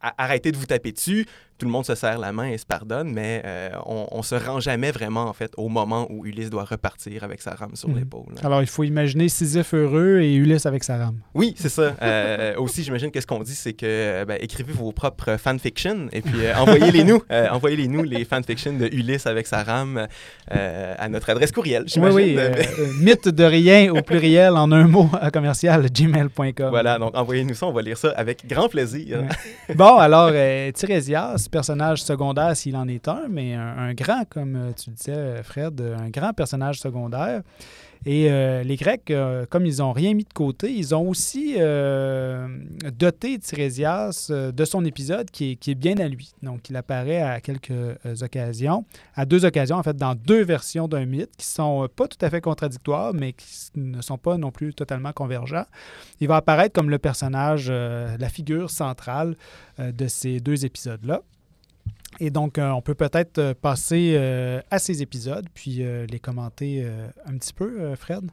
arrêtez 0.00 0.50
de 0.52 0.56
vous 0.56 0.66
taper 0.66 0.92
dessus. 0.92 1.26
Tout 1.60 1.66
le 1.66 1.72
monde 1.72 1.84
se 1.84 1.94
serre 1.94 2.18
la 2.18 2.32
main 2.32 2.46
et 2.48 2.56
se 2.56 2.64
pardonne, 2.64 3.12
mais 3.12 3.42
euh, 3.44 3.68
on, 3.84 4.06
on 4.12 4.22
se 4.22 4.34
rend 4.34 4.60
jamais 4.60 4.90
vraiment, 4.92 5.24
en 5.24 5.32
fait, 5.34 5.52
au 5.58 5.68
moment 5.68 6.06
où 6.10 6.24
Ulysse 6.24 6.48
doit 6.48 6.64
repartir 6.64 7.22
avec 7.22 7.42
sa 7.42 7.50
rame 7.50 7.76
sur 7.76 7.90
Mhm. 7.90 7.98
l'épaule. 7.98 8.34
Alors, 8.42 8.62
il 8.62 8.66
faut 8.66 8.82
imaginer 8.82 9.28
Sisyphe 9.28 9.74
heureux 9.74 10.20
et 10.22 10.34
Ulysse 10.34 10.64
avec 10.64 10.82
sa 10.84 10.96
rame. 10.96 11.18
Oui, 11.34 11.54
c'est 11.58 11.68
ça. 11.68 11.94
Euh, 12.00 12.54
aussi, 12.58 12.82
j'imagine 12.82 13.10
que 13.10 13.20
ce 13.20 13.26
qu'on 13.26 13.40
dit, 13.42 13.54
c'est 13.54 13.74
que 13.74 13.84
euh, 13.86 14.24
ben, 14.24 14.38
écrivez 14.40 14.72
vos 14.72 14.90
propres 14.92 15.36
fanfictions 15.36 16.08
et 16.12 16.22
puis 16.22 16.46
euh, 16.46 16.56
envoyez-les 16.56 17.04
nous. 17.04 17.22
Envoyez-les 17.30 17.88
nous, 17.88 18.02
les 18.04 18.24
fanfictions 18.24 18.72
de 18.72 18.86
Ulysse 18.86 19.26
avec 19.26 19.46
sa 19.46 19.62
rame, 19.62 20.06
à 20.50 21.08
notre 21.10 21.28
adresse 21.30 21.52
courriel. 21.52 21.82
Oui, 21.82 21.88
j'imagine. 21.88 22.16
oui. 22.16 22.36
euh, 22.38 22.52
mythe 23.02 23.28
de 23.28 23.44
rien 23.44 23.92
au 23.92 24.00
pluriel 24.02 24.54
en 24.54 24.72
un 24.72 24.86
mot 24.86 25.10
à 25.20 25.30
commercial 25.30 25.86
gmail.com. 25.90 26.70
Voilà, 26.70 26.98
donc 26.98 27.14
envoyez-nous 27.14 27.54
ça, 27.54 27.66
on 27.66 27.72
va 27.72 27.82
lire 27.82 27.98
ça 27.98 28.10
avec 28.16 28.46
grand 28.46 28.68
plaisir. 28.68 29.24
Bon, 29.74 29.96
alors, 29.98 30.30
Tirésias, 30.74 31.48
personnage 31.50 32.02
secondaire 32.02 32.56
s'il 32.56 32.76
en 32.76 32.88
est 32.88 33.08
un, 33.08 33.26
mais 33.28 33.54
un, 33.54 33.92
grand, 33.92 34.24
comme 34.28 34.56
euh, 34.56 34.72
tu 34.72 34.90
disais, 34.90 35.42
Fred, 35.42 35.80
un 35.80 36.08
grand 36.08 36.32
personnage 36.32 36.80
secondaire. 36.80 37.42
Et 38.06 38.30
euh, 38.30 38.62
les 38.62 38.76
Grecs, 38.76 39.10
euh, 39.10 39.44
comme 39.50 39.66
ils 39.66 39.78
n'ont 39.78 39.92
rien 39.92 40.14
mis 40.14 40.24
de 40.24 40.32
côté, 40.32 40.72
ils 40.72 40.94
ont 40.94 41.06
aussi 41.06 41.56
doté 42.96 43.38
Tirésias 43.38 44.30
de 44.30 44.64
son 44.64 44.86
épisode 44.86 45.30
qui 45.30 45.52
est, 45.52 45.56
qui 45.56 45.72
est 45.72 45.74
bien 45.74 45.98
à 45.98 46.08
lui. 46.08 46.32
Donc, 46.42 46.70
il 46.70 46.76
apparaît 46.76 47.20
à 47.20 47.40
quelques 47.40 47.72
occasions, 48.22 48.86
à 49.14 49.26
deux 49.26 49.44
occasions, 49.44 49.76
en 49.76 49.82
fait, 49.82 49.96
dans 49.96 50.14
deux 50.14 50.42
versions 50.42 50.88
d'un 50.88 51.04
mythe 51.04 51.36
qui 51.36 51.46
sont 51.46 51.88
pas 51.94 52.08
tout 52.08 52.24
à 52.24 52.30
fait 52.30 52.40
contradictoires, 52.40 53.12
mais 53.12 53.34
qui 53.34 53.46
ne 53.74 54.00
sont 54.00 54.16
pas 54.16 54.38
non 54.38 54.50
plus 54.50 54.72
totalement 54.72 55.12
convergents. 55.12 55.66
Il 56.20 56.28
va 56.28 56.36
apparaître 56.36 56.72
comme 56.72 56.88
le 56.88 56.98
personnage, 56.98 57.70
la 57.70 58.28
figure 58.30 58.70
centrale 58.70 59.36
de 59.78 60.08
ces 60.08 60.40
deux 60.40 60.64
épisodes-là. 60.64 61.20
Et 62.18 62.30
donc, 62.30 62.58
euh, 62.58 62.70
on 62.70 62.82
peut 62.82 62.94
peut-être 62.94 63.38
euh, 63.38 63.54
passer 63.54 64.14
euh, 64.16 64.60
à 64.70 64.78
ces 64.78 65.02
épisodes, 65.02 65.46
puis 65.54 65.82
les 66.10 66.18
commenter 66.20 66.86
un 67.24 67.36
petit 67.36 67.52
peu, 67.52 67.94
Fred? 67.94 68.30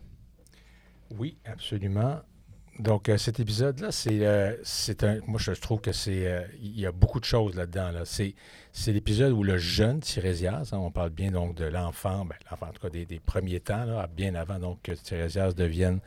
Oui, 1.18 1.38
absolument. 1.46 2.20
Donc, 2.80 3.10
euh, 3.10 3.18
cet 3.18 3.40
épisode-là, 3.40 3.92
c'est, 3.92 4.26
euh, 4.26 4.54
c'est 4.64 5.04
un. 5.04 5.18
Moi, 5.26 5.40
je 5.44 5.52
trouve 5.52 5.82
que 5.82 5.92
c'est. 5.92 6.28
euh, 6.28 6.42
Il 6.62 6.80
y 6.80 6.86
a 6.86 6.92
beaucoup 6.92 7.20
de 7.20 7.26
choses 7.26 7.56
là-dedans. 7.56 7.92
Là. 7.92 8.02
C'est, 8.06 8.36
c'est 8.72 8.92
l'épisode 8.92 9.32
où 9.32 9.42
le 9.42 9.58
jeune 9.58 10.00
Tirésias, 10.02 10.70
hein, 10.72 10.78
on 10.78 10.92
parle 10.92 11.10
bien 11.10 11.32
donc 11.32 11.56
de 11.56 11.66
l'enfant, 11.66 12.26
ben, 12.26 12.36
l'enfant 12.52 12.68
en 12.68 12.74
tout 12.74 12.82
cas 12.82 12.90
des, 12.90 13.06
des 13.06 13.20
premiers 13.20 13.60
temps, 13.60 13.86
là, 13.86 14.08
bien 14.16 14.36
avant 14.36 14.60
donc 14.60 14.78
que 14.84 14.92
Tirésias 14.92 15.54
devienne 15.54 16.00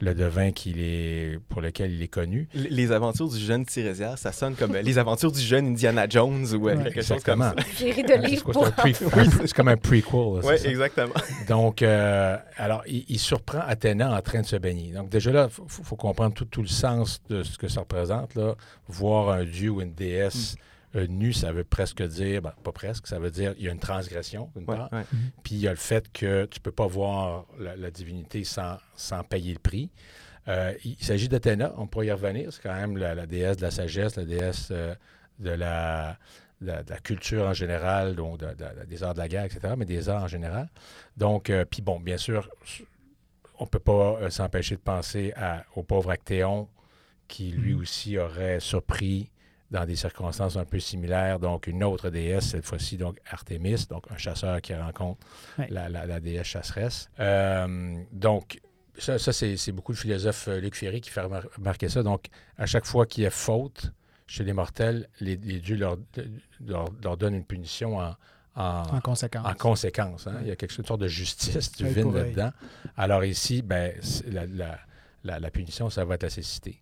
le 0.00 0.14
devin 0.14 0.52
qu'il 0.52 0.80
est, 0.82 1.38
pour 1.48 1.62
lequel 1.62 1.92
il 1.92 2.02
est 2.02 2.08
connu. 2.08 2.48
Les- 2.52 2.68
Les 2.68 2.92
aventures 2.92 3.28
du 3.30 3.38
jeune 3.38 3.64
Tirésias, 3.64 4.16
ça 4.18 4.32
sonne 4.32 4.54
comme 4.56 4.74
euh, 4.74 4.82
les 4.82 4.98
aventures 4.98 5.32
du 5.32 5.40
jeune 5.40 5.68
Indiana 5.68 6.06
Jones 6.08 6.44
ou 6.52 6.68
euh, 6.68 6.76
Ouais, 6.76 6.84
quelque 6.84 7.02
chose 7.02 7.22
comme 7.22 7.40
ça. 7.40 7.54
Série 7.74 8.02
de 8.02 8.08
C'est 8.08 8.18
livres 8.18 8.52
c'est, 8.52 8.58
un 8.60 8.68
pre- 8.70 9.18
un- 9.42 9.46
c'est 9.46 9.52
comme 9.54 9.68
un 9.68 9.76
prequel. 9.78 10.12
là, 10.12 10.40
c'est 10.42 10.48
Oui, 10.50 10.58
ça? 10.58 10.68
exactement. 10.68 11.14
Donc, 11.48 11.80
euh, 11.80 12.36
alors, 12.58 12.82
il, 12.86 13.06
il 13.08 13.18
surprend 13.18 13.60
Athéna 13.66 14.14
en 14.14 14.20
train 14.20 14.42
de 14.42 14.46
se 14.46 14.56
baigner. 14.56 14.92
Donc, 14.92 15.08
déjà 15.08 15.32
là, 15.32 15.46
il 15.48 15.50
faut, 15.50 15.64
faut 15.82 15.96
comprendre 16.10 16.34
tout, 16.34 16.44
tout 16.44 16.62
le 16.62 16.68
sens 16.68 17.20
de 17.28 17.42
ce 17.42 17.56
que 17.58 17.68
ça 17.68 17.80
représente. 17.80 18.34
Là. 18.34 18.54
Voir 18.88 19.30
un 19.30 19.44
dieu 19.44 19.70
ou 19.70 19.80
une 19.80 19.94
déesse 19.94 20.56
euh, 20.96 21.06
nue, 21.06 21.32
ça 21.32 21.52
veut 21.52 21.64
presque 21.64 22.02
dire, 22.02 22.42
ben, 22.42 22.52
pas 22.64 22.72
presque, 22.72 23.06
ça 23.06 23.18
veut 23.18 23.30
dire 23.30 23.54
il 23.58 23.64
y 23.64 23.68
a 23.68 23.72
une 23.72 23.78
transgression, 23.78 24.50
d'une 24.56 24.68
Ouais, 24.68 24.76
part. 24.76 24.92
ouais. 24.92 25.04
Puis 25.44 25.54
il 25.54 25.60
y 25.60 25.68
a 25.68 25.70
le 25.70 25.76
fait 25.76 26.10
que 26.12 26.46
tu 26.46 26.58
ne 26.58 26.62
peux 26.62 26.72
pas 26.72 26.86
voir 26.86 27.46
la, 27.58 27.76
la 27.76 27.90
divinité 27.90 28.42
sans, 28.44 28.76
sans 28.96 29.22
payer 29.22 29.52
le 29.52 29.58
prix. 29.60 29.88
Euh, 30.48 30.72
il 30.84 30.96
s'agit 31.04 31.28
d'Athéna, 31.28 31.72
on 31.76 31.86
pourrait 31.86 32.06
y 32.06 32.12
revenir. 32.12 32.52
C'est 32.52 32.62
quand 32.62 32.74
même 32.74 32.96
la, 32.96 33.14
la 33.14 33.26
déesse 33.26 33.58
de 33.58 33.62
la 33.62 33.70
sagesse, 33.70 34.16
la 34.16 34.24
déesse 34.24 34.68
euh, 34.72 34.94
de, 35.38 35.50
la, 35.50 36.18
de 36.60 36.66
la- 36.66 36.82
de 36.82 36.90
la 36.90 36.98
culture 36.98 37.44
en 37.46 37.52
général, 37.54 38.16
donc 38.16 38.38
de- 38.38 38.46
de- 38.46 38.84
des 38.88 39.02
arts 39.04 39.14
de 39.14 39.20
la 39.20 39.28
guerre, 39.28 39.44
etc., 39.44 39.74
mais 39.76 39.84
des 39.84 40.08
arts 40.08 40.24
en 40.24 40.28
général. 40.28 40.68
Donc, 41.16 41.50
euh, 41.50 41.64
puis 41.64 41.82
bon, 41.82 42.00
bien 42.00 42.16
sûr, 42.16 42.48
on 43.60 43.64
ne 43.64 43.68
peut 43.68 43.78
pas 43.78 44.16
euh, 44.22 44.30
s'empêcher 44.30 44.74
de 44.76 44.80
penser 44.80 45.32
à- 45.36 45.64
au 45.76 45.82
pauvre 45.82 46.10
Actéon, 46.10 46.68
qui 47.28 47.52
lui 47.52 47.74
Mhm. 47.74 47.80
aussi 47.80 48.18
aurait 48.18 48.58
surpris 48.60 49.30
dans 49.70 49.84
des 49.86 49.94
circonstances 49.94 50.56
un 50.56 50.64
peu 50.64 50.80
similaires, 50.80 51.38
donc 51.38 51.68
une 51.68 51.84
autre 51.84 52.10
déesse, 52.10 52.48
cette 52.50 52.64
fois-ci, 52.66 52.96
donc 52.96 53.18
Artémis, 53.30 53.86
donc 53.88 54.10
un 54.10 54.16
chasseur 54.16 54.60
qui 54.60 54.74
rencontre 54.74 55.24
la, 55.68 55.88
la- 55.88 56.06
la 56.06 56.18
déesse 56.18 56.48
chasseresse. 56.48 57.08
Euh, 57.20 58.02
donc, 58.10 58.60
ça, 58.98 59.18
ça, 59.18 59.32
c'est 59.32 59.70
beaucoup 59.72 59.92
le 59.92 59.96
philosophe 59.98 60.48
euh, 60.48 60.58
Luc 60.60 60.74
Ferry 60.74 61.00
qui 61.00 61.10
fait 61.10 61.20
remar- 61.20 61.46
remarquer 61.56 61.88
ça. 61.88 62.02
Donc, 62.02 62.26
à 62.58 62.66
chaque 62.66 62.84
fois 62.84 63.06
qu'il 63.06 63.22
y 63.22 63.26
a 63.26 63.30
faute 63.30 63.92
chez 64.26 64.42
les 64.42 64.52
mortels, 64.52 65.08
les, 65.20 65.36
les 65.36 65.60
dieux 65.60 65.76
leur, 65.76 65.96
leur, 66.66 66.86
leur 67.02 67.16
donnent 67.16 67.34
une 67.36 67.44
punition 67.46 67.98
en, 67.98 68.16
en, 68.56 68.82
En 68.96 69.00
conséquence. 69.00 69.46
en 69.46 69.54
conséquence. 69.54 70.26
hein. 70.26 70.38
Il 70.42 70.48
y 70.48 70.50
a 70.50 70.56
quelque 70.56 70.72
sorte 70.72 71.00
de 71.00 71.08
justice 71.08 71.72
divine 71.72 72.12
là-dedans. 72.14 72.50
Alors 72.96 73.24
ici, 73.24 73.62
ben, 73.62 73.92
la, 74.28 74.46
la- 74.46 74.78
la- 75.24 75.38
la 75.38 75.50
punition, 75.50 75.90
ça 75.90 76.04
va 76.04 76.14
être 76.16 76.22
la 76.24 76.30
cécité. 76.30 76.80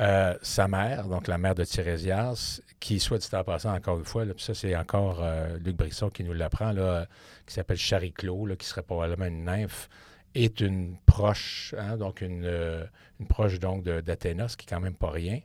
Euh, 0.00 0.34
sa 0.40 0.68
mère, 0.68 1.06
donc 1.08 1.26
la 1.28 1.36
mère 1.36 1.54
de 1.54 1.64
Tirésias, 1.64 2.60
qui, 2.80 2.98
soit 2.98 3.18
dit 3.18 3.28
en 3.34 3.44
passant, 3.44 3.74
encore 3.74 3.98
une 3.98 4.04
fois, 4.06 4.24
là, 4.24 4.32
puis 4.32 4.42
ça 4.42 4.54
c'est 4.54 4.74
encore 4.74 5.18
euh, 5.22 5.58
Luc 5.58 5.76
Brisson 5.76 6.08
qui 6.08 6.24
nous 6.24 6.32
l'apprend, 6.32 6.72
là, 6.72 7.06
qui 7.46 7.52
s'appelle 7.52 7.76
Chariclo, 7.76 8.46
là, 8.46 8.56
qui 8.56 8.66
serait 8.66 8.82
probablement 8.82 9.26
une 9.26 9.44
nymphe, 9.44 9.90
est 10.34 10.60
une 10.60 10.96
proche, 11.04 11.74
hein, 11.78 11.98
donc 11.98 12.22
une, 12.22 12.44
euh, 12.46 12.84
une 13.20 13.26
proche 13.26 13.58
donc 13.58 13.84
d'Athéna, 13.84 14.48
ce 14.48 14.56
qui 14.56 14.64
est 14.66 14.70
quand 14.70 14.80
même 14.80 14.94
pas 14.94 15.10
rien. 15.10 15.40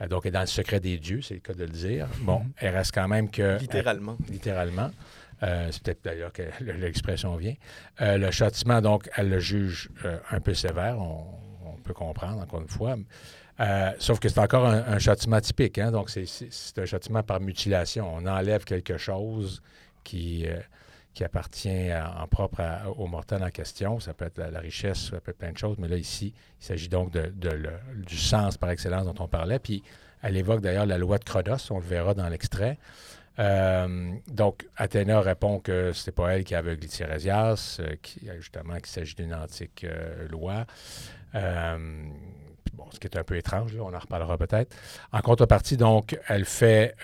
Euh, 0.00 0.08
donc, 0.08 0.24
elle 0.24 0.30
est 0.30 0.32
dans 0.32 0.40
le 0.40 0.46
secret 0.46 0.80
des 0.80 0.98
dieux, 0.98 1.22
c'est 1.22 1.34
le 1.34 1.40
cas 1.40 1.54
de 1.54 1.64
le 1.64 1.70
dire. 1.70 2.06
Bon, 2.20 2.40
Mhm. 2.40 2.52
elle 2.58 2.74
reste 2.76 2.92
quand 2.94 3.08
même 3.08 3.30
que... 3.30 3.58
Littéralement. 3.58 4.16
littéralement. 4.30 4.90
Euh, 5.42 5.68
c'est 5.70 5.82
peut-être 5.82 6.04
d'ailleurs 6.04 6.32
que 6.32 6.42
l'expression 6.62 7.36
vient. 7.36 7.54
Euh, 8.00 8.16
le 8.18 8.30
châtiment, 8.30 8.80
donc, 8.80 9.08
elle 9.16 9.28
le 9.28 9.38
juge 9.38 9.90
euh, 10.04 10.18
un 10.30 10.40
peu 10.40 10.54
sévère, 10.54 10.98
on, 10.98 11.24
on 11.66 11.72
peut 11.82 11.92
comprendre, 11.94 12.40
encore 12.40 12.60
une 12.62 12.68
fois. 12.68 12.96
Euh, 13.60 13.90
sauf 13.98 14.18
que 14.18 14.28
c'est 14.28 14.40
encore 14.40 14.66
un, 14.66 14.82
un 14.86 14.98
châtiment 14.98 15.40
typique, 15.40 15.78
hein, 15.78 15.90
donc 15.90 16.10
c'est- 16.10 16.78
un 16.78 16.84
châtiment 16.86 17.22
par 17.22 17.40
mutilation. 17.40 18.14
On 18.14 18.26
enlève 18.26 18.64
quelque 18.64 18.96
chose 18.98 19.62
qui, 20.04 20.46
euh, 20.46 20.58
qui 21.16 21.24
appartient 21.24 21.88
en 21.94 22.28
propre 22.28 22.60
au 22.98 23.06
mortel 23.06 23.42
en 23.42 23.48
question. 23.48 23.98
Ça 24.00 24.12
peut 24.12 24.26
être 24.26 24.36
la, 24.36 24.60
richesse, 24.60 25.08
ça 25.12 25.18
peut 25.18 25.30
être 25.30 25.38
plein 25.38 25.50
de 25.50 25.56
choses, 25.56 25.78
mais 25.78 25.88
là, 25.88 25.96
ici, 25.96 26.34
il 26.60 26.64
s'agit 26.64 26.90
donc 26.90 27.10
de, 27.10 27.32
du 28.06 28.18
sens 28.18 28.58
par 28.58 28.68
excellence 28.68 29.06
dont 29.06 29.24
on 29.24 29.26
parlait. 29.26 29.58
Puis 29.58 29.82
Elle 30.20 30.36
évoque 30.36 30.60
d'ailleurs 30.60 30.84
la 30.84 30.98
loi 30.98 31.16
de 31.16 31.24
Chronos, 31.24 31.70
on 31.70 31.78
le 31.78 31.86
verra 31.86 32.12
dans 32.12 32.28
l'extrait. 32.28 32.76
Euh, 33.38 34.12
donc, 34.28 34.68
Athéna 34.76 35.22
répond 35.22 35.58
que 35.58 35.94
ce 35.94 36.10
n'est 36.10 36.14
pas 36.14 36.36
elle 36.36 36.44
qui 36.44 36.54
a 36.54 36.58
aveuglé 36.58 36.86
Tirésias, 36.86 37.78
euh, 37.80 37.96
justement 38.38 38.74
qu'il 38.74 38.86
s'agit 38.86 39.14
d'une 39.14 39.34
antique 39.34 39.84
euh, 39.84 40.28
loi. 40.28 40.66
Bon, 42.76 42.84
ce 42.92 42.98
qui 42.98 43.06
est 43.06 43.16
un 43.16 43.24
peu 43.24 43.36
étrange, 43.36 43.74
on 43.80 43.94
en 43.94 43.98
reparlera 43.98 44.38
peut-être. 44.38 44.76
En 45.12 45.20
contrepartie, 45.20 45.76
donc, 45.76 46.18
elle 46.28 46.44
fait 46.44 46.96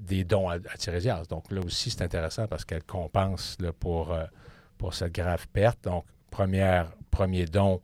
des 0.00 0.24
dons 0.24 0.48
à, 0.48 0.54
à, 0.54 1.24
Donc, 1.28 1.50
là 1.50 1.60
aussi, 1.60 1.90
c'est 1.90 2.02
intéressant 2.02 2.46
parce 2.46 2.64
qu'elle 2.64 2.84
compense 2.84 3.56
là, 3.60 3.72
pour, 3.72 4.16
pour 4.78 4.94
cette 4.94 5.12
grave 5.12 5.46
perte. 5.52 5.84
Donc, 5.84 6.04
première, 6.30 6.90
premier 7.10 7.46
don, 7.46 7.80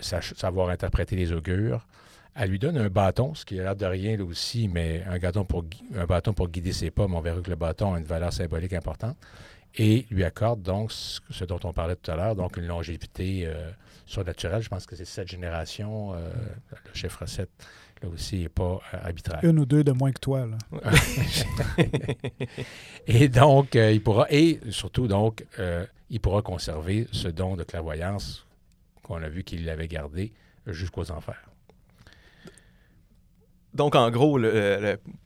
savoir 0.00 0.68
interpréter 0.68 1.16
les 1.16 1.32
augures. 1.32 1.86
Elle 2.36 2.50
lui 2.50 2.58
donne 2.58 2.76
un 2.78 2.88
bâton, 2.88 3.34
ce 3.34 3.44
qui 3.44 3.60
a 3.60 3.62
l'air 3.62 3.76
de 3.76 3.86
rien 3.86 4.16
là 4.16 4.24
aussi, 4.24 4.66
mais 4.66 5.04
un, 5.08 5.18
bâton 5.18 5.44
pour, 5.44 5.64
un 5.96 6.04
bâton 6.04 6.32
pour 6.32 6.48
guider 6.48 6.72
ses 6.72 6.90
pas, 6.90 7.06
mais 7.06 7.16
on 7.16 7.20
verra 7.20 7.40
que 7.40 7.50
le 7.50 7.56
bâton 7.56 7.94
a 7.94 7.98
une 7.98 8.04
valeur 8.04 8.32
symbolique 8.32 8.72
importante. 8.72 9.16
Et 9.76 10.06
lui 10.10 10.22
accorde 10.22 10.62
donc 10.62 10.92
ce 10.92 11.44
dont 11.44 11.58
on 11.64 11.72
parlait 11.72 11.96
tout 11.96 12.10
à 12.10 12.16
l'heure, 12.16 12.36
donc 12.36 12.56
une 12.56 12.66
longévité 12.66 13.42
euh, 13.44 13.70
surnaturelle. 14.06 14.62
Je 14.62 14.68
pense 14.68 14.86
que 14.86 14.94
c'est 14.94 15.04
cette 15.04 15.28
génération. 15.28 16.14
Euh, 16.14 16.30
le 16.70 16.94
chiffre 16.94 17.26
7, 17.26 17.48
là 18.02 18.08
aussi, 18.08 18.38
n'est 18.38 18.48
pas 18.48 18.80
euh, 18.94 18.98
arbitraire. 19.02 19.40
Une 19.42 19.58
ou 19.58 19.66
deux 19.66 19.82
de 19.82 19.90
moins 19.90 20.12
que 20.12 20.20
toi. 20.20 20.46
Là. 20.46 20.90
et 23.08 23.28
donc, 23.28 23.74
il 23.74 24.00
pourra, 24.00 24.26
et 24.30 24.60
surtout, 24.70 25.08
donc, 25.08 25.44
il 26.08 26.20
pourra 26.20 26.42
conserver 26.42 27.08
ce 27.10 27.26
don 27.26 27.56
de 27.56 27.64
clairvoyance 27.64 28.46
qu'on 29.02 29.22
a 29.22 29.28
vu 29.28 29.42
qu'il 29.42 29.68
avait 29.68 29.88
gardé 29.88 30.32
jusqu'aux 30.68 31.10
enfers. 31.10 31.50
Donc, 33.74 33.96
en 33.96 34.08
gros, 34.12 34.38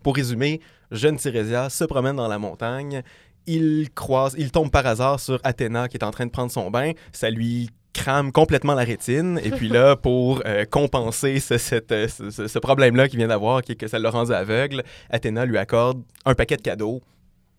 pour 0.02 0.16
résumer, 0.16 0.62
jeune 0.90 1.16
Tirésia 1.16 1.68
se 1.68 1.84
promène 1.84 2.16
dans 2.16 2.28
la 2.28 2.38
montagne. 2.38 3.02
Il 3.50 3.88
croise, 3.94 4.34
il 4.38 4.50
tombe 4.50 4.70
par 4.70 4.86
hasard 4.86 5.20
sur 5.20 5.40
Athéna 5.42 5.88
qui 5.88 5.96
est 5.96 6.04
en 6.04 6.10
train 6.10 6.26
de 6.26 6.30
prendre 6.30 6.52
son 6.52 6.70
bain. 6.70 6.92
Ça 7.12 7.30
lui 7.30 7.70
crame 7.98 8.30
complètement 8.30 8.74
la 8.74 8.84
rétine. 8.84 9.40
Et 9.42 9.50
puis 9.50 9.68
là, 9.68 9.96
pour 10.02 10.42
euh, 10.46 10.64
compenser 10.64 11.40
ce, 11.40 11.58
ce, 11.58 12.58
problème-là 12.58 13.08
qu'il 13.08 13.18
vient 13.18 13.28
d'avoir, 13.28 13.62
qui 13.62 13.72
est 13.72 13.76
que 13.76 13.88
ça 13.88 13.98
le 13.98 14.08
rend 14.08 14.30
aveugle, 14.30 14.82
Athéna 15.10 15.44
lui 15.44 15.58
accorde 15.58 16.02
un 16.24 16.34
paquet 16.34 16.56
de 16.56 16.62
cadeaux, 16.62 17.02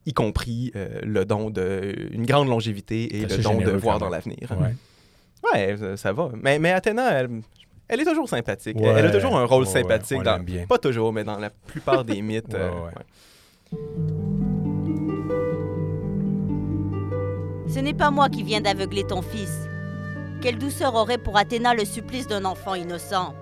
y 0.06 0.14
compris 0.14 0.72
euh, 0.76 1.00
le 1.04 1.26
don 1.26 1.50
de 1.50 1.96
une 2.12 2.26
grande 2.26 2.48
longévité 2.48 3.18
et 3.18 3.26
le 3.26 3.38
don 3.38 3.58
de 3.60 3.72
voir 3.72 4.00
dans 4.00 4.10
l'avenir. 4.10 4.56
Ouais. 5.54 5.76
ça, 5.98 6.14
va. 6.14 6.30
Mais, 6.42 6.60
mais 6.60 6.72
Athéna, 6.72 7.12
elle, 7.12 7.42
elle 7.88 8.02
est 8.02 8.06
toujours 8.06 8.30
sympathique. 8.30 8.78
elle 8.80 9.06
a 9.06 9.12
toujours 9.12 9.38
un 9.38 9.46
rôle 9.46 9.66
sympathique. 9.66 10.22
dans, 10.22 10.44
Pas 10.68 10.78
toujours, 10.78 11.12
mais 11.12 11.24
dans 11.24 11.40
la 11.40 11.50
plupart 11.50 12.06
des 12.06 12.22
mythes. 12.22 12.56
Euh, 12.56 12.70
Ce 17.70 17.78
n'est 17.78 17.94
pas 17.94 18.10
moi 18.10 18.30
qui 18.30 18.42
viens 18.42 18.62
d'aveugler 18.62 19.06
ton 19.06 19.22
fils. 19.22 19.70
Quelle 20.42 20.58
douceur 20.58 20.96
aurait 20.96 21.20
pour 21.20 21.38
Athéna 21.38 21.76
le 21.76 21.86
supplice 21.86 22.26
d'un 22.26 22.44
enfant 22.44 22.74
innocent? 22.74 23.36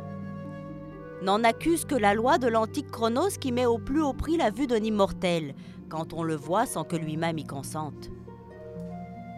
N'en 1.22 1.46
accuse 1.46 1.86
que 1.86 1.96
la 1.96 2.14
loi 2.14 2.38
de 2.38 2.48
l'antique 2.48 2.92
Chronos 2.92 3.38
qui 3.40 3.54
met 3.54 3.66
au 3.66 3.78
plus 3.78 4.02
haut 4.02 4.12
prix 4.12 4.36
la 4.36 4.50
vue 4.50 4.68
d'un 4.68 4.84
immortel, 4.84 5.56
quand 5.88 6.12
on 6.12 6.24
le 6.24 6.36
voit 6.36 6.66
sans 6.66 6.84
que 6.84 6.98
lui-même 6.98 7.38
y 7.38 7.46
consente. 7.46 8.10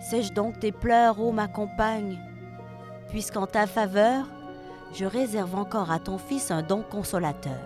Sèche 0.10 0.34
donc 0.34 0.60
tes 0.60 0.72
pleurs, 0.72 1.22
ô 1.22 1.32
ma 1.32 1.48
compagne, 1.48 2.18
puisqu'en 3.10 3.46
ta 3.46 3.68
faveur, 3.68 4.26
je 4.94 5.06
réserve 5.06 5.54
encore 5.54 5.92
à 5.92 6.00
ton 6.00 6.18
fils 6.18 6.50
un 6.50 6.64
don 6.64 6.84
consolateur. 6.90 7.60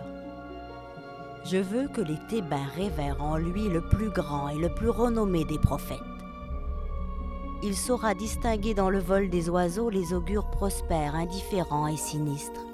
Je 1.45 1.57
veux 1.57 1.87
que 1.87 2.01
les 2.01 2.19
Thébains 2.27 2.67
révèrent 2.75 3.23
en 3.23 3.37
lui 3.37 3.69
le 3.69 3.81
plus 3.81 4.09
grand 4.09 4.49
et 4.49 4.57
le 4.57 4.73
plus 4.73 4.89
renommé 4.89 5.45
des 5.45 5.59
prophètes. 5.59 6.12
Il 7.63 7.75
saura 7.75 8.13
distinguer 8.13 8.73
dans 8.73 8.89
le 8.89 8.99
vol 8.99 9.29
des 9.29 9.49
oiseaux 9.49 9.89
les 9.89 10.13
augures 10.13 10.49
prospères, 10.49 11.15
indifférents 11.15 11.87
et 11.87 11.97
sinistres. 11.97 12.65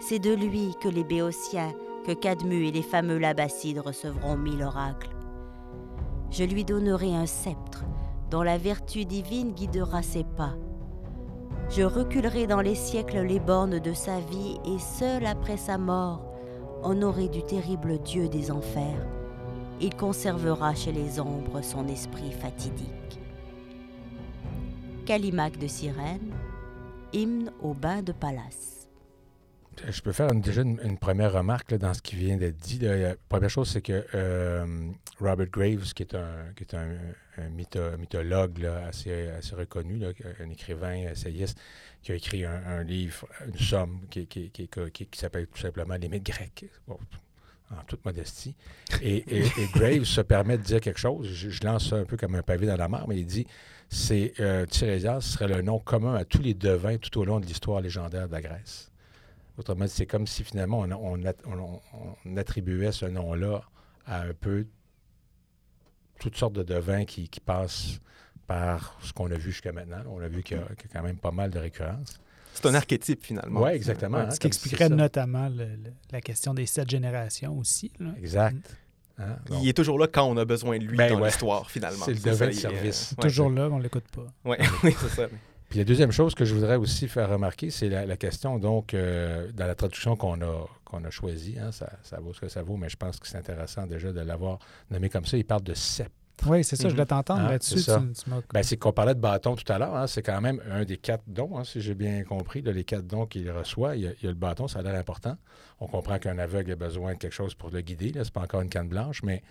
C'est 0.00 0.18
de 0.18 0.34
lui 0.34 0.74
que 0.80 0.88
les 0.88 1.04
Béotiens, 1.04 1.72
que 2.06 2.12
Cadmu 2.12 2.66
et 2.66 2.72
les 2.72 2.82
fameux 2.82 3.18
Labacides 3.18 3.78
recevront 3.78 4.36
mille 4.36 4.62
oracles. 4.62 5.14
Je 6.30 6.44
lui 6.44 6.64
donnerai 6.64 7.14
un 7.14 7.26
sceptre 7.26 7.84
dont 8.30 8.42
la 8.42 8.58
vertu 8.58 9.04
divine 9.04 9.52
guidera 9.52 10.02
ses 10.02 10.24
pas 10.24 10.54
je 11.70 11.82
reculerai 11.82 12.46
dans 12.46 12.60
les 12.60 12.74
siècles 12.74 13.22
les 13.22 13.40
bornes 13.40 13.78
de 13.78 13.92
sa 13.92 14.20
vie 14.20 14.58
et 14.64 14.78
seul 14.78 15.26
après 15.26 15.56
sa 15.56 15.78
mort, 15.78 16.22
honoré 16.82 17.28
du 17.28 17.42
terrible 17.42 17.98
Dieu 17.98 18.28
des 18.28 18.50
enfers, 18.50 19.06
il 19.80 19.94
conservera 19.96 20.74
chez 20.74 20.92
les 20.92 21.18
ombres 21.18 21.62
son 21.62 21.88
esprit 21.88 22.32
fatidique. 22.32 23.18
Calimaque 25.04 25.58
de 25.58 25.66
sirène, 25.66 26.32
hymne 27.12 27.52
au 27.60 27.74
bain 27.74 28.00
de 28.00 28.12
Pallas. 28.12 28.88
Je 29.86 30.00
peux 30.00 30.12
faire 30.12 30.32
déjà 30.34 30.62
une, 30.62 30.96
première 30.96 31.32
remarque 31.32 31.74
dans 31.74 31.92
ce 31.92 32.00
qui 32.00 32.16
vient 32.16 32.38
d'être 32.38 32.56
dit. 32.56 32.78
La 32.78 33.14
première 33.28 33.50
chose, 33.50 33.68
c'est 33.68 33.82
que 33.82 34.06
euh, 34.14 34.64
Robert 35.20 35.48
Graves, 35.48 35.92
qui 35.92 36.04
est 36.04 36.14
un, 36.14 36.52
qui 36.56 36.64
est 36.64 36.74
un, 36.74 37.48
mythologue 37.98 38.64
assez, 38.64 39.28
assez 39.28 39.54
reconnu, 39.54 40.00
un 40.40 40.48
écrivain 40.48 40.94
essayiste, 40.94 41.58
qui 42.02 42.12
a 42.12 42.14
écrit 42.14 42.46
un, 42.46 42.82
livre, 42.82 43.26
une 43.46 43.58
somme 43.58 44.06
qui, 44.08 44.26
qui, 44.26 44.50
qui, 44.50 45.18
s'appelle 45.18 45.48
tout 45.48 45.60
simplement 45.60 45.96
Les 45.96 46.08
mythes 46.08 46.24
grecs. 46.24 46.64
en 46.88 46.96
toute 47.86 48.04
modestie. 48.06 48.54
Et, 49.02 49.24
Graves 49.74 50.04
se 50.04 50.22
permet 50.22 50.56
de 50.56 50.62
dire 50.62 50.80
quelque 50.80 51.00
chose. 51.00 51.26
Je, 51.28 51.62
lance 51.62 51.90
ça 51.90 51.96
un 51.96 52.04
peu 52.04 52.16
comme 52.16 52.36
un 52.36 52.42
pavé 52.42 52.66
dans 52.66 52.76
la 52.76 52.88
mer, 52.88 53.04
mais 53.06 53.18
il 53.18 53.26
dit 53.26 53.46
c'est 53.94 54.34
euh, 54.40 54.66
serait 54.68 55.46
le 55.46 55.62
nom 55.62 55.78
commun 55.78 56.14
à 56.16 56.24
tous 56.24 56.42
les 56.42 56.54
devins 56.54 56.98
tout 56.98 57.16
au 57.18 57.24
long 57.24 57.38
de 57.38 57.46
l'histoire 57.46 57.80
légendaire 57.80 58.26
de 58.26 58.32
la 58.32 58.42
Grèce. 58.42 58.90
Autrement 59.56 59.86
c'est 59.86 60.06
comme 60.06 60.26
si 60.26 60.42
finalement 60.42 60.84
on, 61.00 62.36
attribuait 62.36 62.90
ce 62.90 63.06
nom-là 63.06 63.62
à 64.04 64.22
un 64.22 64.34
peu 64.34 64.66
toutes 66.18 66.36
sortes 66.36 66.54
de 66.54 66.64
devins 66.64 67.04
qui, 67.04 67.28
passent 67.44 68.00
par 68.48 68.98
ce 69.00 69.12
qu'on 69.12 69.30
a 69.30 69.36
vu 69.36 69.52
jusqu'à 69.52 69.72
maintenant. 69.72 70.02
On 70.08 70.20
a 70.20 70.28
vu 70.28 70.42
qu'il 70.42 70.56
y, 70.56 70.60
a 70.60 70.66
quand 70.92 71.02
même 71.02 71.16
pas 71.16 71.30
mal 71.30 71.50
de 71.50 71.58
récurrences. 71.60 72.18
C'est 72.52 72.66
un 72.66 72.74
archétype 72.74 73.24
finalement. 73.24 73.62
Oui, 73.62 73.70
exactement. 73.70 74.18
Hein, 74.18 74.30
ce 74.30 74.40
qui 74.40 74.48
expliquerait 74.48 74.88
notamment 74.88 75.50
la 76.10 76.20
question 76.20 76.52
des 76.52 76.66
sept 76.66 76.90
générations 76.90 77.56
aussi. 77.58 77.92
Exact. 78.18 78.76
Hein, 79.18 79.36
il 79.62 79.68
est 79.68 79.74
toujours 79.74 79.98
là 79.98 80.08
quand 80.08 80.24
on 80.24 80.36
a 80.36 80.44
besoin 80.44 80.78
de 80.78 80.84
lui 80.84 80.96
ben 80.96 81.12
dans 81.12 81.24
l'histoire, 81.24 81.70
finalement. 81.70 82.04
C'est 82.04 82.14
le 82.14 82.20
devin 82.20 82.46
de 82.48 82.52
service. 82.52 83.14
toujours 83.20 83.50
là, 83.50 83.68
on 83.70 83.78
ne 83.78 83.82
l'écoute 83.82 84.08
pas. 84.08 84.26
Ouais, 84.44 84.58
oui, 84.82 84.94
c'est 84.98 85.08
ça 85.08 85.28
la 85.78 85.84
deuxième 85.84 86.12
chose 86.12 86.34
que 86.34 86.44
je 86.44 86.54
voudrais 86.54 86.76
aussi 86.76 87.08
faire 87.08 87.28
remarquer, 87.28 87.70
c'est 87.70 87.88
la, 87.88 88.16
question, 88.16 88.58
donc, 88.58 88.94
euh, 88.94 89.50
dans 89.52 89.66
la 89.66 89.74
traduction 89.74 90.16
qu'on 90.16 90.40
a, 90.40 90.68
qu'on 90.84 91.04
a 91.04 91.10
choisie, 91.10 91.56
hein, 91.58 91.70
ça, 91.72 92.20
vaut 92.20 92.32
ce 92.32 92.40
que 92.40 92.48
ça 92.48 92.62
vaut, 92.62 92.76
mais 92.76 92.88
je 92.88 92.96
pense 92.96 93.18
que 93.18 93.26
c'est 93.26 93.38
intéressant 93.38 93.86
déjà 93.86 94.12
de 94.12 94.20
l'avoir 94.20 94.58
nommé 94.90 95.08
comme 95.08 95.24
ça. 95.24 95.36
Il 95.36 95.44
parle 95.44 95.62
de 95.62 95.74
sept. 95.74 96.12
Oui, 96.46 96.64
c'est 96.64 96.76
ça, 96.76 96.88
je 96.88 96.94
voulais 96.94 97.06
t'entendre 97.06 97.42
hein, 97.42 97.50
là-dessus. 97.50 97.90
Ben, 98.52 98.62
c'est 98.62 98.76
qu'on 98.76 98.92
parlait 98.92 99.14
de 99.14 99.20
bâton 99.20 99.54
tout 99.54 99.70
à 99.72 99.78
l'heure. 99.78 99.94
Hein, 99.94 100.06
c'est 100.06 100.22
quand 100.22 100.40
même 100.40 100.60
un 100.70 100.84
des 100.84 100.96
quatre 100.96 101.24
dons, 101.26 101.62
si 101.64 101.80
j'ai 101.80 101.94
bien 101.94 102.22
compris, 102.24 102.62
de 102.62 102.70
les 102.70 102.84
quatre 102.84 103.06
dons 103.06 103.26
qu'il 103.26 103.50
reçoit. 103.50 103.96
Il 103.96 104.02
y, 104.02 104.06
a, 104.06 104.12
le 104.22 104.34
bâton, 104.34 104.68
ça 104.68 104.80
a 104.80 104.82
l'air 104.82 104.94
important. 104.94 105.36
On 105.80 105.86
comprend 105.86 106.18
qu'un 106.18 106.38
aveugle 106.38 106.72
a 106.72 106.76
besoin 106.76 107.14
de 107.14 107.18
quelque 107.18 107.32
chose 107.32 107.54
pour 107.54 107.70
le 107.70 107.80
guider. 107.80 108.12
Ce 108.12 108.18
n'est 108.18 108.24
pas 108.30 108.42
encore 108.42 108.60
une 108.60 108.68
canne 108.68 108.88
blanche, 108.88 109.22
mais 109.22 109.42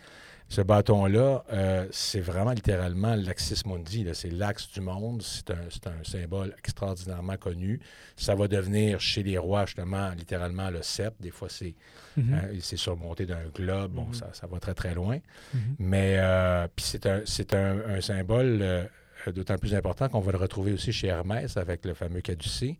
ce 0.49 0.62
bâton-là, 0.62 1.43
euh, 1.51 1.88
c'est 1.91 2.19
vraiment 2.19 2.51
littéralement 2.51 3.15
l'axis 3.15 3.65
mundi. 3.65 4.06
C'est 4.13 4.29
l'axe 4.32 4.71
du 4.71 4.82
monde. 4.82 5.21
C'est 5.21 5.49
un, 5.51 6.03
symbole 6.03 6.53
extraordinairement 6.58 7.38
connu. 7.38 7.79
Ça 8.15 8.36
va 8.36 8.47
devenir 8.47 8.99
chez 8.99 9.23
les 9.23 9.38
rois, 9.38 9.65
justement, 9.65 10.12
littéralement 10.12 10.69
le 10.69 10.82
sceptre. 10.82 11.21
Des 11.21 11.32
fois, 11.32 11.49
c'est 11.49 11.75
hein, 12.17 12.49
surmonté 12.60 13.25
d'un 13.25 13.45
globe. 13.53 13.93
Bon, 13.93 14.06
mhm. 14.06 14.13
ça, 14.13 14.47
va 14.47 14.60
très, 14.60 14.73
très 14.73 14.93
loin. 14.93 15.19
Mhm. 15.53 15.62
Mais 15.79 16.17
euh, 16.19 16.67
puis 16.75 16.86
c'est 16.86 17.53
un, 17.56 18.01
symbole. 18.01 18.60
Euh, 18.62 18.86
d'autant 19.34 19.58
plus 19.58 19.73
important 19.73 20.10
qu'on 20.10 20.19
va 20.19 20.34
le 20.34 20.38
retrouver 20.38 20.73
aussi 20.73 20.91
chez 20.91 21.08
Hermès 21.08 21.56
avec 21.56 21.86
le 21.86 21.93
fameux 21.93 22.19
caducée, 22.19 22.75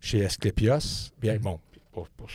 chez 0.00 0.24
Asclépios. 0.24 1.10
Bien, 1.20 1.38
bon, 1.38 1.58
pour, 2.16 2.28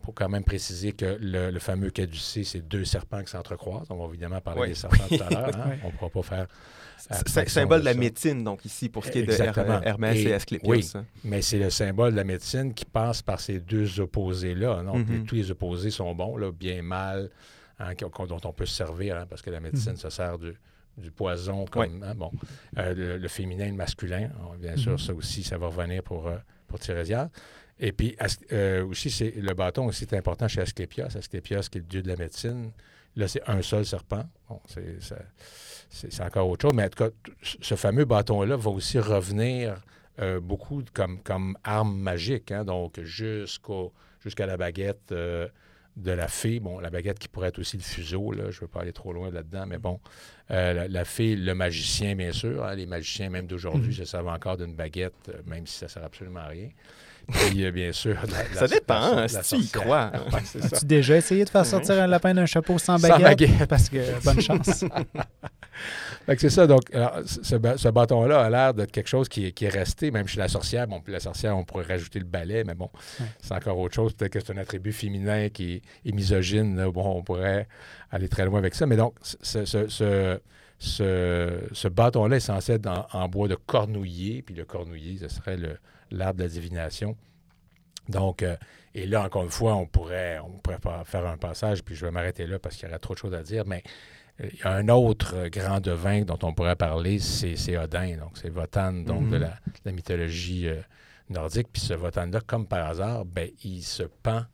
pour, 0.00 0.14
quand 0.14 0.28
même 0.28 0.44
préciser 0.44 0.92
que 0.92 1.18
le, 1.20 1.58
fameux 1.58 1.90
caducée, 1.90 2.44
c'est 2.44 2.60
deux 2.60 2.84
serpents 2.84 3.22
qui 3.22 3.30
s'entrecroisent. 3.30 3.86
On 3.90 3.96
va 3.96 4.08
évidemment 4.08 4.40
parler 4.40 4.68
des 4.68 4.74
serpents 4.74 5.06
tout 5.08 5.22
à 5.22 5.30
l'heure. 5.30 5.56
Hein. 5.56 5.76
On 5.84 5.88
ne 5.88 5.92
pourra 5.92 6.10
pas 6.10 6.22
faire. 6.22 6.46
C'est 6.98 7.48
symbole 7.48 7.80
de 7.80 7.84
la 7.84 7.94
médecine, 7.94 8.42
donc, 8.42 8.64
ici, 8.64 8.88
pour 8.88 9.04
ce 9.04 9.10
qui 9.10 9.18
est 9.18 9.22
de 9.22 9.32
Hermès 9.84 10.18
et, 10.18 10.32
Asclépios. 10.32 10.70
Oui, 10.70 10.90
hein. 10.94 11.04
mais 11.24 11.42
c'est 11.42 11.58
le 11.58 11.70
symbole 11.70 12.12
de 12.12 12.16
la 12.16 12.24
médecine 12.24 12.74
qui 12.74 12.84
passe 12.84 13.22
par 13.22 13.40
ces 13.40 13.60
deux 13.60 14.00
opposés-là. 14.00 14.82
Mm-hmm. 14.82 15.24
Tous 15.24 15.34
les 15.34 15.50
opposés 15.50 15.90
sont 15.90 16.14
bons, 16.14 16.36
là, 16.36 16.50
bien, 16.52 16.82
mal, 16.82 17.30
hein, 17.78 17.92
dont 18.00 18.40
on 18.44 18.52
peut 18.52 18.66
se 18.66 18.74
servir, 18.74 19.26
parce 19.28 19.42
que 19.42 19.50
la 19.50 19.60
médecine 19.60 19.92
mm-hmm. 19.92 19.96
se 19.96 20.10
sert 20.10 20.38
du, 20.38 20.54
du 20.96 21.10
poison 21.10 21.66
comme 21.66 22.04
bon 22.16 22.30
euh, 22.78 23.18
le, 23.18 23.28
féminin 23.28 23.66
et 23.66 23.70
le 23.70 23.76
masculin 23.76 24.30
bien 24.58 24.76
sûr 24.76 24.94
mm-hmm. 24.94 25.06
ça 25.06 25.14
aussi 25.14 25.42
ça 25.42 25.58
va 25.58 25.66
revenir 25.66 26.02
pour 26.02 26.26
euh, 26.26 26.36
pour 26.66 26.78
Tirésias 26.78 27.28
Et 27.78 27.92
puis, 27.92 28.16
aussi, 28.88 29.10
c'est, 29.10 29.34
le 29.36 29.54
bâton 29.54 29.86
aussi 29.86 30.04
est 30.04 30.14
important 30.14 30.48
chez 30.48 30.60
Asclépios. 30.60 31.16
Asclépios, 31.16 31.60
qui 31.70 31.78
est 31.78 31.82
le 31.82 31.86
dieu 31.86 32.02
de 32.02 32.08
la 32.08 32.16
médecine. 32.16 32.70
Là, 33.16 33.28
c'est 33.28 33.42
un 33.46 33.62
seul 33.62 33.84
serpent. 33.84 34.24
Bon, 34.48 34.60
c'est, 34.66 36.22
encore 36.22 36.48
autre 36.48 36.62
chose. 36.62 36.74
Mais 36.74 36.84
en 36.84 36.88
tout 36.88 37.04
cas, 37.04 37.10
ce 37.42 37.74
fameux 37.74 38.04
bâton-là 38.04 38.56
va 38.56 38.70
aussi 38.70 38.98
revenir 38.98 39.82
beaucoup 40.42 40.82
comme, 40.94 41.22
comme 41.22 41.56
arme 41.64 41.98
magique. 41.98 42.50
Hein, 42.50 42.64
donc, 42.64 43.00
jusqu'au, 43.02 43.92
jusqu'à 44.20 44.46
la 44.46 44.56
baguette 44.56 45.12
de 45.96 46.10
la 46.10 46.28
fée. 46.28 46.60
Bon, 46.60 46.78
la 46.78 46.90
baguette 46.90 47.18
qui 47.18 47.28
pourrait 47.28 47.48
être 47.48 47.58
aussi 47.58 47.76
le 47.76 47.82
fuseau, 47.82 48.32
là, 48.32 48.50
je 48.50 48.58
ne 48.58 48.60
veux 48.62 48.68
pas 48.68 48.80
aller 48.82 48.92
trop 48.92 49.12
loin 49.12 49.30
là-dedans, 49.30 49.66
mais 49.66 49.78
bon, 49.78 49.98
euh, 50.50 50.86
la, 50.88 51.04
fée, 51.04 51.36
le 51.36 51.54
magicien, 51.54 52.14
bien 52.14 52.32
sûr. 52.32 52.64
Hein, 52.64 52.74
les 52.74 52.86
magiciens, 52.86 53.30
même 53.30 53.46
d'aujourd'hui, 53.46 53.90
mm. 53.90 53.94
se 53.94 54.04
servent 54.04 54.28
encore 54.28 54.58
d'une 54.58 54.74
baguette, 54.74 55.14
euh, 55.28 55.40
même 55.46 55.66
si 55.66 55.78
ça 55.78 55.86
ne 55.86 55.90
sert 55.90 56.04
absolument 56.04 56.40
à 56.40 56.48
rien. 56.48 56.68
Puis, 57.28 57.70
bien 57.72 57.92
sûr. 57.92 58.16
ça 58.54 58.68
dépend, 58.68 59.18
hein, 59.18 59.28
si 59.28 59.56
tu 59.56 59.62
y 59.62 59.68
crois. 59.68 60.12
As-tu 60.32 60.86
déjà 60.86 61.16
essayé 61.16 61.44
de 61.44 61.50
faire 61.50 61.66
sortir 61.66 62.00
un 62.00 62.06
lapin 62.06 62.34
d'un 62.34 62.46
chapeau 62.46 62.78
sans 62.78 62.98
baguette? 62.98 63.16
Sans 63.16 63.22
baguette? 63.22 63.66
Parce 63.68 63.88
que, 63.88 64.24
bonne 64.24 64.40
chance. 64.40 64.84
c'est 66.38 66.50
ça. 66.50 66.66
Donc, 66.66 66.82
ce, 67.24 67.88
bâton-là 67.88 68.42
a 68.42 68.50
l'air 68.50 68.74
d'être 68.74 68.92
quelque 68.92 69.08
chose 69.08 69.28
qui, 69.28 69.46
est 69.46 69.68
resté, 69.68 70.10
même 70.10 70.28
chez 70.28 70.38
la 70.38 70.48
sorcière. 70.48 70.86
Bon, 70.86 71.00
puis 71.00 71.12
la 71.12 71.20
sorcière, 71.20 71.56
on 71.56 71.64
pourrait 71.64 71.86
rajouter 71.86 72.18
le 72.18 72.24
balai, 72.24 72.64
mais 72.64 72.74
bon, 72.74 72.90
c'est 73.40 73.54
encore 73.54 73.78
autre 73.78 73.94
chose. 73.94 74.14
Peut-être 74.14 74.32
que 74.32 74.40
c'est 74.40 74.52
un 74.52 74.58
attribut 74.58 74.92
féminin 74.92 75.48
qui 75.48 75.82
est, 76.04 76.12
misogyne. 76.12 76.90
Bon, 76.90 77.18
on 77.18 77.22
pourrait 77.22 77.66
aller 78.10 78.28
très 78.28 78.44
loin 78.44 78.58
avec 78.58 78.74
ça. 78.74 78.86
Mais 78.86 78.96
donc, 78.96 79.14
ce, 79.22 79.64
ce, 79.64 80.38
bâton-là 81.88 82.36
est 82.36 82.40
censé 82.40 82.72
être 82.74 83.08
en, 83.12 83.28
bois 83.28 83.48
de 83.48 83.54
cornouiller. 83.54 84.42
Puis 84.42 84.54
le 84.54 84.64
cornouiller, 84.64 85.18
ce 85.18 85.28
serait 85.28 85.58
l'arbre 86.10 86.38
de 86.38 86.42
la 86.44 86.48
divination. 86.48 87.16
Donc, 88.08 88.42
euh, 88.42 88.56
et 88.94 89.06
là, 89.06 89.24
encore 89.24 89.42
une 89.42 89.50
fois, 89.50 89.74
on 89.74 89.86
pourrait, 89.86 90.38
on 90.38 90.58
pourrait 90.58 90.78
faire 91.04 91.26
un 91.26 91.36
passage, 91.36 91.82
puis 91.82 91.94
je 91.94 92.06
vais 92.06 92.12
m'arrêter 92.12 92.46
là 92.46 92.58
parce 92.58 92.76
qu'il 92.76 92.86
y 92.86 92.88
aurait 92.88 93.00
trop 93.00 93.14
de 93.14 93.18
choses 93.18 93.34
à 93.34 93.42
dire, 93.42 93.64
mais 93.66 93.82
il 94.42 94.58
y 94.58 94.62
a 94.62 94.70
un 94.72 94.88
autre 94.88 95.48
grand 95.48 95.80
devin 95.80 96.22
dont 96.22 96.38
on 96.42 96.52
pourrait 96.52 96.76
parler, 96.76 97.18
c'est 97.18 97.76
Odin, 97.76 98.16
donc 98.16 98.36
c'est 98.36 98.50
Votan, 98.50 98.92
donc 98.92 99.28
de, 99.30 99.38
mhm. 99.38 99.50
la, 99.84 99.92
mythologie 99.92 100.68
euh, 100.68 100.80
nordique. 101.30 101.68
Puis 101.72 101.82
ce 101.82 101.94
Votan-là, 101.94 102.40
comme 102.46 102.66
par 102.66 102.86
hasard, 102.86 103.24
ben, 103.24 103.50
il 103.64 103.82
se 103.82 104.02
pend 104.02 104.44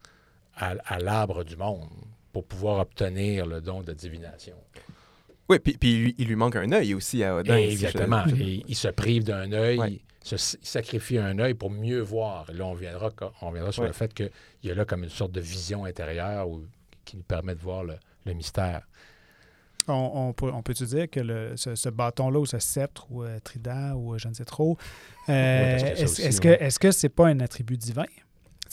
à, 0.56 0.98
l'arbre 0.98 1.44
du 1.44 1.56
monde 1.56 1.88
pour 2.32 2.44
pouvoir 2.44 2.80
obtenir 2.80 3.46
le 3.46 3.60
don 3.60 3.82
de 3.82 3.92
divination. 3.92 4.56
Oui, 5.48 5.58
puis, 5.58 5.76
puis 5.76 6.14
il 6.18 6.28
lui 6.28 6.36
manque 6.36 6.56
un 6.56 6.70
œil 6.72 6.94
aussi 6.94 7.22
à 7.24 7.36
Odin. 7.36 7.56
exactement. 7.56 8.24
il 8.36 8.74
se 8.76 8.88
prive 8.88 9.24
d'un 9.24 9.52
œil. 9.52 10.00
Il, 10.24 10.38
sacrifie 10.38 11.18
un 11.18 11.36
œil 11.40 11.54
pour 11.54 11.68
mieux 11.68 12.00
voir. 12.00 12.46
là, 12.52 12.64
on 12.64 12.74
viendra, 12.74 13.10
on 13.40 13.50
viendra 13.50 13.72
sur 13.72 13.82
le 13.82 13.92
fait 13.92 14.14
qu'il 14.14 14.30
y 14.62 14.70
a 14.70 14.74
là 14.74 14.84
comme 14.84 15.02
une 15.02 15.10
sorte 15.10 15.32
de 15.32 15.40
vision 15.40 15.84
intérieure 15.84 16.46
qui 17.04 17.16
nous 17.16 17.24
permet 17.24 17.56
de 17.56 17.60
voir 17.60 17.82
le 17.82 17.98
mystère. 18.32 18.82
On, 19.88 20.32
peut, 20.32 20.50
on 20.52 20.62
peut-tu 20.62 20.84
dire 20.84 21.10
que 21.10 21.54
ce, 21.56 21.88
bâton-là, 21.88 22.38
ou 22.38 22.46
ce 22.46 22.58
sceptre, 22.58 23.06
ou 23.10 23.24
euh, 23.24 23.38
trident, 23.40 23.94
ou 23.94 24.14
euh, 24.14 24.18
je 24.18 24.28
ne 24.28 24.34
sais 24.34 24.44
trop, 24.44 24.76
euh, 25.28 25.78
est-ce 25.78 26.40
que 26.40 26.48
est-ce 26.48 26.78
que 26.78 26.92
c'est 26.92 27.08
pas 27.08 27.26
un 27.26 27.40
attribut 27.40 27.76
divin? 27.76 28.04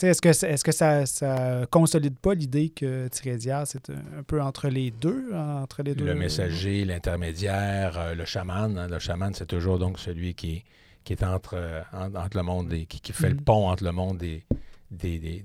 Est-ce 0.02 0.20
que, 0.20 0.28
est 0.28 0.62
que 0.62 0.72
ça 0.72 1.00
ne 1.02 1.64
consolide 1.66 2.18
pas 2.18 2.34
l'idée 2.34 2.70
que 2.70 3.08
Tirésias 3.08 3.66
c'est 3.66 3.90
un, 3.90 4.22
peu 4.26 4.40
entre 4.40 4.68
les 4.68 4.90
deux? 4.90 5.32
Entre 5.34 5.82
les 5.82 5.94
deux? 5.94 6.04
le 6.04 6.14
messager, 6.14 6.84
l'intermédiaire, 6.84 8.14
le 8.14 8.24
chaman. 8.24 8.78
Hein. 8.78 8.88
le 8.88 8.98
chaman, 8.98 9.32
c'est 9.34 9.46
toujours 9.46 9.78
donc 9.78 9.98
celui 9.98 10.34
qui, 10.34 10.64
qui 11.04 11.12
est 11.12 11.22
entre, 11.22 11.84
entre 11.92 12.36
le 12.36 12.42
monde 12.42 12.68
des, 12.68 12.86
qui, 12.86 13.12
fait 13.12 13.28
le 13.28 13.36
mm-hmm. 13.36 13.44
pont 13.44 13.68
entre 13.68 13.84
le 13.84 13.92
monde 13.92 14.18
des 14.18 14.44
des, 14.90 15.18
des, 15.18 15.44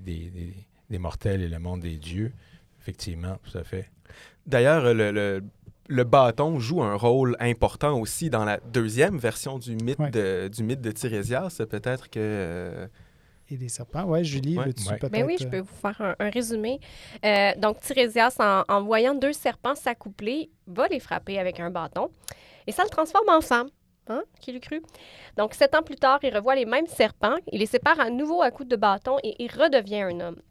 des, 0.90 0.98
mortels 0.98 1.42
et 1.42 1.48
le 1.48 1.58
monde 1.58 1.80
des 1.80 1.96
dieux. 1.96 2.32
Effectivement, 2.80 3.36
tout 3.44 3.56
à 3.56 3.64
fait. 3.64 3.88
D'ailleurs, 4.46 4.92
le, 4.92 5.40
le 5.88 6.04
bâton 6.04 6.58
joue 6.58 6.82
un 6.82 6.94
rôle 6.94 7.36
important 7.40 7.98
aussi 7.98 8.30
dans 8.30 8.44
la 8.44 8.58
deuxième 8.72 9.18
version 9.18 9.58
du 9.58 9.76
mythe 9.76 10.00
de, 10.12 10.48
du 10.48 10.62
mythe 10.62 10.80
de 10.80 10.90
Tirésias. 10.90 11.60
Peut-être 11.68 12.10
que. 12.10 12.18
Euh, 12.20 12.86
Et 13.48 13.56
des 13.56 13.68
serpents, 13.68 14.04
oui, 14.06 14.24
Julie, 14.24 14.56
veux-tu 14.56 14.84
peut-être... 14.84 15.08
Ben 15.08 15.24
oui, 15.24 15.36
je 15.38 15.46
peux 15.46 15.60
vous 15.60 15.76
faire 15.80 16.16
un, 16.18 16.30
résumé. 16.30 16.80
Euh, 17.24 17.52
donc, 17.56 17.80
Tirésias, 17.80 18.36
en, 18.40 18.82
voyant 18.82 19.14
deux 19.14 19.32
serpents 19.32 19.76
s'accoupler, 19.76 20.50
va 20.66 20.88
les 20.88 20.98
frapper 20.98 21.38
avec 21.38 21.60
un 21.60 21.70
bâton 21.70 22.10
et 22.66 22.72
ça 22.72 22.82
le 22.82 22.88
transforme 22.88 23.28
en 23.28 23.40
femme. 23.40 23.68
Hein? 24.08 24.22
Qui 24.40 24.52
l'eût 24.52 24.60
cru? 24.60 24.82
Donc, 25.36 25.54
sept 25.54 25.74
ans 25.74 25.82
plus 25.82 25.96
tard, 25.96 26.18
il 26.22 26.34
revoit 26.34 26.54
les 26.56 26.64
mêmes 26.64 26.86
serpents, 26.86 27.36
il 27.52 27.60
les 27.60 27.66
sépare 27.66 28.00
à 28.00 28.10
nouveau 28.10 28.42
à 28.42 28.50
coups 28.50 28.68
de 28.68 28.76
bâton 28.76 29.16
et 29.22 29.34
il 29.42 29.50
redevient 29.50 30.02
un 30.02 30.20
homme. 30.20 30.42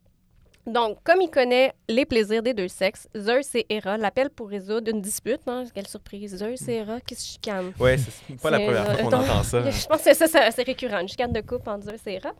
Donc, 0.67 0.97
comme 1.03 1.21
il 1.21 1.29
connaît 1.29 1.73
les 1.87 2.05
plaisirs 2.05 2.41
des 2.41 2.55
deux 2.55 2.67
sexes, 2.67 3.07
Zeus 3.15 3.53
et 3.53 3.67
Hera 3.69 3.97
l'appellent 3.97 4.31
pour 4.31 4.49
résoudre 4.49 4.89
une 4.91 4.99
dispute. 4.99 5.41
Hein? 5.45 5.65
Quelle 5.73 5.87
surprise. 5.87 6.37
Zeus 6.37 6.67
et 6.67 6.77
Hera 6.77 6.99
qui 7.01 7.13
se 7.13 7.33
chicanent. 7.33 7.71
Oui, 7.79 7.91
c'est 7.99 8.41
pas 8.41 8.49
la 8.49 8.59
première 8.59 8.85
fois 8.85 8.95
qu'on 8.95 9.17
entend 9.17 9.43
ça. 9.43 9.61
Je 9.69 9.85
pense 9.85 10.01
que 10.01 10.13
c'est 10.13 10.27
ça, 10.27 10.49
c'est 10.49 10.63
récurrent, 10.63 10.99
une 10.99 11.07
chicane 11.07 11.31
de 11.31 11.41
couple 11.41 11.69
entre 11.69 11.85
Zeus 11.85 12.01
et 12.07 12.15
Hera. 12.15 12.31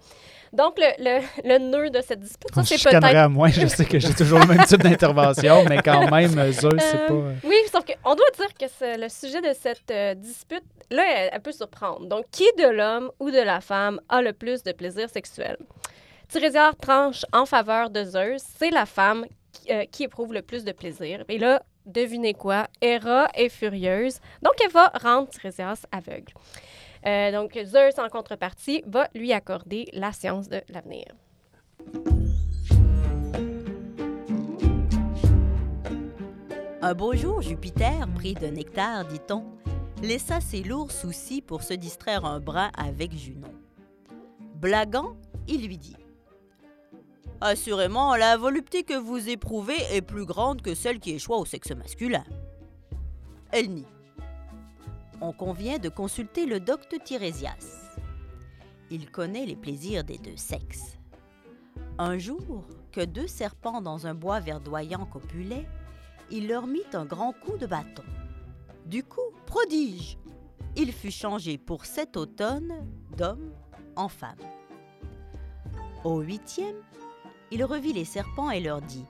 Donc, 0.51 0.79
le, 0.79 0.87
le, 0.97 1.21
le 1.43 1.57
nœud 1.59 1.89
de 1.91 2.01
cette 2.01 2.19
dispute, 2.19 2.53
ça, 2.55 2.63
c'est 2.63 2.81
peut-être... 2.81 3.03
à 3.03 3.27
moi, 3.29 3.49
je 3.49 3.67
sais 3.67 3.85
que 3.85 3.99
j'ai 3.99 4.13
toujours 4.13 4.39
le 4.39 4.47
même 4.47 4.65
type 4.65 4.81
d'intervention, 4.81 5.63
mais 5.69 5.81
quand 5.83 6.09
même, 6.11 6.51
Zeus, 6.51 6.73
c'est 6.79 7.01
euh, 7.01 7.07
pas... 7.07 7.47
Oui, 7.47 7.55
sauf 7.71 7.83
qu'on 7.85 8.15
doit 8.15 8.31
dire 8.37 8.53
que 8.59 8.99
le 9.01 9.09
sujet 9.09 9.41
de 9.41 9.53
cette 9.53 9.91
euh, 9.91 10.15
dispute, 10.15 10.63
là, 10.89 11.29
elle 11.31 11.41
peut 11.41 11.51
surprendre. 11.51 12.07
Donc, 12.07 12.25
qui 12.31 12.45
de 12.57 12.69
l'homme 12.69 13.11
ou 13.19 13.29
de 13.29 13.41
la 13.41 13.61
femme 13.61 13.99
a 14.09 14.23
le 14.23 14.33
plus 14.33 14.63
de 14.63 14.71
plaisir 14.71 15.09
sexuel? 15.09 15.57
Tirésias 16.27 16.73
tranche 16.81 17.25
en 17.31 17.45
faveur 17.45 17.89
de 17.89 18.03
Zeus. 18.03 18.43
C'est 18.57 18.71
la 18.71 18.85
femme 18.85 19.25
euh, 19.69 19.85
qui, 19.85 20.03
éprouve 20.03 20.33
le 20.33 20.41
plus 20.41 20.63
de 20.63 20.71
plaisir. 20.71 21.23
Et 21.29 21.37
là, 21.37 21.61
devinez 21.85 22.33
quoi? 22.33 22.67
Hera 22.81 23.27
est 23.35 23.49
furieuse. 23.49 24.19
Donc, 24.41 24.53
elle 24.63 24.71
va 24.71 24.91
rendre 25.01 25.29
Tirésias 25.29 25.85
aveugle. 25.91 26.33
Euh, 27.05 27.31
donc, 27.31 27.57
Zeus, 27.65 27.99
en 27.99 28.09
contrepartie, 28.09 28.83
va 28.85 29.07
lui 29.13 29.33
accorder 29.33 29.87
la 29.93 30.11
science 30.11 30.49
de 30.49 30.61
l'avenir. 30.69 31.05
Un 36.81 36.93
beau 36.93 37.15
jour, 37.15 37.41
Jupiter, 37.41 38.07
pris 38.15 38.33
de 38.33 38.47
nectar, 38.47 39.05
dit-on, 39.05 39.43
laissa 40.03 40.39
ses 40.39 40.61
lourds 40.61 40.91
soucis 40.91 41.41
pour 41.41 41.63
se 41.63 41.73
distraire 41.73 42.25
un 42.25 42.39
brin 42.39 42.71
avec 42.77 43.15
Junon. 43.15 43.53
Blaguant, 44.55 45.15
il 45.47 45.67
lui 45.67 45.77
dit 45.77 45.95
Assurément, 47.41 48.15
la 48.15 48.37
volupté 48.37 48.83
que 48.83 48.97
vous 48.97 49.29
éprouvez 49.29 49.77
est 49.91 50.01
plus 50.01 50.25
grande 50.25 50.61
que 50.61 50.73
celle 50.73 50.99
qui 50.99 51.11
échoue 51.11 51.33
au 51.33 51.45
sexe 51.45 51.71
masculin. 51.71 52.23
Elle 53.51 53.69
nie. 53.69 53.87
On 55.21 55.33
convient 55.33 55.77
de 55.77 55.89
consulter 55.89 56.45
le 56.45 56.59
docte 56.59 56.95
Tirésias. 57.03 57.91
Il 58.89 59.11
connaît 59.11 59.45
les 59.45 59.55
plaisirs 59.55 60.03
des 60.03 60.17
deux 60.17 60.37
sexes. 60.37 60.97
Un 61.97 62.17
jour, 62.17 62.63
que 62.91 63.03
deux 63.03 63.27
serpents 63.27 63.81
dans 63.81 64.07
un 64.07 64.13
bois 64.13 64.39
verdoyant 64.39 65.05
copulaient, 65.05 65.67
il 66.31 66.47
leur 66.47 66.67
mit 66.67 66.83
un 66.93 67.05
grand 67.05 67.33
coup 67.33 67.57
de 67.57 67.65
bâton. 67.65 68.03
Du 68.85 69.03
coup, 69.03 69.31
prodige 69.45 70.17
Il 70.75 70.91
fut 70.91 71.11
changé 71.11 71.57
pour 71.57 71.85
cet 71.85 72.17
automne 72.17 72.85
d'homme 73.17 73.51
en 73.95 74.09
femme. 74.09 74.35
Au 76.03 76.19
huitième, 76.19 76.75
il 77.51 77.63
revit 77.63 77.93
les 77.93 78.05
serpents 78.05 78.51
et 78.51 78.59
leur 78.59 78.81
dit 78.81 79.05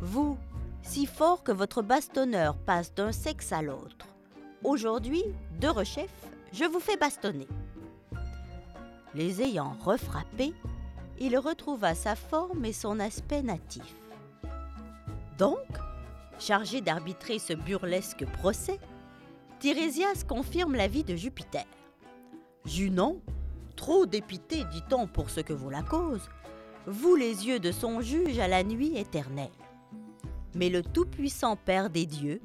Vous, 0.00 0.38
si 0.82 1.06
fort 1.06 1.42
que 1.42 1.52
votre 1.52 1.82
bastonneur 1.82 2.56
passe 2.56 2.94
d'un 2.94 3.12
sexe 3.12 3.52
à 3.52 3.62
l'autre, 3.62 4.06
aujourd'hui, 4.64 5.22
de 5.60 5.68
rechef, 5.68 6.10
je 6.52 6.64
vous 6.64 6.80
fais 6.80 6.96
bastonner. 6.96 7.48
Les 9.14 9.42
ayant 9.42 9.76
refrappés, 9.84 10.54
il 11.20 11.36
retrouva 11.38 11.94
sa 11.94 12.14
forme 12.14 12.64
et 12.64 12.72
son 12.72 13.00
aspect 13.00 13.42
natif. 13.42 13.94
Donc, 15.38 15.66
chargé 16.38 16.80
d'arbitrer 16.80 17.38
ce 17.38 17.52
burlesque 17.52 18.24
procès, 18.26 18.78
Tirésias 19.58 20.24
confirme 20.26 20.74
l'avis 20.76 21.04
de 21.04 21.16
Jupiter. 21.16 21.64
Junon, 22.64 23.20
trop 23.76 24.06
dépité, 24.06 24.64
dit-on, 24.72 25.06
pour 25.06 25.30
ce 25.30 25.40
que 25.40 25.52
vaut 25.52 25.70
la 25.70 25.82
cause, 25.82 26.28
vous 26.88 27.16
les 27.16 27.46
yeux 27.46 27.60
de 27.60 27.70
son 27.70 28.00
juge 28.00 28.38
à 28.38 28.48
la 28.48 28.64
nuit 28.64 28.96
éternelle. 28.96 29.50
Mais 30.54 30.70
le 30.70 30.82
Tout-Puissant 30.82 31.54
Père 31.54 31.90
des 31.90 32.06
dieux, 32.06 32.40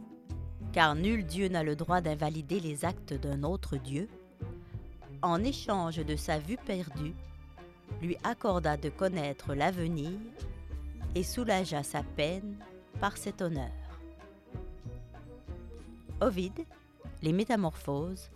car 0.74 0.96
nul 0.96 1.26
Dieu 1.26 1.48
n'a 1.48 1.64
le 1.64 1.78
droit 1.78 2.02
d'invalider 2.02 2.60
les 2.60 2.84
actes 2.84 3.14
d'un 3.14 3.44
autre 3.44 3.78
Dieu, 3.78 4.10
en 5.22 5.42
échange 5.42 6.06
de 6.06 6.18
sa 6.18 6.40
vue 6.40 6.58
perdue, 6.58 7.16
lui 8.02 8.18
accorda 8.26 8.76
de 8.76 8.90
connaître 8.90 9.54
l'avenir 9.54 10.12
et 11.16 11.24
soulagea 11.24 11.82
sa 11.82 12.04
peine 12.04 12.58
par 13.00 13.16
cet 13.16 13.42
honneur. 13.42 13.72
Ovide, 16.20 16.66
Les 17.22 17.32
Métamorphoses, 17.32 18.30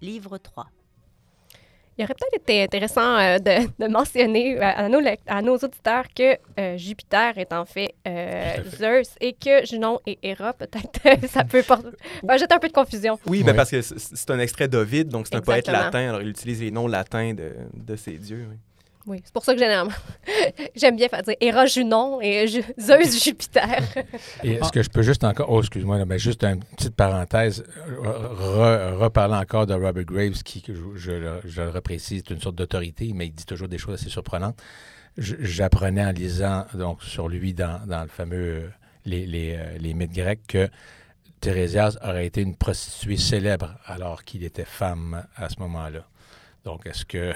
livre 0.00 0.38
3. 0.38 0.70
Il 1.98 2.04
aurait 2.04 2.14
peut-être 2.14 2.42
été 2.42 2.62
intéressant 2.62 3.16
euh, 3.18 3.38
de, 3.38 3.68
de 3.84 3.88
mentionner 3.90 4.56
euh, 4.56 4.62
à 4.62 4.88
nos, 4.88 5.00
lec- 5.00 5.20
à 5.26 5.42
nos 5.42 5.56
auditeurs 5.56 6.04
que 6.16 6.36
euh, 6.58 6.76
Jupiter 6.78 7.36
est 7.36 7.52
en 7.52 7.64
fait, 7.66 7.94
euh, 8.08 8.54
Zeus 8.78 9.10
et 9.20 9.34
que 9.34 9.66
Junon 9.66 10.00
et 10.06 10.18
Héra, 10.22 10.54
peut-être, 10.54 11.26
ça 11.28 11.44
peut 11.44 11.62
porter- 11.62 11.90
ben, 12.22 12.38
jeter 12.38 12.54
un 12.54 12.58
peu 12.58 12.68
de 12.68 12.72
confusion. 12.72 13.18
Oui, 13.26 13.42
ben 13.42 13.54
parce 13.54 13.70
que 13.70 13.82
c'est 13.82 14.30
un 14.30 14.38
extrait 14.38 14.68
d'Ovide, 14.68 15.08
donc 15.08 15.26
c'est 15.26 15.34
un 15.36 15.40
poète 15.42 15.66
latin, 15.68 16.08
alors 16.08 16.22
il 16.22 16.28
utilise 16.28 16.60
les 16.62 16.70
noms 16.70 16.86
latins 16.88 17.34
de, 17.34 17.52
de 17.74 17.96
ses 17.96 18.12
dieux. 18.18 18.46
oui. 18.50 18.56
Oui, 19.06 19.20
c'est 19.24 19.32
pour 19.32 19.44
ça 19.44 19.54
que 19.54 19.58
généralement, 19.58 19.92
j'aime 20.76 20.96
bien 20.96 21.08
faire 21.08 21.22
dire 21.22 21.34
Héra, 21.40 21.66
Junon 21.66 22.20
et 22.20 22.46
Zeus, 22.78 23.22
Jupiter. 23.24 23.80
Est-ce 24.44 24.70
que 24.70 24.82
je 24.82 24.88
peux 24.88 25.02
juste 25.02 25.24
encore. 25.24 25.50
Oh, 25.50 25.60
excuse-moi, 25.60 26.04
mais 26.04 26.18
juste 26.18 26.44
une 26.44 26.62
petite 26.62 26.94
parenthèse. 26.94 27.64
Re- 27.88 28.94
reparlant 28.94 29.40
encore 29.40 29.66
de 29.66 29.74
Robert 29.74 30.04
Graves, 30.04 30.42
qui, 30.44 30.62
je, 30.66 30.74
je 30.94 31.40
je 31.44 31.62
le 31.62 31.70
reprécise, 31.70 32.18
est 32.18 32.30
une 32.30 32.40
sorte 32.40 32.54
d'autorité, 32.54 33.12
mais 33.14 33.26
il 33.26 33.32
dit 33.32 33.44
toujours 33.44 33.68
des 33.68 33.78
choses 33.78 33.94
assez 33.94 34.08
surprenantes. 34.10 34.60
J'apprenais 35.18 36.04
en 36.04 36.12
lisant 36.12 36.66
donc, 36.74 37.02
sur 37.02 37.28
lui 37.28 37.52
dans, 37.54 37.84
dans 37.86 38.02
le 38.02 38.08
fameux 38.08 38.70
les, 39.04 39.26
les, 39.26 39.56
euh, 39.56 39.78
les 39.78 39.94
mythes 39.94 40.12
grecs 40.12 40.46
que 40.46 40.68
Thérésias 41.40 41.96
aurait 42.02 42.26
été 42.26 42.40
une 42.40 42.56
prostituée 42.56 43.16
célèbre 43.16 43.74
alors 43.86 44.22
qu'il 44.24 44.44
était 44.44 44.64
femme 44.64 45.26
à 45.36 45.48
ce 45.48 45.56
moment-là. 45.58 46.06
Donc, 46.64 46.86
est-ce 46.86 47.04
que. 47.04 47.32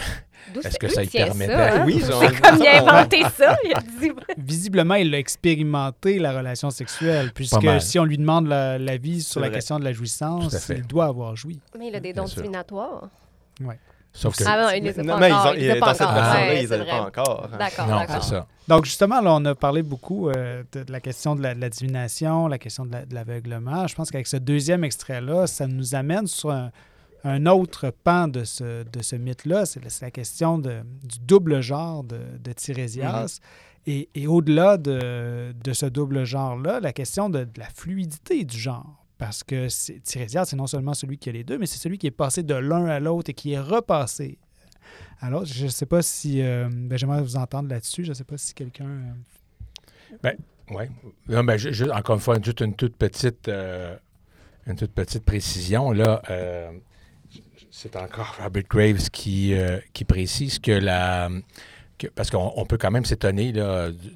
C'est- 0.62 0.78
que 0.78 0.86
ça 0.88 1.00
lui 1.02 1.08
permettait? 1.08 1.52
ça, 1.52 1.74
hein? 1.80 1.84
Oui, 1.84 1.98
genre- 2.00 2.20
C'est 2.22 2.40
comme 2.40 2.58
il 2.60 2.66
a 2.66 2.80
inventé 2.82 3.22
ça. 3.36 3.56
Il 3.64 3.72
a 3.74 3.80
dit 3.80 4.12
Visiblement, 4.38 4.94
il 4.94 5.12
a 5.14 5.18
expérimenté 5.18 6.18
la 6.20 6.32
relation 6.36 6.70
sexuelle, 6.70 7.32
puisque 7.34 7.80
si 7.80 7.98
on 7.98 8.04
lui 8.04 8.18
demande 8.18 8.46
la- 8.46 8.78
l'avis 8.78 9.22
sur 9.22 9.40
la 9.40 9.48
vrai. 9.48 9.56
question 9.56 9.78
de 9.80 9.84
la 9.84 9.92
jouissance, 9.92 10.68
il 10.70 10.86
doit 10.86 11.06
avoir 11.06 11.34
joui. 11.34 11.58
Mais 11.78 11.88
il 11.88 11.94
a 11.96 12.00
des 12.00 12.12
dons 12.12 12.24
divinatoires. 12.24 13.08
Sauf 14.12 14.34
que. 14.36 14.44
Ah 14.46 14.62
non, 14.62 14.70
il 14.74 14.82
les 14.84 14.98
a 14.98 15.04
pas 15.04 15.18
mais 15.18 15.28
ils 15.28 15.32
encore. 15.34 15.52
ont- 15.52 15.74
dans 15.74 15.80
pas 15.80 15.94
cette 15.94 16.02
encore. 16.06 16.14
version-là, 16.14 16.54
ils 16.54 16.68
n'avaient 16.70 16.84
pas 16.90 17.00
encore. 17.02 17.48
D'accord, 17.58 17.86
non, 17.86 17.98
d'accord. 17.98 18.22
c'est 18.24 18.30
ça. 18.30 18.46
Donc, 18.66 18.84
justement, 18.86 19.20
là, 19.20 19.34
on 19.34 19.44
a 19.44 19.54
parlé 19.54 19.82
beaucoup 19.82 20.30
euh, 20.30 20.62
de, 20.72 20.84
de 20.84 20.92
la 20.92 21.00
question 21.00 21.34
de 21.36 21.42
la, 21.42 21.54
de 21.54 21.60
la 21.60 21.68
divination, 21.68 22.48
la 22.48 22.56
question 22.58 22.86
de 22.86 22.92
la- 22.92 23.04
de 23.04 23.14
l'aveuglement. 23.14 23.86
Je 23.86 23.94
pense 23.94 24.10
qu'avec 24.10 24.26
ce 24.26 24.38
deuxième 24.38 24.84
extrait-là, 24.84 25.46
ça 25.46 25.66
nous 25.66 25.94
amène 25.94 26.26
sur 26.26 26.50
un, 26.50 26.70
un 27.28 27.46
autre 27.46 27.90
pan 27.90 28.28
de 28.28 28.44
ce, 28.44 28.82
de 28.84 29.02
ce 29.02 29.16
mythe-là. 29.16 29.66
C'est 29.66 30.02
la, 30.02 30.10
question 30.10 30.58
de- 30.58 30.82
du 31.02 31.18
double 31.20 31.60
genre 31.60 32.04
de, 32.04 32.20
de 32.42 32.52
Tirésias. 32.52 33.40
Et, 33.86 34.08
et 34.14 34.26
au-delà 34.26 34.76
de, 34.78 35.54
de 35.62 35.72
ce 35.72 35.86
double 35.86 36.24
genre-là, 36.24 36.80
la 36.80 36.92
question 36.92 37.28
de, 37.30 37.44
de 37.44 37.58
la 37.58 37.68
fluidité 37.68 38.44
du 38.44 38.58
genre. 38.58 39.04
Parce 39.18 39.44
que 39.44 39.68
Tirésias, 40.00 40.46
c'est 40.46 40.56
non 40.56 40.66
seulement 40.66 40.92
celui 40.94 41.18
qui 41.18 41.28
a 41.28 41.32
les 41.32 41.44
deux, 41.44 41.56
mais 41.58 41.66
c'est 41.66 41.78
celui 41.78 41.96
qui 41.96 42.06
est 42.06 42.10
passé 42.10 42.42
de 42.42 42.54
l'un 42.54 42.84
à 42.86 43.00
l'autre 43.00 43.30
et 43.30 43.34
qui 43.34 43.52
est 43.52 43.60
repassé 43.60 44.38
l'autre. 45.30 45.46
Je 45.46 45.64
ne 45.64 45.70
sais 45.70 45.86
pas 45.86 46.02
si... 46.02 46.42
euh, 46.42 46.68
ben, 46.70 46.98
J'aimerais 46.98 47.22
vous 47.22 47.36
entendre 47.36 47.68
là-dessus. 47.70 48.04
Je 48.04 48.10
ne 48.10 48.14
sais 48.14 48.24
pas 48.24 48.36
si 48.36 48.52
quelqu'un... 48.54 48.84
euh, 50.22 50.30
Oui. 50.70 50.86
Mais 51.42 51.58
ju- 51.58 51.72
ju- 51.72 51.90
encore 51.90 52.16
une 52.16 52.20
fois, 52.20 52.38
juste 52.42 52.60
une 52.60 52.74
toute 52.74 52.96
petite, 52.96 53.48
euh, 53.48 53.96
une 54.66 54.76
toute 54.76 54.92
petite 54.92 55.24
précision. 55.24 55.92
Là, 55.92 56.20
euh, 56.30 56.70
c'est 57.78 57.94
encore 57.96 58.36
Robert 58.42 58.62
Graves 58.70 59.10
qui, 59.10 59.52
euh, 59.52 59.78
qui 59.92 60.06
précise 60.06 60.58
que 60.58 60.72
la. 60.72 61.28
Que- 61.98 62.06
parce 62.08 62.30
qu'on 62.30 62.52
on 62.56 62.64
peut 62.66 62.76
quand 62.78 62.90
même 62.90 63.04
s'étonner 63.04 63.52
du, 63.52 63.60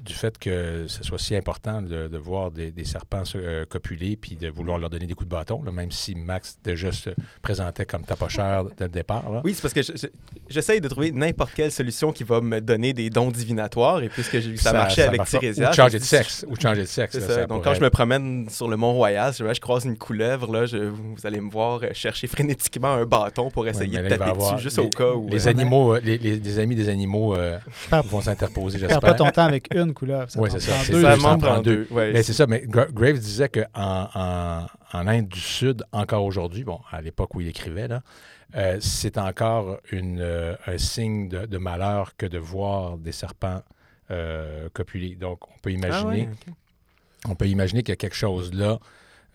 du 0.03 0.13
fait 0.13 0.37
que 0.37 0.85
ce 0.87 1.03
soit 1.03 1.17
si 1.19 1.35
important 1.35 1.81
de, 1.81 2.07
de 2.07 2.17
voir 2.17 2.51
des, 2.51 2.71
des 2.71 2.85
serpents 2.85 3.25
se- 3.25 3.37
euh, 3.37 3.65
copuler 3.65 4.15
puis 4.17 4.35
de 4.35 4.49
vouloir 4.49 4.77
leur 4.77 4.89
donner 4.89 5.07
des 5.07 5.13
coups 5.13 5.27
de 5.29 5.35
bâton, 5.35 5.63
là, 5.63 5.71
même 5.71 5.91
si 5.91 6.15
Max 6.15 6.57
déjà 6.63 6.91
se 6.91 7.09
présentait 7.41 7.85
comme 7.85 8.03
tapocheur 8.03 8.65
dès 8.77 8.85
le 8.85 8.89
départ. 8.91 9.29
là. 9.31 9.41
Oui, 9.43 9.53
c'est 9.53 9.61
parce 9.61 9.73
que 9.73 9.81
je- 9.81 9.93
je- 9.95 10.07
j'essaye 10.49 10.81
de 10.81 10.87
trouver 10.87 11.11
n'importe 11.11 11.53
quelle 11.53 11.71
solution 11.71 12.11
qui 12.11 12.23
va 12.23 12.41
me 12.41 12.59
donner 12.61 12.93
des 12.93 13.09
dons 13.09 13.31
divinatoires. 13.31 14.01
Et 14.03 14.09
puisque 14.09 14.41
ça, 14.57 14.71
marchait 14.73 15.03
avec. 15.03 15.21
Tirésias. 15.25 15.71
Ou 15.71 15.73
changer 15.73 15.99
de 15.99 16.03
sexe. 16.03 16.45
Ou 16.49 16.55
changer 16.59 16.81
de 16.81 16.87
sexe. 16.87 17.15
Là, 17.15 17.21
ça. 17.27 17.45
Donc, 17.47 17.63
quand 17.63 17.73
je 17.73 17.81
me 17.81 17.89
promène 17.89 18.49
sur 18.49 18.67
le 18.67 18.77
Mont-Royal, 18.77 19.33
si 19.33 19.39
jamais 19.39 19.53
je 19.53 19.61
croise 19.61 19.85
une 19.85 19.97
couleuvre, 19.97 20.51
là, 20.51 20.65
je- 20.65 20.77
vous 20.77 21.15
allez 21.25 21.39
me 21.41 21.49
voir 21.51 21.79
euh, 21.83 21.89
chercher 21.93 22.27
frénétiquement 22.27 22.93
un 22.93 23.05
bâton 23.05 23.49
pour 23.49 23.67
essayer 23.67 23.97
de 23.97 24.09
taper 24.09 24.31
dessus, 24.51 24.63
juste 24.63 24.77
les, 24.77 24.83
au 24.83 24.89
cas 24.89 25.13
où. 25.13 25.27
Les 25.29 25.47
euh, 25.47 25.49
animaux, 25.51 25.95
euh, 25.95 25.99
les, 26.03 26.17
les- 26.17 26.37
les 26.37 26.59
amis 26.59 26.75
des 26.75 26.89
animaux 26.89 27.35
euh, 27.35 27.57
Perds- 27.89 28.03
vont 28.03 28.21
s'interposer, 28.21 28.79
Perds 28.79 28.89
j'espère. 28.89 29.09
pas 29.11 29.13
ton 29.15 29.29
temps 29.29 29.45
avec 29.45 29.73
une 29.73 29.93
couleur. 29.93 30.27
T'en 30.27 30.45
c'est 30.49 30.59
ça. 30.59 30.91
deux, 30.91 31.01
ça 31.01 31.15
en 31.29 31.37
prend 31.37 31.61
deux. 31.61 31.87
Ouais, 31.91 32.11
Mais 32.13 32.23
c'est 32.23 32.33
ça, 32.33 32.47
mais 32.47 32.63
Gra- 32.67 32.91
Graves 32.91 33.19
disait 33.19 33.49
qu'en 33.49 34.09
en, 34.13 34.65
en 34.93 35.07
Inde 35.07 35.27
du 35.27 35.39
Sud, 35.39 35.83
encore 35.91 36.23
aujourd'hui, 36.25 36.63
bon, 36.63 36.79
à 36.91 37.01
l'époque 37.01 37.33
où 37.35 37.41
il 37.41 37.47
écrivait, 37.47 37.87
là, 37.87 38.01
euh, 38.55 38.77
c'est 38.81 39.17
encore 39.17 39.79
une, 39.91 40.19
euh, 40.19 40.55
un 40.67 40.77
signe 40.77 41.29
de, 41.29 41.45
de 41.45 41.57
malheur 41.57 42.15
que 42.17 42.25
de 42.25 42.37
voir 42.37 42.97
des 42.97 43.13
serpents 43.13 43.61
euh, 44.11 44.67
copuler. 44.73 45.15
Donc, 45.15 45.39
on 45.47 45.57
peut 45.61 45.69
Ah 45.69 45.77
imaginer, 45.77 46.21
ouais, 46.23 46.29
ok. 46.47 46.53
on 47.29 47.35
peut 47.35 47.47
imaginer 47.47 47.81
qu'il 47.83 47.91
y 47.91 47.93
a 47.93 47.97
quelque 47.97 48.15
chose 48.15 48.53
là 48.53 48.77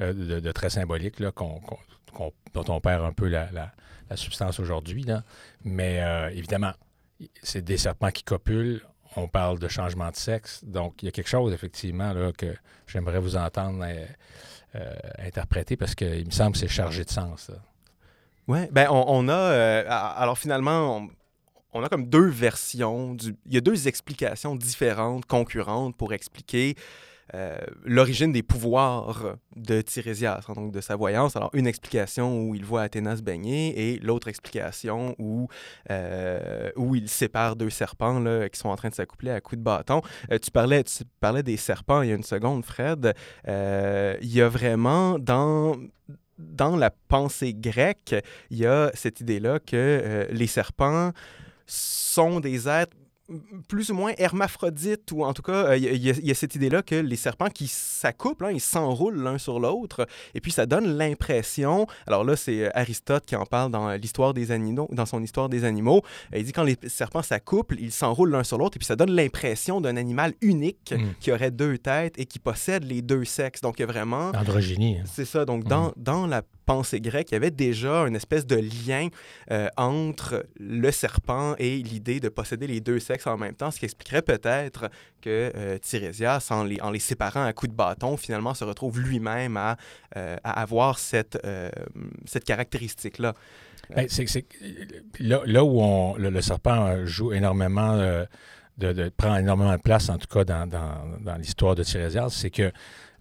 euh, 0.02 0.12
de, 0.12 0.40
de 0.40 0.52
très 0.52 0.68
symbolique 0.68 1.18
là, 1.20 1.30
qu'on- 1.32 1.60
qu'on- 1.60 1.78
qu'on- 2.12 2.32
dont 2.52 2.64
on 2.74 2.80
perd 2.80 3.02
un 3.04 3.12
peu 3.12 3.28
la, 3.28 3.48
la- 3.52 3.72
la 4.10 4.16
substance 4.16 4.60
aujourd'hui. 4.60 5.02
là. 5.04 5.22
Mais 5.64 6.00
euh, 6.02 6.28
évidemment, 6.28 6.72
c'est 7.42 7.62
des 7.62 7.76
serpents 7.78 8.10
qui 8.10 8.22
copulent. 8.22 8.82
On 9.16 9.28
parle 9.28 9.58
de 9.58 9.68
changement 9.68 10.10
de 10.10 10.16
sexe. 10.16 10.62
Donc, 10.64 11.02
il 11.02 11.06
y 11.06 11.08
a 11.08 11.12
quelque 11.12 11.28
chose, 11.28 11.52
effectivement, 11.52 12.12
là, 12.12 12.32
que 12.32 12.54
j'aimerais 12.86 13.18
vous 13.18 13.36
entendre 13.36 13.82
euh, 13.82 14.04
euh, 14.74 14.94
interpréter 15.18 15.76
parce 15.76 15.94
qu'il 15.94 16.26
me 16.26 16.30
semble 16.30 16.52
que 16.52 16.58
c'est 16.58 16.68
chargé 16.68 17.04
de 17.04 17.10
sens. 17.10 17.50
Ouais, 18.46 18.68
ben 18.70 18.88
on, 18.90 19.28
euh, 19.28 19.84
a- 19.88 20.08
alors 20.10 20.38
finalement, 20.38 20.98
on, 20.98 21.10
on 21.72 21.82
a 21.82 21.88
comme 21.88 22.08
deux 22.08 22.28
versions. 22.28 23.14
Du, 23.14 23.34
il 23.46 23.54
y 23.54 23.56
a 23.56 23.60
deux 23.62 23.88
explications 23.88 24.54
différentes, 24.54 25.24
concurrentes, 25.24 25.96
pour 25.96 26.12
expliquer 26.12 26.76
euh, 27.34 27.56
l'origine 27.84 28.32
des 28.32 28.42
pouvoirs 28.42 29.36
de 29.56 29.80
Tirésias, 29.80 30.44
hein, 30.48 30.52
donc 30.54 30.72
de 30.72 30.80
sa 30.80 30.96
voyance. 30.96 31.36
Alors, 31.36 31.50
une 31.54 31.66
explication 31.66 32.40
où 32.40 32.54
il 32.54 32.64
voit 32.64 32.82
Athéna 32.82 33.16
se 33.16 33.22
baigner 33.22 33.92
et 33.92 33.98
l'autre 33.98 34.28
explication 34.28 35.14
où, 35.18 35.48
euh, 35.90 36.70
où 36.76 36.94
il 36.94 37.08
sépare 37.08 37.56
deux 37.56 37.70
serpents 37.70 38.20
là, 38.20 38.48
qui 38.48 38.58
sont 38.58 38.68
en 38.68 38.76
train 38.76 38.90
de 38.90 38.94
s'accoupler 38.94 39.30
à 39.30 39.40
coups 39.40 39.58
de 39.58 39.64
bâton. 39.64 40.02
Euh, 40.30 40.38
tu, 40.38 40.50
parlais, 40.50 40.84
tu 40.84 41.04
parlais 41.20 41.42
des 41.42 41.56
serpents 41.56 42.02
il 42.02 42.10
y 42.10 42.12
a 42.12 42.16
une 42.16 42.22
seconde, 42.22 42.64
Fred. 42.64 43.12
Il 43.46 44.32
y 44.32 44.40
a 44.40 44.48
vraiment 44.48 45.18
dans 45.18 45.76
dans 46.38 46.76
la 46.76 46.90
pensée 46.90 47.54
grecque, 47.54 48.14
il 48.50 48.58
y 48.58 48.66
a 48.66 48.90
cette 48.92 49.20
idée-là 49.20 49.58
que 49.58 50.28
les 50.30 50.46
serpents 50.46 51.12
sont 51.66 52.40
des 52.40 52.68
êtres 52.68 52.94
plus 53.68 53.90
ou 53.90 53.94
moins 53.94 54.12
hermaphrodites, 54.18 55.10
ou 55.12 55.24
en 55.24 55.32
tout 55.34 55.42
cas, 55.42 55.70
euh, 55.70 55.76
il 55.76 55.84
y, 55.84 56.10
a- 56.10 56.14
y 56.14 56.30
y 56.30 56.34
cette 56.34 56.54
idée-là 56.54 56.82
que 56.82 56.94
les 56.94 57.16
serpents 57.16 57.48
qui 57.48 57.66
s'accouplent, 57.66 58.44
hein, 58.44 58.52
ils 58.52 58.60
s'enroulent 58.60 59.20
l'un 59.20 59.38
sur 59.38 59.58
l'autre, 59.58 60.06
et 60.34 60.40
puis 60.40 60.52
ça 60.52 60.66
donne 60.66 60.96
l'impression, 60.96 61.86
alors 62.06 62.24
là, 62.24 62.36
c'est 62.36 62.66
euh, 62.66 62.70
Aristote 62.74 63.26
qui 63.26 63.34
en 63.36 63.44
parle 63.46 63.72
dans 63.72 63.90
l'histoire 63.92 64.32
des 64.34 64.50
animaux, 64.52 64.88
dans 64.92 65.06
son 65.06 65.22
histoire 65.22 65.48
des 65.48 65.64
animaux, 65.64 66.02
il 66.34 66.44
dit 66.44 66.52
quand 66.52 66.62
les 66.62 66.76
serpents 66.86 67.22
s'accouplent, 67.22 67.76
ils 67.80 67.92
s'enroulent 67.92 68.30
l'un 68.30 68.44
sur 68.44 68.58
l'autre, 68.58 68.76
et 68.76 68.78
puis 68.78 68.86
ça 68.86 68.96
donne 68.96 69.10
l'impression 69.10 69.80
d'un 69.80 69.96
animal 69.96 70.34
unique 70.40 70.94
Mm. 70.96 71.14
qui 71.20 71.32
aurait 71.32 71.50
deux 71.50 71.78
têtes 71.78 72.18
et 72.18 72.26
qui 72.26 72.38
possède 72.38 72.84
les 72.84 73.02
deux 73.02 73.24
sexes. 73.24 73.60
Donc, 73.60 73.78
il 73.78 73.82
y 73.82 73.84
a 73.84 73.86
vraiment... 73.86 74.30
Androgynie. 74.36 74.98
hein. 74.98 75.04
C'est 75.06 75.24
ça. 75.24 75.44
Donc, 75.44 75.64
dans, 75.64 75.92
dans 75.96 76.26
la 76.26 76.42
pensée 76.66 77.00
grecque, 77.00 77.30
il 77.30 77.34
y 77.34 77.36
avait 77.36 77.50
déjà 77.50 78.06
une 78.06 78.16
espèce 78.16 78.46
de 78.46 78.56
lien 78.56 79.08
euh, 79.50 79.68
entre 79.76 80.46
le 80.58 80.90
serpent 80.90 81.54
et 81.58 81.78
l'idée 81.78 82.20
de 82.20 82.28
posséder 82.28 82.66
les 82.66 82.80
deux 82.80 82.98
sexes 82.98 83.26
en 83.26 83.38
même 83.38 83.54
temps, 83.54 83.70
ce 83.70 83.78
qui 83.78 83.84
expliquerait 83.86 84.22
peut-être 84.22 84.90
que 85.22 85.52
euh, 85.56 85.78
en 86.50 86.64
les, 86.64 86.80
en 86.80 86.90
les 86.90 86.98
séparant 86.98 87.44
à 87.44 87.52
coups 87.52 87.70
de 87.70 87.76
bâton, 87.76 88.16
finalement 88.16 88.52
se 88.54 88.64
retrouve 88.64 89.00
lui-même 89.00 89.56
à, 89.56 89.76
euh, 90.16 90.36
à 90.44 90.60
avoir 90.60 90.98
cette, 90.98 91.38
euh, 91.44 91.70
cette 92.26 92.44
caractéristique-là. 92.44 93.34
Ben, 93.94 94.08
là, 95.20 95.42
là 95.46 95.64
où 95.64 95.80
on- 95.80 96.16
le, 96.16 96.40
serpent 96.40 97.06
joue 97.06 97.32
énormément, 97.32 97.96
de, 98.78 99.08
prend 99.16 99.36
énormément 99.36 99.76
de 99.76 99.80
place, 99.80 100.08
en 100.08 100.18
tout 100.18 100.26
cas 100.26 100.44
dans, 100.44 100.66
dans- 100.68 101.36
l'histoire 101.36 101.76
de 101.76 101.84
Tirésias, 101.84 102.30
c'est 102.30 102.50
que 102.50 102.72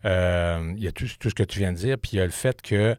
il 0.03 0.83
y 0.83 0.87
a 0.87 0.91
tout, 0.91 1.05
tout 1.19 1.29
ce 1.29 1.35
que 1.35 1.43
tu 1.43 1.59
viens 1.59 1.71
de 1.71 1.77
dire, 1.77 1.97
puis 1.99 2.11
il 2.13 2.17
y 2.17 2.21
a 2.21 2.25
le 2.25 2.31
fait 2.31 2.61
que, 2.61 2.95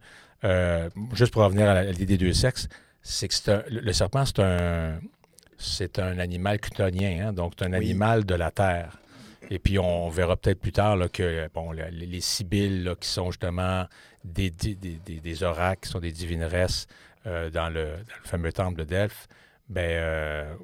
euh, 0.46 0.88
juste 1.14 1.32
pour 1.32 1.42
revenir 1.42 1.68
à 1.68 1.82
l'idée 1.82 2.06
des 2.06 2.18
deux 2.18 2.32
sexes, 2.32 2.68
c'est 3.02 3.28
que 3.28 3.50
un- 3.50 3.62
le, 3.68 3.92
serpent, 3.92 4.24
c'est 4.24 4.38
un, 4.40 4.98
c'est 5.58 5.98
un 5.98 6.18
animal 6.18 6.58
chtonien, 6.60 7.28
hein, 7.28 7.32
donc 7.32 7.54
c'est 7.58 7.64
un 7.66 7.70
Oui. 7.70 7.76
animal 7.76 8.24
de 8.24 8.34
la 8.34 8.50
terre. 8.50 8.98
Et 9.50 9.58
puis, 9.58 9.78
on 9.78 10.08
verra 10.08 10.36
peut-être 10.36 10.60
plus 10.60 10.72
tard 10.72 10.96
là, 10.96 11.08
que 11.08 11.48
bon, 11.54 11.70
les, 11.72 11.90
les 11.90 12.20
sibylles, 12.20 12.82
là, 12.84 12.94
qui 12.96 13.08
sont 13.08 13.30
justement 13.30 13.86
des, 14.24 14.50
des, 14.50 14.74
des- 14.74 14.98
des- 15.06 15.20
des 15.20 15.42
oracles, 15.42 15.82
qui 15.86 15.90
sont 15.90 16.00
des 16.00 16.10
divineresses 16.12 16.86
euh, 17.26 17.48
dans, 17.50 17.68
le, 17.68 17.84
dans 17.84 18.16
le 18.22 18.28
fameux 18.28 18.52
temple 18.52 18.80
de 18.80 18.84
Delphes, 18.84 19.28
ben, 19.68 19.82
euh, 19.82 20.54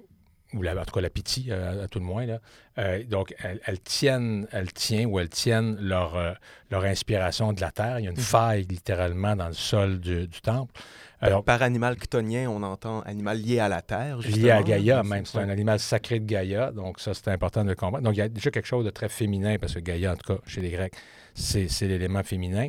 ou 0.55 0.63
la, 0.63 0.81
en 0.81 0.85
tout 0.85 0.93
cas 0.93 1.01
la 1.01 1.11
pitié 1.11 1.53
à, 1.53 1.89
tout 1.89 1.99
le 1.99 2.05
moins. 2.05 2.27
Là. 2.27 2.39
Euh, 2.79 3.03
donc, 3.05 3.35
elles, 3.43 3.81
tiennent, 3.81 4.47
elles 4.53 4.73
tiennent 4.73 5.07
ou 5.07 5.19
elles 5.19 5.29
tiennent 5.29 5.77
leur, 5.81 6.17
euh, 6.17 6.33
leur 6.71 6.85
inspiration 6.85 7.53
de 7.53 7.61
la 7.61 7.71
terre. 7.71 7.99
Il 7.99 8.05
y 8.05 8.09
a 8.09 8.11
une 8.11 8.17
mhm. 8.17 8.23
faille 8.23 8.63
littéralement 8.65 9.37
dans 9.37 9.49
le 9.49 9.55
sol 9.55 10.01
du, 10.01 10.29
temple. 10.43 10.73
Alors, 11.21 11.45
par 11.45 11.63
animal 11.63 11.97
chtonien, 11.97 12.51
on 12.51 12.63
entend 12.63 13.01
animal 13.03 13.39
lié 13.39 13.61
à 13.61 13.69
la 13.69 13.81
terre. 13.81 14.19
Lié 14.19 14.51
à 14.51 14.63
Gaïa, 14.63 15.03
même. 15.03 15.25
C'est 15.25 15.39
un 15.39 15.49
animal 15.49 15.79
sacré 15.79 16.19
de 16.19 16.27
Gaïa. 16.27 16.73
Donc, 16.73 16.99
ça, 16.99 17.15
c'est 17.15 17.29
important 17.29 17.63
de 17.65 17.71
le 17.71 17.77
comprendre. 17.77 18.05
Donc, 18.05 18.15
il 18.15 18.19
y 18.19 18.23
a 18.23 18.29
déjà 18.29 18.51
quelque 18.51 18.67
chose 18.67 18.85
de 18.85 18.91
très 18.91 19.09
féminin, 19.09 19.57
parce 19.61 19.75
que 19.75 19.81
Gaïa, 19.81 20.13
en 20.13 20.17
tout 20.17 20.35
cas, 20.35 20.41
chez 20.47 20.61
les 20.61 20.71
Grecs, 20.71 20.95
c'est 21.35 21.69
l'élément 21.83 22.23
féminin. 22.23 22.69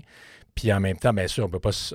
Puis 0.55 0.71
en 0.71 0.79
même 0.79 0.97
temps, 0.97 1.13
bien 1.13 1.27
sûr, 1.27 1.45
on 1.45 1.47
ne 1.47 1.51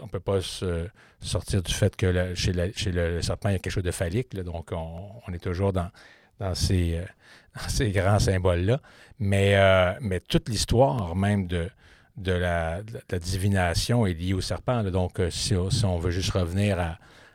peut 0.08 0.20
pas 0.20 0.40
se 0.40 0.88
sortir 1.20 1.62
du 1.62 1.72
fait 1.72 1.94
que 1.96 2.34
chez, 2.34 2.52
le, 2.52 3.22
serpent, 3.22 3.48
il 3.48 3.52
y 3.52 3.54
a 3.56 3.58
quelque 3.58 3.72
chose 3.72 3.82
de 3.82 3.90
phallique. 3.90 4.34
donc, 4.34 4.70
on, 4.72 5.32
est 5.32 5.38
toujours 5.38 5.72
dans, 5.72 5.90
dans, 6.38 6.54
ces, 6.54 6.96
euh, 6.96 7.04
ces, 7.68 7.90
grands 7.90 8.18
symboles-là. 8.18 8.80
Mais, 9.18 9.56
euh, 9.56 9.92
mais 10.00 10.20
toute 10.20 10.48
l'histoire 10.48 11.16
même 11.16 11.46
de, 11.46 11.68
de, 12.16 12.32
la, 12.32 12.82
divination 13.20 14.06
est 14.06 14.14
liée 14.14 14.34
au 14.34 14.40
serpent. 14.40 14.82
Donc, 14.84 15.18
euh, 15.18 15.30
si, 15.30 15.54
on 15.54 15.98
veut 15.98 16.10
juste 16.10 16.30
revenir 16.30 16.78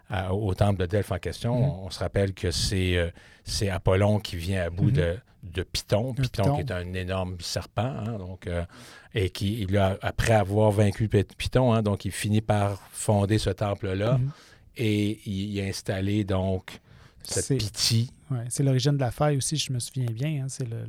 à, 0.09 0.33
au 0.33 0.53
temple 0.53 0.79
de 0.79 0.85
Delphes 0.85 1.11
en 1.11 1.19
question, 1.19 1.59
mm-hmm. 1.59 1.85
on, 1.85 1.89
se 1.89 1.99
rappelle 1.99 2.33
que 2.33 2.51
c'est 2.51 3.13
c'est 3.45 3.69
Apollon 3.69 4.19
qui 4.19 4.35
vient 4.35 4.63
à 4.63 4.69
bout 4.69 4.91
mm-hmm. 4.91 4.93
de, 4.93 5.17
de 5.43 5.63
Python. 5.63 6.13
Python, 6.13 6.55
qui 6.55 6.61
est 6.61 6.71
un 6.71 6.93
énorme 6.93 7.37
serpent. 7.39 7.81
Hein, 7.83 8.17
donc, 8.17 8.47
et 9.15 9.29
qui, 9.29 9.61
il 9.61 9.77
a, 9.77 9.97
après 10.01 10.33
avoir 10.33 10.71
vaincu 10.71 11.07
Python, 11.07 11.73
hein, 11.73 11.81
donc 11.81 12.05
il 12.05 12.11
finit 12.11 12.41
par 12.41 12.79
fonder 12.91 13.37
ce 13.37 13.51
temple-là 13.51 14.17
mhm. 14.17 14.31
et 14.77 15.19
il, 15.29 15.59
a 15.61 15.65
installé 15.65 16.23
donc 16.23 16.79
cette 17.23 17.57
pitié. 17.57 18.07
Ouais, 18.33 18.45
c'est 18.49 18.63
l'origine 18.63 18.93
de 18.93 19.01
la 19.01 19.11
faille 19.11 19.37
aussi, 19.37 19.57
je 19.57 19.71
me 19.71 19.79
souviens 19.79 20.11
bien. 20.11 20.43
Hein, 20.43 20.47
c'est 20.47 20.67
le, 20.67 20.85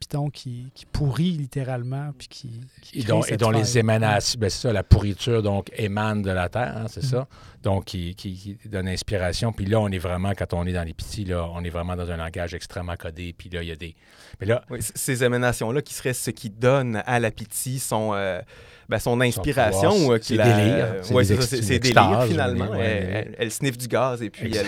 Python 0.00 0.28
qui, 0.28 0.70
qui, 0.74 0.86
pourrit 0.86 1.30
littéralement. 1.30 2.12
Puis 2.18 2.28
qui, 2.28 2.60
et 2.94 3.04
dont, 3.04 3.22
et 3.22 3.36
dont 3.36 3.50
les 3.50 3.78
émanations, 3.78 4.38
ben, 4.40 4.50
c'est 4.50 4.62
ça, 4.62 4.72
la 4.72 4.82
pourriture 4.82 5.42
donc 5.42 5.70
émane 5.76 6.22
de 6.22 6.30
la 6.30 6.48
terre, 6.48 6.76
hein, 6.76 6.86
c'est 6.88 7.04
mhm. 7.04 7.10
ça. 7.10 7.28
Donc 7.62 7.84
qui, 7.84 8.14
qui, 8.14 8.58
donne 8.66 8.88
inspiration. 8.88 9.52
Puis 9.52 9.66
là, 9.66 9.80
on 9.80 9.88
est 9.88 9.98
vraiment, 9.98 10.32
quand 10.36 10.52
on 10.54 10.66
est 10.66 10.72
dans 10.72 10.84
les 10.84 10.94
pitiés, 10.94 11.24
là, 11.24 11.48
on 11.54 11.62
est 11.62 11.70
vraiment 11.70 11.96
dans 11.96 12.10
un 12.10 12.16
langage 12.16 12.54
extrêmement 12.54 12.96
codé. 12.96 13.34
Puis 13.36 13.48
là, 13.50 13.62
il 13.62 13.68
y 13.68 13.72
a 13.72 13.76
des. 13.76 13.94
Mais 14.40 14.46
là, 14.46 14.64
ces 14.80 15.22
émanations-là 15.22 15.80
qui 15.82 15.94
seraient 15.94 16.14
ce 16.14 16.30
qui 16.30 16.50
donne 16.50 17.02
à 17.06 17.20
la 17.20 17.30
pitié 17.30 17.78
son. 17.78 18.14
Euh, 18.14 18.40
ben, 18.88 18.98
son 18.98 19.20
inspiration. 19.20 20.12
Euh, 20.12 20.18
c'est 20.20 20.36
délire. 20.36 20.96
c'est 21.02 21.78
délire, 21.78 22.24
finalement. 22.28 22.74
elle, 22.74 23.50
sniffe 23.50 23.78
du 23.78 23.88
gaz 23.88 24.22
et 24.22 24.30
puis 24.30 24.54
elle, 24.56 24.66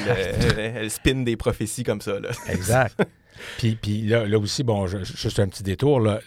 elle, 0.77 0.91
spinne 0.91 1.25
des 1.25 1.37
prophéties 1.37 1.85
comme 1.85 2.01
ça. 2.01 2.19
Là. 2.19 2.31
Exact. 2.49 3.01
puis, 3.59 3.77
puis 3.77 4.03
là, 4.03 4.27
là, 4.27 4.39
aussi, 4.39 4.63
bon, 4.63 4.87
je, 4.87 4.99
juste 5.05 5.41
un 5.41 5.49
petit 5.49 5.63
détour. 5.63 6.01
Là, 6.01 6.21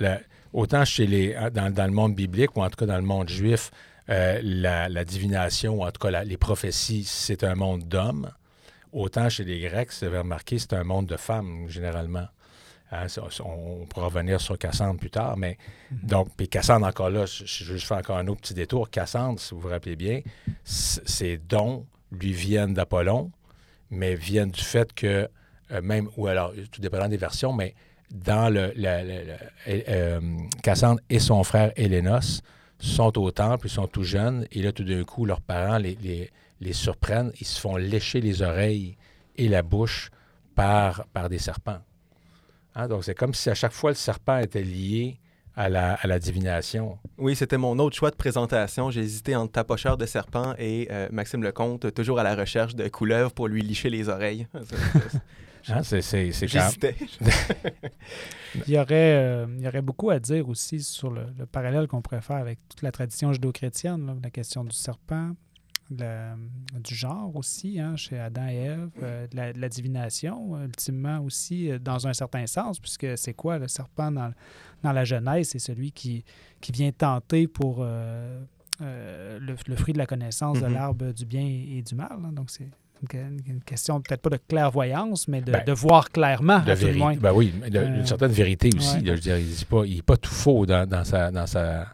autant 0.54 0.86
chez 0.86 1.08
les, 1.08 1.36
dans, 1.54 1.74
dans, 1.74 1.86
le 1.86 1.92
monde 1.92 2.16
biblique 2.16 2.56
ou 2.56 2.62
en 2.62 2.70
tout 2.70 2.78
cas 2.78 2.86
dans 2.86 2.98
le 2.98 3.04
monde 3.04 3.30
juif, 3.30 3.72
euh, 4.10 4.40
la, 4.44 4.90
la, 4.90 5.06
divination, 5.06 5.76
ou 5.76 5.84
en 5.84 5.92
tout 5.92 6.00
cas 6.00 6.24
les 6.24 6.38
prophéties, 6.38 7.04
c'est 7.06 7.44
un 7.44 7.56
monde 7.56 7.88
d'hommes. 7.88 8.32
Autant 8.92 9.30
chez 9.30 9.44
les 9.44 9.60
Grecs, 9.60 9.90
vous 10.00 10.06
avez 10.06 10.18
remarqué, 10.18 10.58
c'est 10.58 10.74
un 10.74 10.84
monde 10.84 11.06
de 11.06 11.16
femmes, 11.16 11.66
généralement. 11.68 12.28
Hein, 12.92 13.06
on 13.46 13.86
pourra 13.86 14.08
revenir 14.08 14.42
sur 14.42 14.58
Cassandre 14.58 15.00
plus 15.00 15.12
tard, 15.12 15.38
mais 15.38 15.58
mm-hmm. 15.94 16.08
donc, 16.08 16.30
puis 16.36 16.48
Cassandre 16.48 16.88
encore 16.88 17.12
là, 17.12 17.26
je, 17.28 17.46
je 17.46 17.64
vais 17.66 17.74
juste 17.74 17.88
faire 17.88 17.98
encore 17.98 18.18
un 18.18 18.28
autre 18.28 18.42
petit 18.42 18.56
détour. 18.56 18.90
Cassandre, 18.90 19.40
si 19.40 19.54
vous 19.54 19.60
vous 19.60 19.70
rappelez 19.70 19.96
bien, 19.96 20.22
ses 20.64 21.38
dons 21.38 21.86
lui 22.12 22.34
viennent 22.34 22.74
d'Apollon, 22.74 23.32
mais 23.92 24.16
viennent 24.16 24.52
du 24.52 24.62
fait 24.62 24.94
que, 24.94 25.30
euh, 25.72 25.82
même, 25.82 26.10
ou 26.18 26.28
alors, 26.28 26.54
tout 26.72 26.82
dépendant 26.82 27.08
des 27.08 27.18
versions, 27.18 27.54
mais 27.54 27.76
dans 28.12 28.52
le, 28.52 28.74
euh, 29.68 30.20
Cassandre 30.64 31.00
et 31.10 31.20
son 31.20 31.44
frère 31.44 31.72
Hélénos 31.76 32.42
sont 32.80 33.18
au 33.20 33.30
temple, 33.32 33.68
ils 33.68 33.72
sont 33.72 33.88
tout 33.88 34.04
jeunes, 34.04 34.48
et 34.52 34.62
là, 34.62 34.72
tout 34.72 34.84
d'un 34.84 35.04
coup, 35.04 35.26
leurs 35.26 35.42
parents 35.42 35.78
les, 35.78 36.30
les, 36.60 36.74
surprennent, 36.74 37.32
ils 37.40 37.46
se 37.46 37.60
font 37.60 37.76
lécher 37.76 38.22
les 38.22 38.42
oreilles 38.42 38.98
et 39.38 39.48
la 39.48 39.62
bouche 39.62 40.10
par, 40.56 41.06
par 41.14 41.30
des 41.30 41.40
serpents. 41.40 41.80
Hein, 42.80 42.88
donc, 42.88 43.04
c'est 43.04 43.16
comme 43.16 43.34
si 43.34 43.50
à 43.50 43.56
chaque 43.56 43.74
fois 43.74 43.92
le 43.92 43.96
serpent 43.96 44.38
était 44.38 44.64
lié 44.64 45.20
à 45.54 45.68
la, 45.68 45.96
à 45.96 46.08
la 46.08 46.18
divination. 46.18 46.98
Oui, 47.18 47.36
c'était 47.36 47.58
mon 47.58 47.78
autre 47.80 47.96
choix 47.96 48.10
de 48.10 48.16
présentation. 48.16 48.90
J'ai 48.90 49.02
hésité 49.02 49.36
entre 49.36 49.52
Tapocheur 49.52 49.98
de 49.98 50.06
serpent 50.06 50.54
et 50.58 50.88
euh, 50.90 51.10
Maxime 51.12 51.44
Lecomte, 51.44 51.94
toujours 51.94 52.20
à 52.20 52.24
la 52.24 52.36
recherche 52.36 52.76
de 52.76 52.88
couleuvres 52.88 53.34
pour 53.34 53.50
lui 53.50 53.62
licher 53.62 53.90
les 53.90 54.10
oreilles. 54.10 54.48
Hein, 55.68 55.84
c'est 55.84 56.32
J'hésitais. 56.32 56.96
il, 58.56 58.74
y 58.74 58.80
aurait, 58.80 59.14
euh, 59.14 59.46
il 59.58 59.62
y 59.62 59.68
aurait 59.68 59.82
beaucoup 59.82 60.10
à 60.10 60.18
dire 60.18 60.48
aussi 60.48 60.82
sur 60.82 61.12
le, 61.12 61.26
le 61.38 61.46
parallèle 61.46 61.88
qu'on 61.88 62.02
pourrait 62.02 62.22
faire 62.22 62.38
avec 62.38 62.60
toute 62.70 62.82
la 62.82 62.94
tradition 62.94 63.34
judéo-chrétienne, 63.34 64.20
la 64.24 64.30
question 64.32 64.64
du 64.64 64.72
serpent, 64.72 65.34
du 65.90 66.96
genre 66.96 67.36
aussi, 67.36 67.80
hein, 67.80 67.96
chez 67.96 68.20
Adam 68.20 68.48
et 68.48 68.56
Ève, 68.56 68.90
euh, 69.02 69.28
de, 69.28 69.60
la, 69.60 69.70
divination, 69.70 70.62
ultimement 70.64 71.20
aussi, 71.20 71.72
euh, 71.72 71.80
dans 71.80 72.08
un 72.08 72.14
certain 72.14 72.46
sens, 72.46 72.80
puisque 72.80 73.18
c'est 73.18 73.34
quoi 73.34 73.58
le 73.58 73.68
serpent 73.68 74.12
dans, 74.12 74.32
dans 74.84 74.92
la 74.92 75.04
Genèse? 75.04 75.50
C'est 75.50 75.60
celui 75.60 75.92
qui, 75.92 76.24
qui 76.62 76.72
vient 76.72 76.92
tenter 76.92 77.48
pour 77.48 77.78
euh, 77.82 78.40
le, 78.80 79.76
fruit 79.76 79.94
de 79.94 79.98
la 79.98 80.06
connaissance 80.06 80.60
de 80.60 80.68
mm-hmm. 80.68 80.74
l'arbre 80.74 81.12
du 81.12 81.26
bien 81.26 81.46
et 81.46 81.82
du 81.82 81.96
mal. 81.96 82.20
Hein. 82.24 82.34
donc, 82.34 82.52
c'est 82.52 82.70
une, 83.14 83.62
question 83.66 84.02
peut-être 84.02 84.22
pas 84.22 84.30
de 84.30 84.40
clairvoyance, 84.48 85.28
mais 85.28 85.42
de, 85.42 85.52
ben, 85.52 85.64
de 85.66 85.72
voir 85.72 86.10
clairement. 86.12 86.60
De 86.60 86.74
vérité. 86.74 87.18
Ben 87.20 87.32
oui, 87.34 87.54
une 87.66 88.06
certaine 88.06 88.32
vérité 88.32 88.70
aussi. 88.76 89.00
je 89.06 89.12
veux 89.14 89.88
il 89.88 89.96
n'est 89.96 90.02
pas, 90.02 90.18
tout 90.18 90.30
faux 90.30 90.66
dans, 90.66 90.88
dans, 90.88 91.04
sa, 91.04 91.32
dans 91.32 91.48
sa 91.48 91.88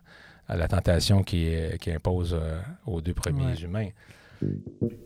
à 0.48 0.56
la 0.56 0.68
tentation 0.68 1.24
qui, 1.24 1.50
qui 1.80 1.92
impose 1.92 2.34
euh, 2.40 2.60
aux 2.86 3.02
deux 3.02 3.14
premiers 3.14 3.60
humains. 3.62 3.90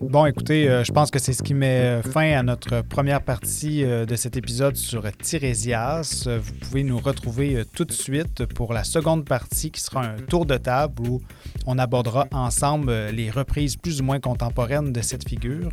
Bon, 0.01 0.25
écoutez, 0.25 0.69
euh, 0.69 0.83
je 0.83 0.91
pense 0.91 1.11
que 1.11 1.19
c'est 1.19 1.33
ce 1.33 1.43
qui 1.43 1.53
met 1.53 2.01
fin 2.01 2.31
à 2.31 2.43
notre 2.43 2.81
première 2.81 3.21
partie 3.21 3.83
euh, 3.83 4.05
de 4.05 4.15
cet 4.15 4.37
épisode 4.37 4.75
sur 4.75 5.05
Tirésias. 5.17 6.27
Vous 6.27 6.53
pouvez 6.53 6.83
nous 6.83 6.97
retrouver 6.97 7.63
tout 7.75 7.85
de 7.85 7.91
suite 7.91 8.45
pour 8.45 8.73
la 8.73 8.83
seconde 8.83 9.25
partie 9.25 9.71
qui 9.71 9.81
sera 9.81 10.05
un 10.05 10.17
tour 10.17 10.45
de 10.45 10.57
table 10.57 11.07
où 11.07 11.21
on 11.65 11.77
abordera 11.77 12.27
ensemble 12.31 12.91
les 13.07 13.29
reprises 13.29 13.75
plus 13.75 14.01
ou 14.01 14.03
moins 14.03 14.19
contemporaines 14.19 14.91
de 14.91 15.01
cette 15.01 15.27
figure. 15.27 15.69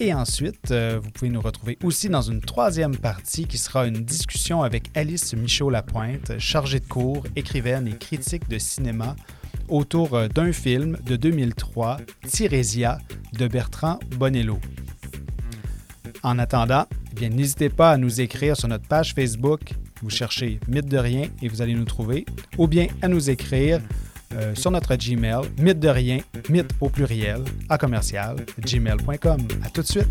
Et 0.00 0.14
ensuite, 0.14 0.72
vous 0.72 1.10
pouvez 1.10 1.30
nous 1.30 1.40
retrouver 1.40 1.78
aussi 1.82 2.08
dans 2.08 2.22
une 2.22 2.40
troisième 2.40 2.96
partie 2.96 3.46
qui 3.46 3.58
sera 3.58 3.86
une 3.86 4.04
discussion 4.04 4.62
avec 4.62 4.90
Alice 4.94 5.34
Michaud-Lapointe, 5.34 6.38
chargée 6.38 6.80
de 6.80 6.86
cours, 6.86 7.24
écrivaine 7.36 7.88
et 7.88 7.96
critique 7.98 8.48
de 8.48 8.58
cinéma 8.58 9.16
autour 9.68 10.14
euh, 10.14 10.28
d'un 10.28 10.52
film 10.52 10.98
de 11.04 11.16
2003, 11.16 11.98
Tirésia, 12.26 12.98
de 13.32 13.48
Bertrand 13.48 13.98
Bonello. 14.16 14.58
En 16.22 16.38
attendant, 16.38 16.86
eh 17.20 17.28
n'hésitez 17.28 17.68
pas 17.68 17.92
à 17.92 17.96
nous 17.96 18.20
écrire 18.20 18.56
sur 18.56 18.68
notre 18.68 18.86
page 18.86 19.14
Facebook. 19.14 19.74
Vous 20.02 20.10
cherchez 20.10 20.60
Mythe 20.68 20.88
de 20.88 20.98
rien 20.98 21.28
et 21.42 21.48
vous 21.48 21.62
allez 21.62 21.74
nous 21.74 21.84
trouver, 21.84 22.26
ou 22.58 22.66
bien 22.66 22.86
à 23.02 23.08
nous 23.08 23.30
écrire 23.30 23.80
euh, 24.34 24.54
sur 24.54 24.70
notre 24.70 24.96
Gmail, 24.96 25.48
mythe 25.58 25.78
de 25.78 25.88
rien, 25.88 26.18
mythe 26.48 26.70
au 26.80 26.88
pluriel, 26.88 27.42
à 27.68 27.78
commercial, 27.78 28.36
gmail.com. 28.58 29.40
À 29.62 29.70
tout 29.70 29.82
de 29.82 29.86
suite! 29.86 30.08